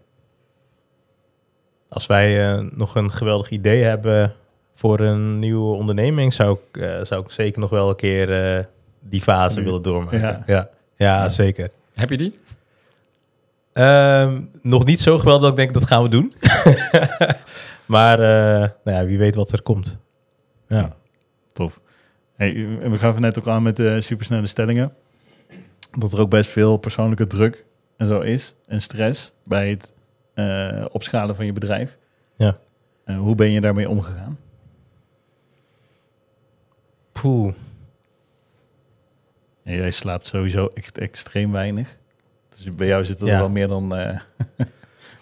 Als 1.88 2.06
wij 2.06 2.52
eh, 2.52 2.64
nog 2.70 2.94
een 2.94 3.12
geweldig 3.12 3.50
idee 3.50 3.82
hebben 3.82 4.34
voor 4.74 5.00
een 5.00 5.38
nieuwe 5.38 5.74
onderneming, 5.74 6.34
zou 6.34 6.58
ik, 6.58 6.82
eh, 6.82 7.04
zou 7.04 7.24
ik 7.24 7.30
zeker 7.30 7.60
nog 7.60 7.70
wel 7.70 7.88
een 7.88 7.96
keer 7.96 8.56
eh, 8.56 8.64
die 9.00 9.20
fase 9.22 9.58
Nu. 9.58 9.64
willen 9.64 9.82
doormaken. 9.82 10.20
Ja. 10.20 10.42
Ja, 10.46 10.68
ja. 10.96 11.28
zeker. 11.28 11.70
Heb 11.94 12.10
je 12.10 12.16
die? 12.16 12.34
Ehm, 13.72 14.40
nog 14.62 14.84
niet 14.84 15.00
zo 15.00 15.18
geweldig 15.18 15.42
dat 15.42 15.50
ik 15.50 15.56
denk 15.56 15.72
dat 15.72 15.86
gaan 15.86 16.02
we 16.02 16.08
doen. 16.08 16.34
maar 17.96 18.20
eh, 18.20 18.70
nou 18.84 18.96
ja, 18.98 19.04
wie 19.04 19.18
weet 19.18 19.34
wat 19.34 19.52
er 19.52 19.62
komt. 19.62 19.96
Ja. 20.68 20.96
Tof. 21.52 21.80
Hey, 22.36 22.68
we 22.90 22.98
gaven 22.98 23.20
net 23.20 23.38
ook 23.38 23.48
aan 23.48 23.62
met 23.62 23.76
de 23.76 24.00
supersnelle 24.00 24.46
stellingen. 24.46 24.92
Dat 25.98 26.12
er 26.12 26.20
ook 26.20 26.30
best 26.30 26.50
veel 26.50 26.76
persoonlijke 26.76 27.26
druk 27.26 27.64
en 27.96 28.06
zo 28.06 28.20
is. 28.20 28.54
En 28.66 28.82
stress 28.82 29.32
bij 29.44 29.70
het 29.70 29.92
eh, 30.36 30.84
opschalen 30.92 31.36
van 31.36 31.46
je 31.46 31.52
bedrijf. 31.52 31.98
Ja. 32.36 32.58
Eh, 33.04 33.18
hoe 33.18 33.34
ben 33.34 33.50
je 33.50 33.60
daarmee 33.60 33.88
omgegaan? 33.88 34.38
Poeh. 37.12 37.54
En 39.62 39.74
jij 39.76 39.90
slaapt 39.90 40.26
sowieso 40.26 40.66
echt 40.74 40.98
extreem 40.98 41.52
weinig. 41.52 41.96
Dus 42.56 42.74
bij 42.74 42.86
jou 42.86 43.04
zit 43.04 43.20
er 43.20 43.26
Ja. 43.26 43.38
wel 43.38 43.48
meer 43.48 43.68
dan... 43.68 43.96
eh, 43.96 44.18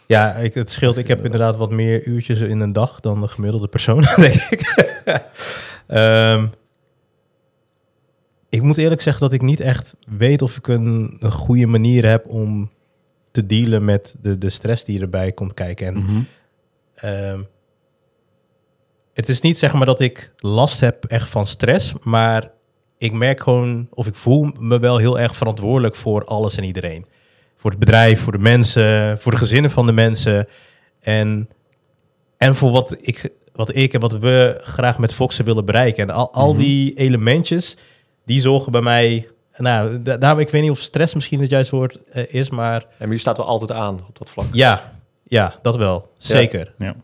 Ja, 0.07 0.33
ik, 0.35 0.55
het 0.55 0.71
scheelt. 0.71 0.97
Ik 0.99 1.09
heb 1.09 1.25
inderdaad 1.25 1.57
wat 1.57 1.71
meer 1.71 2.05
uurtjes 2.07 2.41
in 2.41 2.61
een 2.61 2.73
dag 2.73 3.01
dan 3.01 3.21
de 3.21 3.29
gemiddelde 3.29 3.69
persoon, 3.69 4.01
denk 4.17 4.35
ik. 4.35 4.91
Ehm, 5.87 6.47
ik 8.49 8.63
moet 8.63 8.79
eerlijk 8.79 9.01
zeggen 9.01 9.23
dat 9.23 9.33
ik 9.33 9.43
niet 9.43 9.61
echt 9.61 9.97
weet 10.07 10.43
of 10.43 10.57
ik 10.57 10.67
een, 10.69 11.17
een 11.21 11.33
goede 11.33 11.67
manier 11.67 12.09
heb 12.09 12.27
om 12.27 12.71
te 13.35 13.47
dealen 13.47 13.85
met 13.85 14.17
de, 14.21 14.39
de 14.39 14.51
stress 14.51 14.85
die 14.85 15.01
erbij 15.01 15.33
komt 15.33 15.55
kijken. 15.55 15.87
En 15.87 15.97
mhm. 15.97 16.21
Ehm, 16.95 17.41
het 19.13 19.29
is 19.29 19.41
niet 19.41 19.59
zeg 19.59 19.73
maar 19.73 19.87
dat 19.87 20.01
ik 20.01 20.33
last 20.39 20.81
heb 20.81 21.05
echt 21.05 21.29
van 21.29 21.47
stress, 21.47 21.93
maar 22.03 22.51
ik 22.99 23.13
merk 23.13 23.41
gewoon, 23.41 23.89
of 23.91 24.07
ik 24.07 24.15
voel 24.15 24.51
me 24.59 24.79
wel 24.79 24.97
heel 24.97 25.19
erg 25.19 25.37
verantwoordelijk 25.37 25.95
voor 25.95 26.25
alles 26.25 26.57
en 26.57 26.65
iedereen. 26.65 27.07
Voor 27.57 27.71
het 27.71 27.79
bedrijf, 27.79 28.21
voor 28.21 28.33
de 28.33 28.39
mensen, 28.39 29.19
voor 29.19 29.33
de 29.33 29.39
gezinnen 29.39 29.71
van 29.71 29.87
de 29.87 29.93
mensen. 29.93 30.49
En, 31.01 31.49
en 32.37 32.55
voor 32.55 32.71
wat 32.71 32.97
ik, 33.01 33.31
wat 33.53 33.77
ik 33.77 33.93
en 33.93 34.01
wat 34.01 34.13
we 34.13 34.61
graag 34.63 34.99
met 34.99 35.15
Foxen 35.15 35.45
willen 35.45 35.65
bereiken. 35.65 36.09
En 36.09 36.15
al, 36.15 36.33
al 36.33 36.53
Mhm. 36.53 36.63
die 36.63 36.95
elementjes, 36.95 37.77
die 38.25 38.41
zorgen 38.41 38.73
bij 38.73 38.81
mij... 38.81 39.29
Nou, 39.57 40.03
da- 40.03 40.17
daarom, 40.17 40.41
ik 40.41 40.49
weet 40.49 40.63
niet 40.63 40.71
of 40.71 40.79
stress 40.79 41.15
misschien 41.15 41.41
het 41.41 41.51
juiste 41.51 41.77
woord 41.77 41.99
eh, 42.13 42.35
is, 42.35 42.51
maar 42.51 42.85
En 42.99 43.11
je 43.11 43.19
staat 43.19 43.37
wel 43.37 43.47
altijd 43.47 43.73
aan 43.73 43.95
op 44.09 44.19
dat 44.19 44.31
vlak. 44.31 44.47
ja, 44.53 44.93
ja, 45.23 45.55
dat 45.63 45.77
wel. 45.77 46.11
Zeker. 46.19 46.73
ja. 46.79 46.87
Je 46.87 46.95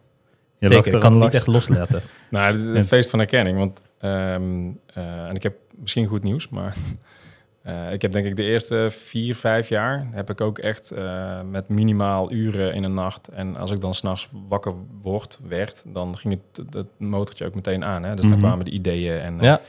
Zeker, 0.67 0.75
lacht 0.77 0.93
ik 0.95 1.01
kan 1.01 1.13
het 1.15 1.23
niet 1.23 1.35
echt 1.35 1.47
loslaten. 1.47 2.03
Nou, 2.31 2.75
het, 2.75 2.87
feest 2.87 3.11
van 3.11 3.19
herkenning. 3.19 3.59
Want, 3.59 3.81
ehm, 4.01 4.69
eh, 4.95 5.25
en 5.29 5.35
ik 5.35 5.43
heb 5.43 5.55
misschien 5.77 6.07
goed 6.07 6.23
nieuws, 6.23 6.49
maar 6.49 6.75
eh, 7.63 7.93
ik 7.93 8.03
heb 8.03 8.13
denk 8.13 8.27
ik 8.27 8.37
de 8.37 8.43
eerste 8.43 8.87
vier, 8.91 9.35
vijf 9.37 9.69
jaar 9.69 10.07
heb 10.11 10.31
ik 10.31 10.41
ook 10.41 10.59
echt 10.59 10.91
eh, 10.91 11.41
met 11.51 11.69
minimaal 11.69 12.33
uren 12.33 12.75
in 12.75 12.85
een 12.85 12.95
nacht. 12.95 13.29
En 13.29 13.57
als 13.57 13.71
ik 13.71 13.81
dan 13.81 13.95
s'nachts 13.95 14.29
wakker 14.49 14.75
word, 15.03 15.39
werd, 15.49 15.85
dan 15.89 16.17
ging 16.17 16.39
het, 16.53 16.67
het 16.75 16.87
motortje 16.99 17.47
ook 17.47 17.55
meteen 17.55 17.85
aan. 17.85 18.03
Hè? 18.03 18.15
Dus 18.15 18.25
dan 18.29 18.39
Mhm. 18.39 18.47
kwamen 18.47 18.65
de 18.65 18.71
ideeën 18.71 19.21
en 19.21 19.39
Ja. 19.41 19.61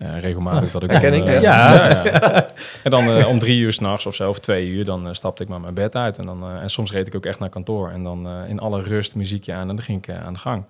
Eh, 0.00 0.20
regelmatig 0.20 0.70
dat 0.70 0.82
ik 0.82 0.90
ik, 0.90 1.02
eh, 1.02 1.40
ja. 1.40 1.74
ja. 2.04 2.50
En 2.84 2.90
dan 2.90 3.04
eh, 3.04 3.28
om 3.28 3.38
drie 3.38 3.60
uur 3.60 3.72
s'nachts 3.72 4.06
of 4.06 4.14
zo, 4.14 4.28
of 4.28 4.38
twee 4.38 4.68
uur, 4.68 4.84
dan 4.84 5.14
stapte 5.14 5.42
ik 5.42 5.48
maar 5.48 5.60
mijn 5.60 5.74
bed 5.74 5.96
uit. 5.96 6.18
En, 6.18 6.26
dan, 6.26 6.58
en 6.60 6.70
soms 6.70 6.92
reed 6.92 7.06
ik 7.06 7.14
ook 7.14 7.26
echt 7.26 7.38
naar 7.38 7.48
kantoor. 7.48 7.90
En 7.90 8.02
dan 8.02 8.28
in 8.48 8.58
alle 8.58 8.82
rust 8.82 9.14
muziekje 9.14 9.52
aan 9.52 9.68
en 9.68 9.76
dan 9.76 9.82
ging 9.84 10.06
ik 10.06 10.14
aan 10.14 10.32
de 10.32 10.38
gang. 10.38 10.64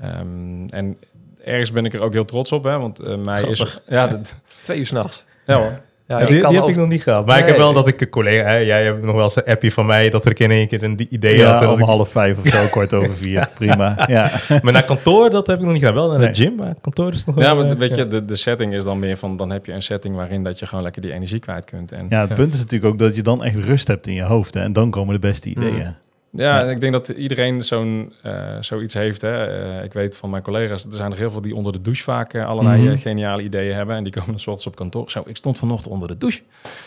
Ehm, 0.00 0.66
en 0.68 0.98
ergens 1.44 1.72
ben 1.72 1.84
ik 1.84 1.94
er 1.94 2.00
ook 2.00 2.12
heel 2.12 2.24
trots 2.24 2.52
op, 2.52 2.64
hè, 2.64 2.78
want 2.78 3.24
mij 3.24 3.42
is... 3.42 3.80
Ja, 3.88 4.06
dat, 4.16 4.34
Twee 4.62 4.78
uur 4.78 4.86
s'nachts. 4.86 5.24
ja 5.46 5.58
hoor. 5.58 5.80
Ja, 6.18 6.24
die 6.26 6.42
heb 6.58 6.68
ik 6.68 6.76
nog 6.76 6.88
niet 6.88 7.02
gehad. 7.02 7.26
Maar 7.26 7.38
ik 7.38 7.44
heb 7.46 7.56
wel 7.56 7.72
dat 7.72 7.86
ik 7.88 8.00
een 8.00 8.08
collega... 8.08 8.44
Hè, 8.48 8.56
jij 8.56 8.84
hebt 8.84 9.02
nog 9.02 9.14
wel 9.14 9.24
eens 9.24 9.36
een 9.36 9.44
appje 9.44 9.70
van 9.72 9.86
mij... 9.86 10.10
dat 10.10 10.26
ik 10.26 10.38
in 10.38 10.50
één 10.50 10.68
keer 10.68 10.82
een 10.82 11.06
idee 11.10 11.36
Ja, 11.36 11.64
had. 11.64 11.74
om 11.74 11.82
half 11.82 12.08
vijf 12.08 12.38
of 12.38 12.46
zo, 12.46 12.66
kwart 12.70 12.94
over 12.94 13.16
vier. 13.16 13.48
Prima. 13.54 13.94
Ja. 14.06 14.30
maar 14.62 14.72
naar 14.72 14.82
kantoor, 14.84 15.30
dat 15.30 15.46
heb 15.46 15.56
ik 15.58 15.62
nog 15.62 15.70
niet 15.72 15.80
gedaan. 15.80 15.94
Wel 15.96 16.08
naar 16.10 16.18
Nee. 16.18 16.28
de 16.28 16.34
gym, 16.34 16.54
maar 16.54 16.68
het 16.68 16.80
kantoor 16.80 17.12
is 17.12 17.24
nog 17.24 17.36
Ja, 17.36 17.42
wel... 17.42 17.54
maar 17.56 17.72
eh, 17.72 17.78
weet 17.78 17.90
je, 17.90 17.96
ja. 17.96 18.04
de, 18.04 18.24
de 18.24 18.36
setting 18.36 18.74
is 18.74 18.84
dan 18.84 18.98
meer 18.98 19.16
van... 19.16 19.36
dan 19.36 19.50
heb 19.50 19.66
je 19.66 19.72
een 19.72 19.82
setting 19.82 20.16
waarin 20.16 20.42
dat 20.44 20.58
je 20.58 20.66
gewoon 20.66 20.82
lekker 20.84 21.02
die 21.02 21.12
energie 21.12 21.38
kwijt 21.38 21.64
kunt. 21.64 21.92
En 21.92 22.06
ja, 22.08 22.20
het 22.20 22.28
Ja. 22.28 22.34
punt 22.34 22.52
is 22.54 22.58
natuurlijk 22.60 22.92
ook 22.92 22.98
dat 22.98 23.16
je 23.16 23.22
dan 23.22 23.44
echt 23.44 23.56
rust 23.58 23.86
hebt 23.86 24.06
in 24.06 24.14
je 24.14 24.22
hoofd. 24.22 24.54
Hè, 24.54 24.60
en 24.60 24.72
dan 24.72 24.90
komen 24.90 25.14
de 25.14 25.20
beste 25.20 25.48
ideeën. 25.48 25.74
Mm. 25.74 25.96
Ja, 26.32 26.60
ik 26.62 26.80
denk 26.80 26.92
dat 26.92 27.08
iedereen 27.08 27.64
zo'n, 27.64 28.12
eh, 28.22 28.56
zoiets 28.60 28.94
heeft. 28.94 29.20
Hè. 29.20 29.44
Eh, 29.46 29.84
ik 29.84 29.92
weet 29.92 30.16
van 30.16 30.30
mijn 30.30 30.42
collega's, 30.42 30.84
er 30.84 30.92
zijn 30.92 31.10
er 31.12 31.18
heel 31.18 31.30
veel 31.30 31.40
die 31.40 31.54
onder 31.54 31.72
de 31.72 31.80
douche 31.82 32.02
vaak 32.02 32.34
eh, 32.34 32.46
allerlei 32.46 32.82
Mhm. 32.82 32.96
geniale 32.98 33.42
ideeën 33.42 33.74
hebben. 33.74 33.96
En 33.96 34.02
die 34.02 34.12
komen 34.16 34.30
dan 34.30 34.38
's 34.40 34.46
ochtends 34.46 34.66
op 34.66 34.76
kantoor. 34.76 35.10
Zo, 35.10 35.22
ik 35.26 35.36
stond 35.36 35.58
vanochtend 35.58 35.92
onder 35.92 36.08
de 36.08 36.18
douche. 36.18 36.42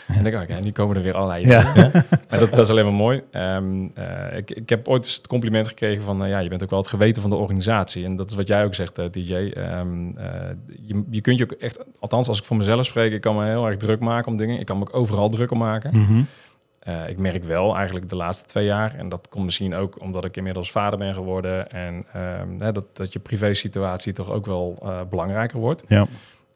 En 0.06 0.14
dan 0.14 0.32
denk 0.32 0.48
ik, 0.48 0.60
nu 0.64 0.70
komen 0.72 0.96
er 0.96 1.02
weer 1.02 1.14
allerlei 1.14 1.42
ideeën. 1.44 1.90
En 2.28 2.38
dat, 2.38 2.50
dat 2.50 2.58
is 2.58 2.70
alleen 2.70 2.84
maar 2.84 2.92
mooi. 2.94 3.22
Ehm, 3.30 3.86
eh, 3.94 4.36
ik, 4.36 4.50
ik 4.50 4.68
heb 4.68 4.88
ooit 4.88 5.04
eens 5.04 5.16
het 5.16 5.26
compliment 5.26 5.68
gekregen 5.68 6.02
van, 6.02 6.28
ja, 6.28 6.38
je 6.38 6.48
bent 6.48 6.62
ook 6.62 6.70
wel 6.70 6.78
het 6.78 6.88
geweten 6.88 7.22
van 7.22 7.30
de 7.30 7.36
organisatie. 7.36 8.04
En 8.04 8.16
dat 8.16 8.30
is 8.30 8.36
wat 8.36 8.48
jij 8.48 8.64
ook 8.64 8.74
zegt, 8.74 9.12
DJ. 9.12 9.34
Ehm, 9.34 10.08
eh, 10.16 10.26
je, 10.86 11.02
je 11.10 11.20
kunt 11.20 11.38
je 11.38 11.44
ook 11.44 11.52
echt, 11.52 11.84
althans 11.98 12.28
als 12.28 12.38
ik 12.38 12.44
voor 12.44 12.56
mezelf 12.56 12.86
spreek, 12.86 13.12
ik 13.12 13.20
kan 13.20 13.36
me 13.36 13.44
heel 13.44 13.66
erg 13.66 13.76
druk 13.76 14.00
maken 14.00 14.32
om 14.32 14.36
dingen. 14.38 14.58
Ik 14.58 14.66
kan 14.66 14.78
me 14.78 14.82
ook 14.84 14.96
overal 14.96 15.28
druk 15.28 15.50
om 15.50 15.58
maken. 15.58 15.98
Mhm. 15.98 16.22
Eh, 16.84 17.08
ik 17.08 17.18
merk 17.18 17.44
wel 17.44 17.76
eigenlijk 17.76 18.08
de 18.08 18.16
laatste 18.16 18.46
twee 18.46 18.64
jaar, 18.64 18.94
en 18.94 19.08
dat 19.08 19.28
komt 19.28 19.44
misschien 19.44 19.74
ook 19.74 20.00
omdat 20.00 20.24
ik 20.24 20.36
inmiddels 20.36 20.70
vader 20.70 20.98
ben 20.98 21.14
geworden 21.14 21.70
en 21.70 22.04
ehm, 22.12 22.72
dat, 22.72 22.86
dat 22.92 23.12
je 23.12 23.18
privé-situatie 23.18 24.12
toch 24.12 24.30
ook 24.30 24.46
wel 24.46 24.78
eh, 24.82 25.00
belangrijker 25.10 25.58
wordt. 25.58 25.84
Ja. 25.88 26.06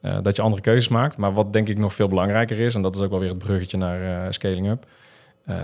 Eh, 0.00 0.18
dat 0.22 0.36
je 0.36 0.42
andere 0.42 0.62
keuzes 0.62 0.88
maakt. 0.88 1.16
Maar 1.16 1.32
wat 1.32 1.52
denk 1.52 1.68
ik 1.68 1.78
nog 1.78 1.94
veel 1.94 2.08
belangrijker 2.08 2.58
is, 2.58 2.74
en 2.74 2.82
dat 2.82 2.96
is 2.96 3.02
ook 3.02 3.10
wel 3.10 3.18
weer 3.18 3.28
het 3.28 3.38
bruggetje 3.38 3.76
naar 3.76 4.32
Scaling 4.34 4.68
Up. 4.68 4.86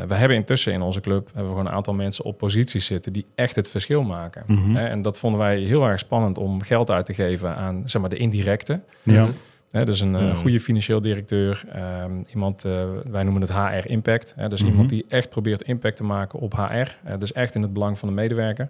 We 0.07 0.14
hebben 0.14 0.37
intussen 0.37 0.72
in 0.72 0.83
onze 0.83 1.00
club 1.00 1.27
hebben 1.27 1.42
we 1.42 1.48
gewoon 1.48 1.66
een 1.66 1.77
aantal 1.77 1.94
mensen 1.94 2.24
op 2.24 2.38
posities 2.38 2.87
zitten 2.87 3.12
die 3.12 3.27
echt 3.35 3.57
het 3.57 3.70
verschil 3.70 4.03
maken. 4.03 4.44
Mhm. 4.46 4.77
En 4.77 5.03
dat 5.03 5.18
vonden 5.18 5.40
wij 5.40 5.59
heel 5.59 5.85
erg 5.85 5.98
spannend 5.98 6.38
om 6.38 6.62
geld 6.62 6.90
uit 6.90 7.07
te 7.07 7.14
geven 7.14 7.57
aan 7.57 7.83
zeg 7.85 8.00
maar, 8.00 8.11
de 8.11 8.16
indirecte. 8.16 8.81
Ja. 9.03 9.27
Hè, 9.74 9.84
dus 9.84 10.00
een 10.00 10.10
Mhm. 10.10 10.34
goede 10.34 10.60
financieel 10.60 11.00
directeur, 11.00 11.64
ehm, 11.72 12.12
iemand, 12.30 12.64
eh, 12.64 12.84
wij 13.10 13.22
noemen 13.22 13.42
het 13.42 13.52
HR 13.52 13.90
Impact. 13.90 14.34
Hè, 14.37 14.48
dus 14.48 14.62
iemand 14.62 14.88
die 14.88 15.04
echt 15.08 15.30
probeert 15.30 15.62
impact 15.62 15.96
te 15.96 16.04
maken 16.04 16.38
op 16.38 16.54
HR. 16.54 17.16
dus 17.18 17.32
echt 17.32 17.54
in 17.54 17.62
het 17.62 17.72
belang 17.72 17.98
van 17.98 18.08
de 18.08 18.14
medewerker. 18.14 18.68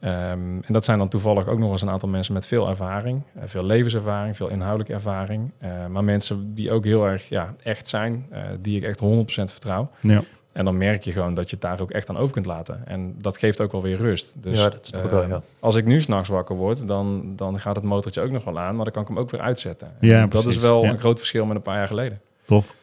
Ehm, 0.00 0.12
en 0.40 0.72
dat 0.72 0.84
zijn 0.84 0.98
dan 0.98 1.08
toevallig 1.08 1.48
ook 1.48 1.58
nog 1.58 1.70
eens 1.70 1.82
een 1.82 1.90
aantal 1.90 2.08
mensen 2.08 2.34
met 2.34 2.46
veel 2.46 2.68
ervaring, 2.68 3.22
eh, 3.34 3.42
veel 3.46 3.64
levenservaring, 3.64 4.36
veel 4.36 4.48
inhoudelijke 4.48 4.92
ervaring. 4.92 5.50
Maar 5.90 6.04
mensen 6.04 6.54
die 6.54 6.70
ook 6.70 6.84
heel 6.84 7.06
erg 7.06 7.28
ja, 7.28 7.54
echt 7.62 7.88
zijn, 7.88 8.26
die 8.60 8.76
ik 8.76 8.82
echt 8.82 9.00
100% 9.00 9.50
vertrouw. 9.52 9.90
Ja. 10.00 10.22
En 10.54 10.64
dan 10.64 10.78
merk 10.78 11.04
je 11.04 11.12
gewoon 11.12 11.34
dat 11.34 11.44
je 11.50 11.56
het 11.56 11.60
daar 11.64 11.80
ook 11.80 11.90
echt 11.90 12.08
aan 12.08 12.16
over 12.16 12.32
kunt 12.32 12.46
laten. 12.46 12.82
En 12.86 13.14
dat 13.18 13.38
geeft 13.38 13.60
ook 13.60 13.72
wel 13.72 13.82
weer 13.82 13.96
rust. 13.96 14.34
Dus, 14.36 14.58
ja, 14.58 14.68
dat 14.68 14.86
snap 14.86 15.04
ik 15.04 15.10
eh, 15.10 15.16
wel, 15.18 15.28
ja. 15.28 15.42
Als 15.60 15.74
ik 15.74 15.84
nu 15.84 16.00
s'nachts 16.00 16.28
wakker 16.28 16.56
word, 16.56 16.88
dan, 16.88 17.32
dan 17.36 17.60
gaat 17.60 17.76
het 17.76 17.84
motortje 17.84 18.20
ook 18.20 18.30
nog 18.30 18.44
wel 18.44 18.58
aan, 18.58 18.74
maar 18.76 18.84
dan 18.84 18.92
kan 18.94 19.02
ik 19.02 19.08
hem 19.08 19.18
ook 19.18 19.30
weer 19.30 19.40
uitzetten. 19.40 19.86
En 20.00 20.08
Ja, 20.08 20.26
dat 20.26 20.44
is 20.44 20.56
wel 20.56 20.82
Ja. 20.84 20.90
een 20.90 20.98
groot 20.98 21.18
verschil 21.18 21.44
met 21.46 21.56
een 21.56 21.62
paar 21.62 21.76
jaar 21.76 21.86
geleden. 21.86 22.20
Tof. 22.44 22.74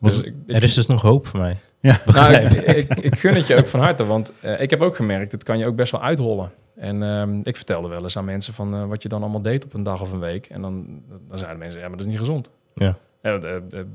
Dus 0.00 0.16
het- 0.16 0.24
ik, 0.26 0.34
ik, 0.46 0.56
Er 0.56 0.62
is 0.62 0.74
dus 0.74 0.86
nog 0.86 1.02
hoop 1.02 1.26
voor 1.26 1.40
mij. 1.40 1.56
ja. 1.80 2.00
nou, 2.06 2.32
ik, 2.34 2.52
ik, 2.52 2.94
ik 2.98 3.18
gun 3.18 3.34
het 3.34 3.46
je 3.46 3.56
ook 3.56 3.66
van 3.66 3.80
harte, 3.80 4.06
want 4.06 4.32
eh, 4.40 4.60
ik 4.60 4.70
heb 4.70 4.80
ook 4.80 4.96
gemerkt, 4.96 5.32
het 5.32 5.44
kan 5.44 5.58
je 5.58 5.66
ook 5.66 5.76
best 5.76 5.92
wel 5.92 6.02
uithollen. 6.02 6.50
En 6.76 7.02
ehm, 7.02 7.40
ik 7.42 7.56
vertelde 7.56 7.88
wel 7.88 8.02
eens 8.02 8.16
aan 8.16 8.24
mensen 8.24 8.54
van 8.54 8.74
eh, 8.74 8.84
wat 8.86 9.02
je 9.02 9.08
dan 9.08 9.22
allemaal 9.22 9.42
deed 9.42 9.64
op 9.64 9.74
een 9.74 9.82
dag 9.82 10.00
of 10.02 10.12
een 10.12 10.20
week. 10.20 10.46
En 10.46 10.60
dan, 10.62 11.02
dan 11.28 11.38
zeiden 11.38 11.58
mensen, 11.58 11.80
ja, 11.80 11.88
maar 11.88 11.96
dat 11.96 12.06
is 12.06 12.12
niet 12.12 12.20
gezond. 12.20 12.50
Ja. 12.74 12.96
Ja, 13.22 13.38
de, 13.38 13.38
de, 13.40 13.62
de- 13.68 13.86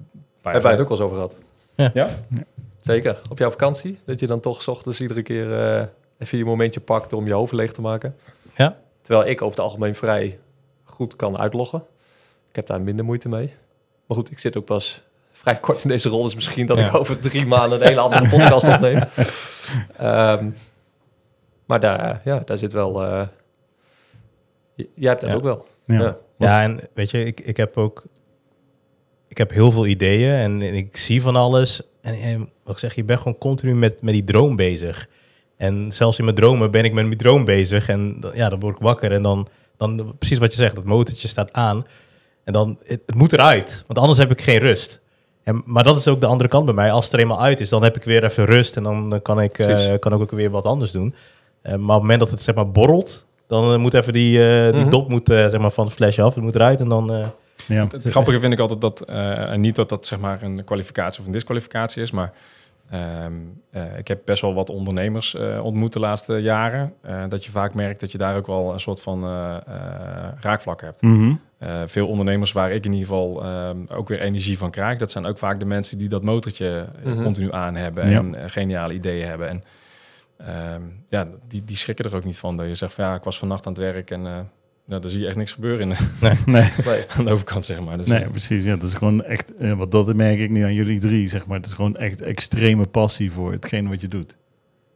Hebben 0.41 0.61
wij 0.61 0.71
het 0.71 0.81
ook 0.81 0.89
wel 0.89 0.97
eens 0.97 1.05
over 1.05 1.15
gehad. 1.15 1.37
Ja? 1.93 2.07
Zeker. 2.87 3.21
Op 3.29 3.37
jouw 3.37 3.49
vakantie, 3.49 3.99
dat 4.05 4.19
je 4.19 4.27
dan 4.27 4.39
toch 4.39 4.61
's 4.61 4.67
ochtends 4.67 5.01
iedere 5.01 5.21
keer 5.21 5.59
eh, 5.59 5.83
even 6.17 6.37
je 6.37 6.45
momentje 6.45 6.79
pakt 6.79 7.13
om 7.13 7.25
je 7.27 7.33
hoofd 7.33 7.51
leeg 7.53 7.71
te 7.71 7.81
maken. 7.81 8.15
Ja. 8.55 8.77
Terwijl 9.01 9.27
ik 9.29 9.41
over 9.41 9.57
het 9.57 9.65
algemeen 9.65 9.95
vrij 9.95 10.39
goed 10.83 11.15
kan 11.15 11.37
uitloggen. 11.37 11.83
Ik 12.49 12.55
heb 12.55 12.65
daar 12.67 12.81
minder 12.81 13.05
moeite 13.05 13.29
mee. 13.29 13.53
Maar 14.05 14.17
goed, 14.17 14.31
ik 14.31 14.39
zit 14.39 14.57
ook 14.57 14.65
pas 14.65 15.01
vrij 15.31 15.55
kort 15.55 15.83
in 15.83 15.89
deze 15.89 16.09
rol. 16.09 16.23
Dus 16.23 16.35
misschien 16.35 16.65
dat 16.65 16.77
Ja. 16.77 16.87
ik 16.87 16.93
over 16.95 17.19
drie 17.19 17.45
maanden 17.45 17.81
een 17.81 17.87
hele 17.87 17.99
andere 17.99 18.29
podcast 18.29 18.67
opneem. 18.67 18.99
Ehm, 19.97 20.49
maar 21.65 21.79
daar, 21.79 22.21
ja, 22.23 22.41
daar 22.45 22.57
zit 22.57 22.73
wel... 22.73 23.03
eh, 23.03 23.27
jij 24.75 25.09
hebt 25.09 25.21
dat 25.21 25.29
Ja. 25.29 25.35
ook 25.35 25.43
wel. 25.43 25.65
Ja. 25.85 25.99
Ja. 26.01 26.17
Ja, 26.37 26.61
en 26.63 26.79
weet 26.93 27.11
je, 27.11 27.23
ik, 27.25 27.39
ik 27.39 27.57
heb 27.57 27.77
ook... 27.77 28.03
Ik 29.27 29.37
heb 29.37 29.51
heel 29.51 29.71
veel 29.71 29.85
ideeën 29.85 30.31
en, 30.31 30.61
en 30.61 30.73
ik 30.73 30.97
zie 30.97 31.21
van 31.21 31.35
alles. 31.35 31.81
En, 32.07 32.19
en 32.21 32.49
wat 32.63 32.73
ik 32.73 32.79
zeg, 32.79 32.95
je 32.95 33.03
bent 33.03 33.19
gewoon 33.19 33.37
continu 33.37 33.75
met, 33.75 34.01
met 34.01 34.13
die 34.13 34.23
droom 34.23 34.55
bezig. 34.55 35.07
En 35.57 35.91
zelfs 35.91 36.17
in 36.17 36.23
mijn 36.23 36.35
dromen 36.35 36.71
ben 36.71 36.83
ik 36.83 36.93
met 36.93 37.05
mijn 37.05 37.17
droom 37.17 37.45
bezig. 37.45 37.89
En 37.89 38.17
dan- 38.19 38.31
ja, 38.35 38.49
dan 38.49 38.59
word 38.59 38.75
ik 38.75 38.81
wakker 38.81 39.11
en 39.11 39.21
dan, 39.21 39.47
dan 39.77 40.15
precies 40.19 40.37
wat 40.37 40.51
je 40.51 40.57
zegt, 40.57 40.75
dat 40.75 40.83
motortje 40.85 41.27
staat 41.27 41.53
aan. 41.53 41.85
En 42.43 42.53
dan, 42.53 42.77
het, 42.83 43.01
het 43.05 43.15
moet 43.15 43.33
eruit, 43.33 43.83
want 43.87 43.99
anders 43.99 44.17
heb 44.19 44.31
ik 44.31 44.41
geen 44.41 44.57
rust. 44.59 45.01
En, 45.43 45.61
maar 45.65 45.83
dat 45.83 45.97
is 45.97 46.07
ook 46.07 46.19
de 46.19 46.25
andere 46.25 46.49
kant 46.49 46.65
bij 46.65 46.73
mij. 46.73 46.91
Als 46.91 47.05
het 47.05 47.13
er 47.13 47.19
eenmaal 47.19 47.41
uit 47.41 47.59
is, 47.59 47.69
dan 47.69 47.83
heb 47.83 47.95
ik 47.95 48.03
weer 48.03 48.23
even 48.23 48.45
rust 48.45 48.75
en 48.77 48.83
dan, 48.83 49.09
dan 49.09 49.21
kan, 49.21 49.41
ik, 49.41 49.59
eh, 49.59 49.99
kan 49.99 50.13
ik 50.13 50.19
ook 50.19 50.31
weer 50.31 50.49
wat 50.49 50.63
anders 50.65 50.91
doen. 50.91 51.13
Eh, 51.61 51.71
maar 51.71 51.79
op 51.81 51.87
het 51.89 52.01
moment 52.01 52.19
dat 52.19 52.29
het 52.29 52.41
zeg 52.41 52.55
maar 52.55 52.71
borrelt, 52.71 53.25
dan 53.47 53.73
eh, 53.73 53.79
moet 53.79 53.93
even 53.93 54.13
die, 54.13 54.47
eh, 54.47 54.71
die 54.71 54.81
Mhm. 54.81 54.89
dop 54.89 55.09
moet, 55.09 55.27
zeg 55.27 55.57
maar, 55.57 55.71
van 55.71 55.85
het 55.85 55.93
flesje 55.93 56.21
af. 56.21 56.33
Het 56.35 56.43
moet 56.43 56.55
eruit 56.55 56.79
en 56.79 56.89
dan... 56.89 57.31
Ja. 57.65 57.83
Het, 57.83 57.91
het 57.91 58.09
grappige 58.09 58.39
vind 58.39 58.53
ik 58.53 58.59
altijd 58.59 58.81
dat, 58.81 59.01
eh, 59.01 59.51
en 59.51 59.61
niet 59.61 59.75
dat 59.75 59.89
dat 59.89 60.05
zeg 60.05 60.19
maar 60.19 60.41
een 60.41 60.63
kwalificatie 60.63 61.19
of 61.19 61.25
een 61.25 61.31
disqualificatie 61.31 62.01
is, 62.01 62.11
maar 62.11 62.31
ehm, 62.89 63.33
eh, 63.71 63.97
ik 63.97 64.07
heb 64.07 64.21
best 64.25 64.41
wel 64.41 64.53
wat 64.53 64.69
ondernemers 64.69 65.35
eh, 65.35 65.63
ontmoet 65.65 65.93
de 65.93 65.99
laatste 65.99 66.33
jaren. 66.41 66.93
eh, 67.01 67.23
dat 67.29 67.45
je 67.45 67.51
vaak 67.51 67.73
merkt 67.73 67.99
dat 67.99 68.11
je 68.11 68.17
daar 68.17 68.35
ook 68.35 68.47
wel 68.47 68.73
een 68.73 68.79
soort 68.79 69.01
van 69.01 69.23
raakvlak 70.39 70.81
hebt. 70.81 71.01
Mhm. 71.01 71.33
Eh, 71.57 71.81
veel 71.85 72.07
ondernemers 72.07 72.51
waar 72.51 72.71
ik 72.71 72.85
in 72.85 72.91
ieder 72.93 73.07
geval 73.07 73.43
ehm, 73.43 73.77
ook 73.87 74.07
weer 74.07 74.19
energie 74.21 74.57
van 74.57 74.71
krijg, 74.71 74.97
dat 74.97 75.11
zijn 75.11 75.25
ook 75.25 75.37
vaak 75.37 75.59
de 75.59 75.65
mensen 75.65 75.97
die 75.97 76.09
dat 76.09 76.23
motortje 76.23 76.87
Mhm. 77.03 77.23
continu 77.23 77.53
aan 77.53 77.75
hebben 77.75 78.09
Ja. 78.09 78.17
en 78.21 78.49
geniale 78.49 78.93
ideeën 78.93 79.27
hebben. 79.27 79.49
En 79.49 79.63
ehm, 80.37 80.81
ja, 81.09 81.27
die, 81.47 81.61
die 81.61 81.77
schrikken 81.77 82.05
er 82.05 82.15
ook 82.15 82.23
niet 82.23 82.37
van. 82.37 82.57
Dat 82.57 82.67
je 82.67 82.73
zegt 82.73 82.93
van 82.93 83.05
ja, 83.05 83.15
ik 83.15 83.23
was 83.23 83.39
vannacht 83.39 83.65
aan 83.65 83.73
het 83.73 83.81
werk 83.81 84.11
en 84.11 84.25
eh 84.25 84.33
nou, 84.87 85.01
dan 85.01 85.09
zie 85.11 85.19
je 85.19 85.27
echt 85.27 85.35
niks 85.35 85.51
gebeuren 85.51 85.89
in, 85.91 85.95
Nee, 86.21 86.37
Nee. 86.85 87.05
aan 87.17 87.25
de 87.25 87.31
overkant, 87.31 87.65
zeg 87.65 87.81
maar. 87.81 87.97
Dus, 87.97 88.07
nee, 88.07 88.23
eh, 88.23 88.29
precies. 88.29 88.63
Ja, 88.63 88.75
dat 88.75 88.83
is 88.87 88.93
gewoon 88.93 89.23
echt, 89.23 89.55
eh, 89.55 89.73
wat 89.73 89.91
dat 89.91 90.13
merk 90.15 90.39
ik 90.39 90.49
nu 90.49 90.63
aan 90.63 90.73
jullie 90.73 90.99
drie, 90.99 91.27
zeg 91.27 91.45
maar. 91.45 91.57
Het 91.57 91.65
is 91.65 91.73
gewoon 91.73 91.95
echt 91.97 92.21
extreme 92.21 92.85
passie 92.87 93.31
voor 93.31 93.51
hetgeen 93.51 93.89
wat 93.89 94.01
je 94.01 94.07
doet. 94.07 94.35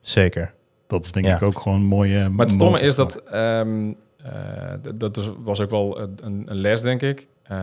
zeker. 0.02 0.54
Dat 0.88 1.06
is 1.06 1.12
denk 1.12 1.26
Ja. 1.26 1.36
ik 1.36 1.42
ook 1.42 1.60
gewoon 1.60 1.78
een 1.80 1.86
mooie. 1.86 2.30
Maar 2.30 2.46
het 2.46 2.56
stomme 2.56 2.80
is 2.80 2.96
dat, 2.96 3.24
ehm, 3.24 3.92
eh, 4.24 4.74
d- 4.82 5.00
dat 5.00 5.32
was 5.44 5.60
ook 5.60 5.70
wel 5.70 6.00
een, 6.00 6.12
een 6.46 6.58
les, 6.58 6.82
denk 6.82 7.02
ik. 7.02 7.28
Eh, 7.44 7.58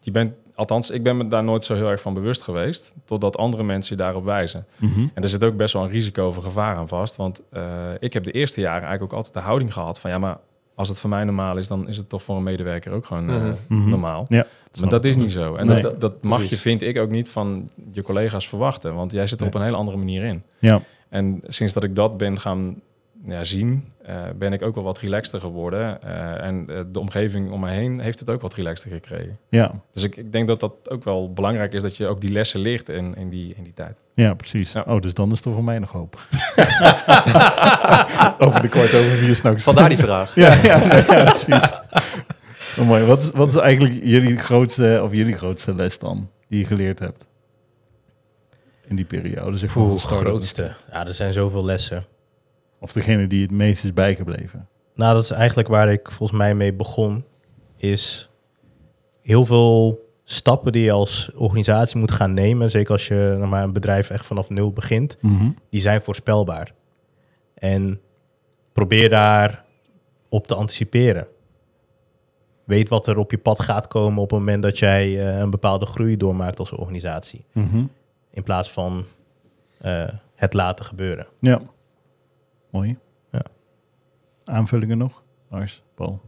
je 0.00 0.10
bent, 0.10 0.32
althans, 0.54 0.90
ik 0.90 1.02
ben 1.02 1.16
me 1.16 1.28
daar 1.28 1.44
nooit 1.44 1.64
zo 1.64 1.74
heel 1.74 1.90
erg 1.90 2.00
van 2.00 2.14
bewust 2.14 2.42
geweest, 2.42 2.92
totdat 3.04 3.36
andere 3.36 3.62
mensen 3.62 3.96
je 3.96 4.02
daarop 4.02 4.24
wijzen. 4.24 4.66
Mhm. 4.76 5.00
En 5.14 5.22
er 5.22 5.28
zit 5.28 5.44
ook 5.44 5.56
best 5.56 5.72
wel 5.72 5.82
een 5.84 5.90
risico 5.90 6.26
of 6.26 6.36
een 6.36 6.42
gevaar 6.42 6.76
aan 6.76 6.88
vast, 6.88 7.16
want 7.16 7.42
eh, 7.50 7.62
ik 7.98 8.12
heb 8.12 8.24
de 8.24 8.30
eerste 8.32 8.60
jaren 8.60 8.82
eigenlijk 8.82 9.12
ook 9.12 9.18
altijd 9.18 9.34
de 9.34 9.40
houding 9.40 9.72
gehad 9.72 9.98
van, 9.98 10.10
ja, 10.10 10.18
maar 10.18 10.36
als 10.74 10.88
het 10.88 11.00
voor 11.00 11.10
mij 11.10 11.24
normaal 11.24 11.56
is, 11.56 11.68
dan 11.68 11.88
is 11.88 11.96
het 11.96 12.08
toch 12.08 12.22
voor 12.22 12.36
een 12.36 12.42
medewerker 12.42 12.92
ook 12.92 13.06
gewoon 13.06 13.30
eh, 13.30 13.34
Mhm. 13.42 13.54
Mhm. 13.68 13.88
normaal. 13.88 14.26
Ja, 14.28 14.46
Maar 14.80 14.88
dat 14.88 15.04
is 15.04 15.16
niet 15.16 15.30
zo. 15.32 15.54
En 15.54 15.66
Nee. 15.66 15.82
dat, 15.82 16.00
dat 16.00 16.22
mag 16.22 16.42
je, 16.44 16.56
vind 16.56 16.82
ik, 16.82 16.98
ook 16.98 17.10
niet 17.10 17.28
van 17.28 17.70
je 17.92 18.02
collega's 18.02 18.48
verwachten, 18.48 18.94
want 18.94 19.12
jij 19.12 19.26
zit 19.26 19.40
er 19.40 19.46
op 19.46 19.54
een 19.54 19.62
hele 19.62 19.76
andere 19.76 19.96
manier 19.96 20.22
in. 20.24 20.42
Ja, 20.58 20.80
En 21.08 21.40
sinds 21.46 21.72
dat 21.72 21.82
ik 21.84 21.94
dat 21.94 22.16
ben 22.16 22.38
gaan 22.38 22.80
ja, 23.26 23.44
zien, 23.44 23.92
eh, 24.02 24.22
ben 24.36 24.52
ik 24.52 24.62
ook 24.62 24.74
wel 24.74 24.84
wat 24.84 24.98
relaxter 24.98 25.40
geworden. 25.40 26.02
Eh, 26.02 26.46
en 26.46 26.64
eh, 26.68 26.80
de 26.92 27.00
omgeving 27.00 27.50
om 27.50 27.60
mij 27.60 27.74
heen 27.74 28.00
heeft 28.00 28.18
het 28.18 28.30
ook 28.30 28.40
wat 28.40 28.54
relaxter 28.54 28.90
gekregen. 28.90 29.38
ja, 29.48 29.72
Dus 29.92 30.02
ik, 30.02 30.16
ik 30.16 30.32
denk 30.32 30.46
dat 30.46 30.60
dat 30.60 30.90
ook 30.90 31.04
wel 31.04 31.32
belangrijk 31.32 31.72
is, 31.72 31.82
dat 31.82 31.96
je 31.96 32.06
ook 32.06 32.20
die 32.20 32.32
lessen 32.32 32.60
leert 32.60 32.88
in, 32.88 33.14
in, 33.14 33.28
die, 33.28 33.54
in 33.56 33.62
die 33.62 33.72
tijd. 33.72 33.96
ja, 34.14 34.34
precies. 34.34 34.72
Ja. 34.72 34.84
Oh, 34.86 35.00
dus 35.00 35.14
dan 35.14 35.32
is 35.32 35.44
er 35.44 35.52
voor 35.52 35.64
mij 35.64 35.78
nog 35.78 35.90
hoop. 35.90 36.20
over 38.46 38.62
de 38.62 38.68
kwart 38.68 38.94
over 38.94 39.16
vier 39.16 39.36
s'nachts. 39.36 39.64
Vandaar 39.64 39.88
die 39.88 39.98
vraag. 39.98 40.34
Ja, 40.44 40.54
ja, 40.54 40.84
ja, 40.84 41.24
precies. 41.24 41.72
Oh, 42.78 42.86
mooi. 42.86 43.04
Wat, 43.04 43.22
is, 43.22 43.30
wat 43.30 43.48
is 43.48 43.56
eigenlijk 43.56 44.00
jullie 44.02 44.36
grootste, 44.36 45.00
of 45.02 45.12
jullie 45.12 45.36
grootste 45.36 45.74
les 45.74 45.98
dan, 45.98 46.30
die 46.48 46.58
je 46.58 46.66
geleerd 46.66 46.98
hebt? 46.98 47.26
In 48.86 48.96
die 48.96 49.04
periode. 49.04 49.56
Zeg 49.56 49.70
grootste. 49.98 50.74
Ja, 50.90 51.06
er 51.06 51.14
zijn 51.14 51.32
zoveel 51.32 51.64
lessen. 51.64 52.04
Of 52.84 52.92
degene 52.92 53.26
die 53.26 53.42
het 53.42 53.50
meest 53.50 53.84
is 53.84 53.92
bijgebleven. 53.92 54.68
Nou, 54.94 55.14
dat 55.14 55.22
is 55.22 55.30
eigenlijk 55.30 55.68
waar 55.68 55.92
ik 55.92 56.10
volgens 56.10 56.38
mij 56.38 56.54
mee 56.54 56.72
begon. 56.72 57.24
Is 57.76 58.30
heel 59.22 59.44
veel 59.44 60.08
stappen 60.24 60.72
die 60.72 60.84
je 60.84 60.92
als 60.92 61.30
organisatie 61.34 61.98
moet 61.98 62.10
gaan 62.10 62.34
nemen. 62.34 62.70
Zeker 62.70 62.92
als 62.92 63.08
je 63.08 63.34
nou 63.38 63.46
maar, 63.46 63.62
een 63.62 63.72
bedrijf 63.72 64.10
echt 64.10 64.26
vanaf 64.26 64.50
nul 64.50 64.72
begint. 64.72 65.18
Die 65.70 65.80
zijn 65.80 66.00
voorspelbaar. 66.00 66.74
En 67.54 68.00
probeer 68.72 69.08
daar 69.08 69.64
op 70.28 70.46
te 70.46 70.54
anticiperen. 70.54 71.26
Weet 72.64 72.88
wat 72.88 73.06
er 73.06 73.18
op 73.18 73.30
je 73.30 73.38
pad 73.38 73.60
gaat 73.60 73.88
komen 73.88 74.22
op 74.22 74.30
het 74.30 74.38
moment 74.38 74.62
dat 74.62 74.78
jij 74.78 75.04
eh, 75.04 75.38
een 75.38 75.50
bepaalde 75.50 75.86
groei 75.86 76.16
doormaakt 76.16 76.58
als 76.58 76.72
organisatie. 76.72 77.44
Mhm. 77.52 77.84
In 78.30 78.42
plaats 78.42 78.70
van 78.70 79.04
eh, 79.78 80.08
het 80.34 80.52
laten 80.52 80.84
gebeuren. 80.84 81.26
Ja. 81.40 81.60
Mooi. 82.74 82.98
Ja. 83.30 83.42
Aanvullingen 84.44 84.98
nog? 84.98 85.22
Lars, 85.50 85.82
Paul. 85.94 86.20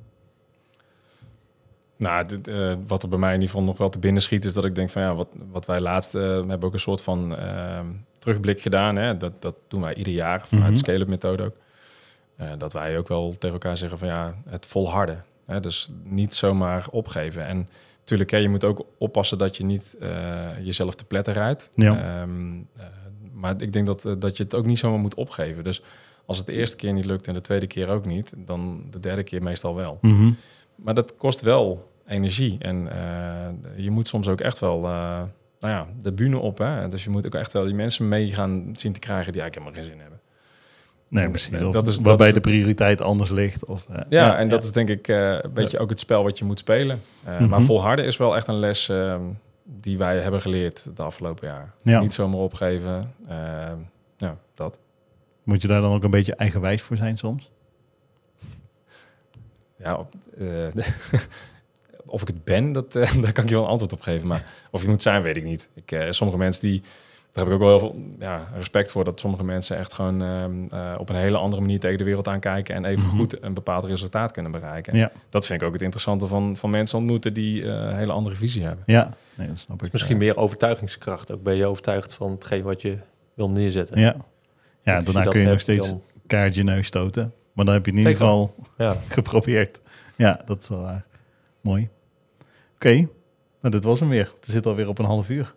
Nou, 1.97 2.26
dit, 2.26 2.49
eh, 2.49 2.74
wat 2.86 3.03
er 3.03 3.09
bij 3.09 3.18
mij 3.18 3.28
in 3.34 3.40
ieder 3.40 3.51
geval 3.51 3.66
nog 3.66 3.78
wel 3.78 3.88
te 3.88 3.99
binnen 3.99 4.22
schiet, 4.22 4.44
is 4.44 4.55
dat 4.55 4.64
ik 4.64 4.74
denk 4.74 4.90
van 4.90 5.03
ja, 5.03 5.14
wat, 5.14 5.28
wat 5.51 5.66
wij 5.66 5.80
laatst 5.80 6.14
eh, 6.14 6.22
hebben 6.22 6.62
ook 6.62 6.72
een 6.72 6.80
soort 6.80 7.03
van 7.03 7.36
eh, 7.36 7.80
terugblik 8.18 8.61
gedaan. 8.61 8.97
Hè? 8.97 9.16
Dat, 9.16 9.42
dat 9.42 9.55
doen 9.68 9.80
wij 9.80 9.94
ieder 9.94 10.12
jaar 10.12 10.38
vanuit 10.49 10.64
Mhm. 10.64 10.72
de 10.72 10.78
scale-up 10.78 11.09
methode 11.09 11.42
ook. 11.44 11.57
Eh, 12.36 12.51
dat 12.59 12.72
wij 12.72 12.99
ook 12.99 13.09
wel 13.09 13.30
tegen 13.30 13.53
elkaar 13.53 13.76
zeggen 13.76 13.99
van 13.99 14.09
ja, 14.09 14.34
het 14.49 14.66
volharden. 14.66 15.24
Hè? 15.47 15.61
Dus 15.61 15.90
niet 16.03 16.34
zomaar 16.34 16.86
opgeven. 16.90 17.47
En 17.47 17.68
natuurlijk, 17.99 18.30
hè, 18.30 18.36
je 18.36 18.49
moet 18.49 18.64
ook 18.64 18.86
oppassen 18.99 19.38
dat 19.38 19.57
je 19.57 19.64
niet 19.64 19.97
jezelf 20.62 20.94
te 20.94 21.05
pletten 21.05 21.32
rijdt. 21.32 21.70
Ja. 21.74 22.20
Ehm, 22.20 22.53
eh, 22.76 22.84
maar 23.37 23.55
ik 23.62 23.72
denk 23.72 23.87
dat, 23.87 24.05
eh, 24.05 24.12
dat 24.18 24.37
je 24.37 24.43
het 24.43 24.55
ook 24.55 24.66
niet 24.66 24.78
zomaar 24.78 24.99
moet 24.99 25.14
opgeven. 25.14 25.64
Dus 25.64 25.82
als 26.26 26.37
het 26.37 26.47
de 26.47 26.53
eerste 26.53 26.76
keer 26.76 26.93
niet 26.93 27.05
lukt 27.05 27.28
en 27.28 27.34
de 27.34 27.41
tweede 27.41 27.66
keer 27.66 27.89
ook 27.89 28.07
niet, 28.07 28.32
dan 28.37 28.84
de 28.91 29.01
derde 29.01 29.22
keer 29.22 29.43
meestal 29.43 29.74
wel. 29.74 29.99
Mhm. 30.01 30.30
Maar 30.74 30.95
dat 30.95 31.16
kost 31.16 31.41
wel 31.41 31.91
energie. 32.07 32.57
En 32.59 32.89
eh, 32.91 33.84
je 33.84 33.91
moet 33.91 34.09
soms 34.09 34.28
ook 34.28 34.41
echt 34.41 34.59
wel 34.59 34.76
eh, 34.76 35.22
nou 35.61 35.74
ja, 35.74 35.87
de 36.03 36.12
bühne 36.12 36.39
op. 36.39 36.59
Hè? 36.59 36.89
Dus 36.89 37.05
je 37.05 37.11
moet 37.11 37.26
ook 37.26 37.34
echt 37.34 37.53
wel 37.53 37.64
die 37.64 37.74
mensen 37.74 38.09
mee 38.09 38.32
gaan 38.32 38.72
zien 38.76 38.93
te 38.93 38.99
krijgen 38.99 39.32
die 39.32 39.41
eigenlijk 39.41 39.55
helemaal 39.55 39.74
geen 39.74 39.91
zin 39.91 40.01
hebben. 40.01 40.20
Nee, 41.09 41.28
precies. 41.30 41.72
Dat 41.72 41.76
Of 41.82 41.89
is- 41.89 42.01
waarbij 42.01 42.32
de 42.32 42.41
prioriteit 42.41 43.01
anders 43.01 43.30
ligt. 43.30 43.64
Of, 43.64 43.87
Ja, 44.09 44.37
en 44.39 44.49
dat 44.49 44.64
is 44.64 44.72
denk 44.72 44.89
ik 44.89 45.09
een 45.09 45.51
beetje 45.55 45.78
ook 45.78 45.91
het 45.91 45.99
spel 45.99 46.22
wat 46.22 46.39
je 46.39 46.45
moet 46.45 46.59
spelen. 46.59 47.03
Mhm. 47.24 47.49
Maar 47.49 47.62
volharden 47.62 48.05
is 48.05 48.16
wel 48.16 48.37
echt 48.37 48.47
een 48.47 48.59
les 48.59 48.89
eh, 48.89 49.16
die 49.66 49.98
wij 49.98 50.18
hebben 50.18 50.40
geleerd 50.40 50.96
de 50.96 51.02
afgelopen 51.02 51.48
jaar. 51.48 51.74
Ja. 51.82 52.00
Niet 52.00 52.14
zomaar 52.14 52.40
opgeven. 52.40 53.14
Eh, 53.28 53.72
ja, 54.16 54.38
dat. 54.54 54.78
Moet 55.42 55.62
je 55.62 55.68
daar 55.68 55.80
dan 55.80 55.92
ook 55.92 56.04
een 56.04 56.10
beetje 56.10 56.34
eigenwijs 56.34 56.82
voor 56.82 56.96
zijn 56.96 57.16
soms? 57.16 57.50
Ja, 59.78 59.94
op, 59.94 60.14
eh, 60.38 60.84
of 62.06 62.22
ik 62.22 62.28
het 62.28 62.44
ben, 62.44 62.72
dat, 62.72 62.94
eh, 62.94 63.14
daar 63.22 63.32
kan 63.32 63.44
ik 63.44 63.50
je 63.50 63.56
wel 63.56 63.64
een 63.64 63.70
antwoord 63.70 63.92
op 63.92 64.00
geven. 64.00 64.28
Maar 64.28 64.52
of 64.70 64.82
je 64.82 64.88
moet 64.88 65.02
zijn, 65.02 65.22
weet 65.22 65.36
ik 65.36 65.44
niet. 65.44 65.70
Ik, 65.74 65.92
eh, 65.92 66.10
sommige 66.10 66.38
mensen 66.38 66.62
die, 66.62 66.82
daar 67.37 67.45
heb 67.45 67.47
ik 67.47 67.53
ook 67.53 67.68
wel 67.68 67.78
heel 67.78 67.78
veel 67.78 68.03
ja, 68.18 68.49
respect 68.57 68.91
voor, 68.91 69.05
dat 69.05 69.20
sommige 69.20 69.45
mensen 69.45 69.76
echt 69.76 69.93
gewoon 69.93 70.22
ehm, 70.22 70.64
eh, 70.70 70.95
op 70.99 71.09
een 71.09 71.14
hele 71.16 71.37
andere 71.37 71.62
manier 71.62 71.80
tegen 71.80 71.99
de 71.99 72.05
wereld 72.05 72.28
aankijken 72.28 72.74
en 72.74 72.84
even 72.84 73.07
Mhm. 73.07 73.16
goed 73.16 73.43
een 73.43 73.55
bepaald 73.55 73.84
resultaat 73.84 74.30
kunnen 74.32 74.53
bereiken. 74.53 74.97
Ja, 74.97 75.11
Dat 75.30 75.47
vind 75.47 75.61
ik 75.61 75.66
ook 75.66 75.72
het 75.72 75.82
interessante 75.82 76.26
van, 76.26 76.57
van 76.57 76.70
mensen 76.70 76.99
ontmoeten 76.99 77.34
die 77.34 77.62
eh, 77.62 77.68
een 77.68 77.97
hele 77.97 78.12
andere 78.12 78.37
visie 78.37 78.64
hebben. 78.64 78.84
ja. 78.87 79.11
Nee, 79.34 79.49
dat 79.49 79.59
snap 79.59 79.82
ik. 79.82 79.93
Misschien 79.93 80.16
meer 80.16 80.37
overtuigingskracht. 80.37 81.32
Ook 81.32 81.43
ben 81.43 81.57
je 81.57 81.66
overtuigd 81.66 82.14
van 82.14 82.30
hetgeen 82.30 82.62
wat 82.62 82.82
je 82.82 82.97
wil 83.34 83.51
neerzetten. 83.51 84.01
Ja. 84.01 84.16
Ja, 84.82 85.01
daarna 85.01 85.22
kun 85.22 85.41
je 85.41 85.47
nog 85.49 85.61
steeds 85.61 85.89
dan- 85.91 86.03
kaartje 86.26 86.62
neus 86.62 86.87
stoten. 86.87 87.32
Maar 87.53 87.64
dan 87.64 87.74
heb 87.74 87.84
je 87.87 87.91
in 87.93 87.97
ieder 87.99 88.12
geval 88.12 88.55
ja. 88.78 88.97
geprobeerd. 89.09 89.80
Ja, 90.16 90.41
dat 90.45 90.62
is 90.62 90.68
wel 90.68 90.80
waar. 90.80 91.05
Mooi. 91.61 91.89
Oké, 92.74 92.95
nou 93.61 93.74
dit 93.74 93.84
was 93.84 94.01
hem 94.01 94.09
weer. 94.09 94.32
Het 94.41 94.51
zit 94.51 94.66
alweer 94.66 94.89
op 94.89 94.99
een 94.99 95.05
half 95.05 95.28
uur. 95.28 95.55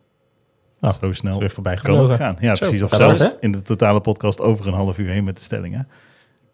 Nou, 0.80 0.94
Zo 1.02 1.12
snel 1.14 1.40
weer 1.40 1.50
voorbij 1.50 1.78
gevlogen. 1.78 2.16
gaan. 2.16 2.38
Ja, 2.40 2.56
Zo, 2.56 2.66
precies. 2.66 2.84
Of 2.84 2.96
zelfs 2.96 3.36
in 3.40 3.52
de 3.52 3.62
totale 3.62 4.02
podcast 4.02 4.42
over 4.42 4.68
een 4.68 4.74
half 4.74 4.98
uur 4.98 5.10
heen 5.10 5.24
met 5.24 5.38
de 5.38 5.44
stellingen. 5.44 5.88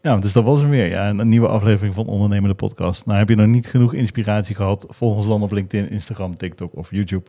Ja, 0.01 0.17
dus 0.17 0.33
dat 0.33 0.43
was 0.43 0.61
hem 0.61 0.69
weer. 0.69 0.89
Ja, 0.89 1.09
een, 1.09 1.19
een 1.19 1.29
nieuwe 1.29 1.47
aflevering 1.47 1.93
van 1.95 2.07
Ondernemende 2.07 2.55
Podcast. 2.55 3.05
Nou, 3.05 3.17
heb 3.19 3.29
je 3.29 3.35
nog 3.35 3.47
niet 3.47 3.67
genoeg 3.67 3.93
inspiratie 3.93 4.55
gehad? 4.55 4.85
Volg 4.89 5.15
ons 5.15 5.27
dan 5.27 5.41
op 5.41 5.51
LinkedIn, 5.51 5.89
Instagram, 5.89 6.35
TikTok 6.35 6.75
of 6.75 6.91
YouTube. 6.91 7.25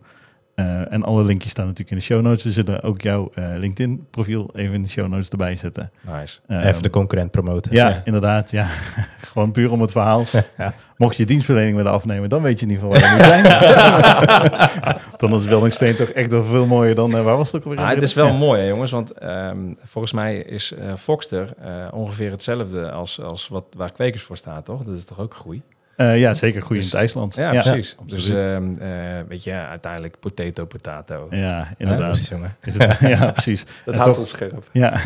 Eh, 0.56 0.92
en 0.92 1.02
alle 1.02 1.24
linkjes 1.24 1.50
staan 1.50 1.64
natuurlijk 1.64 1.90
in 1.90 1.96
de 1.96 2.02
show 2.02 2.22
notes. 2.22 2.42
We 2.42 2.50
zullen 2.52 2.82
ook 2.82 3.00
jouw 3.00 3.30
eh, 3.34 3.44
LinkedIn-profiel 3.56 4.50
even 4.54 4.74
in 4.74 4.82
de 4.82 4.88
show 4.88 5.08
notes 5.08 5.28
erbij 5.28 5.56
zetten. 5.56 5.90
Nice. 6.00 6.38
Eh, 6.46 6.64
Even 6.64 6.82
de 6.82 6.90
concurrent 6.90 7.30
promoten. 7.30 7.72
ja, 7.72 7.88
Ja. 7.88 8.02
inderdaad. 8.04 8.50
Ja. 8.50 8.66
Gewoon 9.32 9.52
puur 9.52 9.70
om 9.70 9.80
het 9.80 9.92
verhaal. 9.92 10.24
Ja. 10.56 10.72
Mocht 10.96 11.16
je 11.16 11.24
dienstverlening 11.26 11.76
willen 11.76 11.92
afnemen, 11.92 12.28
dan 12.28 12.42
weet 12.42 12.60
je 12.60 12.66
in 12.66 12.72
ieder 12.72 12.86
geval 12.86 13.00
waar 13.00 13.10
je 13.10 13.16
moet 13.16 13.26
zijn. 13.26 15.00
dan 15.20 15.34
is 15.34 15.44
Weldingsveen 15.46 15.96
toch 15.96 16.08
echt 16.08 16.30
wel 16.30 16.44
veel 16.44 16.66
mooier 16.66 16.94
dan... 16.94 17.16
eh, 17.16 17.22
waar 17.24 17.36
was 17.36 17.52
het 17.52 17.56
ook 17.56 17.64
alweer? 17.70 17.84
Ah, 17.86 17.88
het 17.94 18.02
is 18.02 18.14
wel 18.14 18.26
Ja. 18.26 18.32
mooi, 18.32 18.60
hè, 18.60 18.68
jongens, 18.68 18.90
want 18.90 19.10
ehm, 19.12 19.58
volgens 19.84 20.12
mij 20.12 20.36
is 20.38 20.72
eh 20.72 20.94
Foxter 20.96 21.48
eh, 21.60 21.86
ongeveer 21.90 22.30
hetzelfde 22.30 22.90
als, 22.90 23.20
als 23.20 23.48
wat, 23.48 23.64
waar 23.76 23.92
Kwekers 23.92 24.22
voor 24.22 24.36
staat, 24.36 24.64
toch? 24.64 24.82
Dat 24.82 24.96
is 24.96 25.04
toch 25.04 25.20
ook 25.20 25.34
groei? 25.34 25.62
Eh, 25.96 26.18
ja, 26.18 26.34
zeker. 26.34 26.62
Goed 26.62 26.70
in 26.70 26.76
Dus- 26.76 26.84
het 26.84 26.94
IJsland. 26.94 27.34
Ja, 27.34 27.50
precies. 27.50 27.96
dus 28.06 28.28
ehm, 28.28 28.74
eh, 28.78 28.88
weet 29.28 29.44
je, 29.44 29.52
uiteindelijk 29.52 30.20
potato, 30.20 30.64
potato. 30.64 31.26
Ja, 31.30 31.68
inderdaad. 31.78 32.12
dus. 32.14 32.30
Is 32.62 32.78
het, 32.78 32.98
ja, 33.18 33.30
precies. 33.32 33.64
Dat 33.84 33.94
En 33.94 34.00
houdt 34.00 34.04
toch- 34.08 34.18
ons 34.18 34.28
scherp. 34.28 34.68
Ja. 34.72 34.98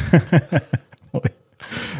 Mooi. 1.13 1.25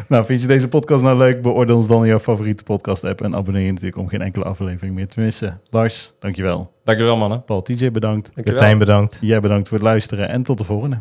Nou, 0.07 0.25
vind 0.25 0.41
je 0.41 0.47
deze 0.47 0.67
podcast 0.67 1.03
nou 1.03 1.17
leuk? 1.17 1.41
Beoordeel 1.41 1.75
ons 1.75 1.87
dan 1.87 2.01
in 2.01 2.07
jouw 2.07 2.19
favoriete 2.19 2.63
podcast 2.63 3.03
app 3.03 3.21
en 3.21 3.35
abonneer 3.35 3.63
je 3.63 3.69
natuurlijk 3.71 3.97
om 3.97 4.07
geen 4.07 4.21
enkele 4.21 4.45
aflevering 4.45 4.95
meer 4.95 5.07
te 5.07 5.19
missen. 5.19 5.61
Lars, 5.69 6.13
dankjewel. 6.19 6.71
Dankjewel 6.83 7.17
mannen. 7.17 7.43
Paul, 7.43 7.61
TJ 7.61 7.91
bedankt. 7.91 8.25
Dankjewel. 8.25 8.53
Martijn, 8.53 8.77
bedankt. 8.77 9.17
Jij 9.21 9.39
bedankt 9.39 9.67
voor 9.67 9.77
het 9.77 9.87
luisteren 9.87 10.29
en 10.29 10.43
tot 10.43 10.57
de 10.57 10.63
volgende. 10.63 10.99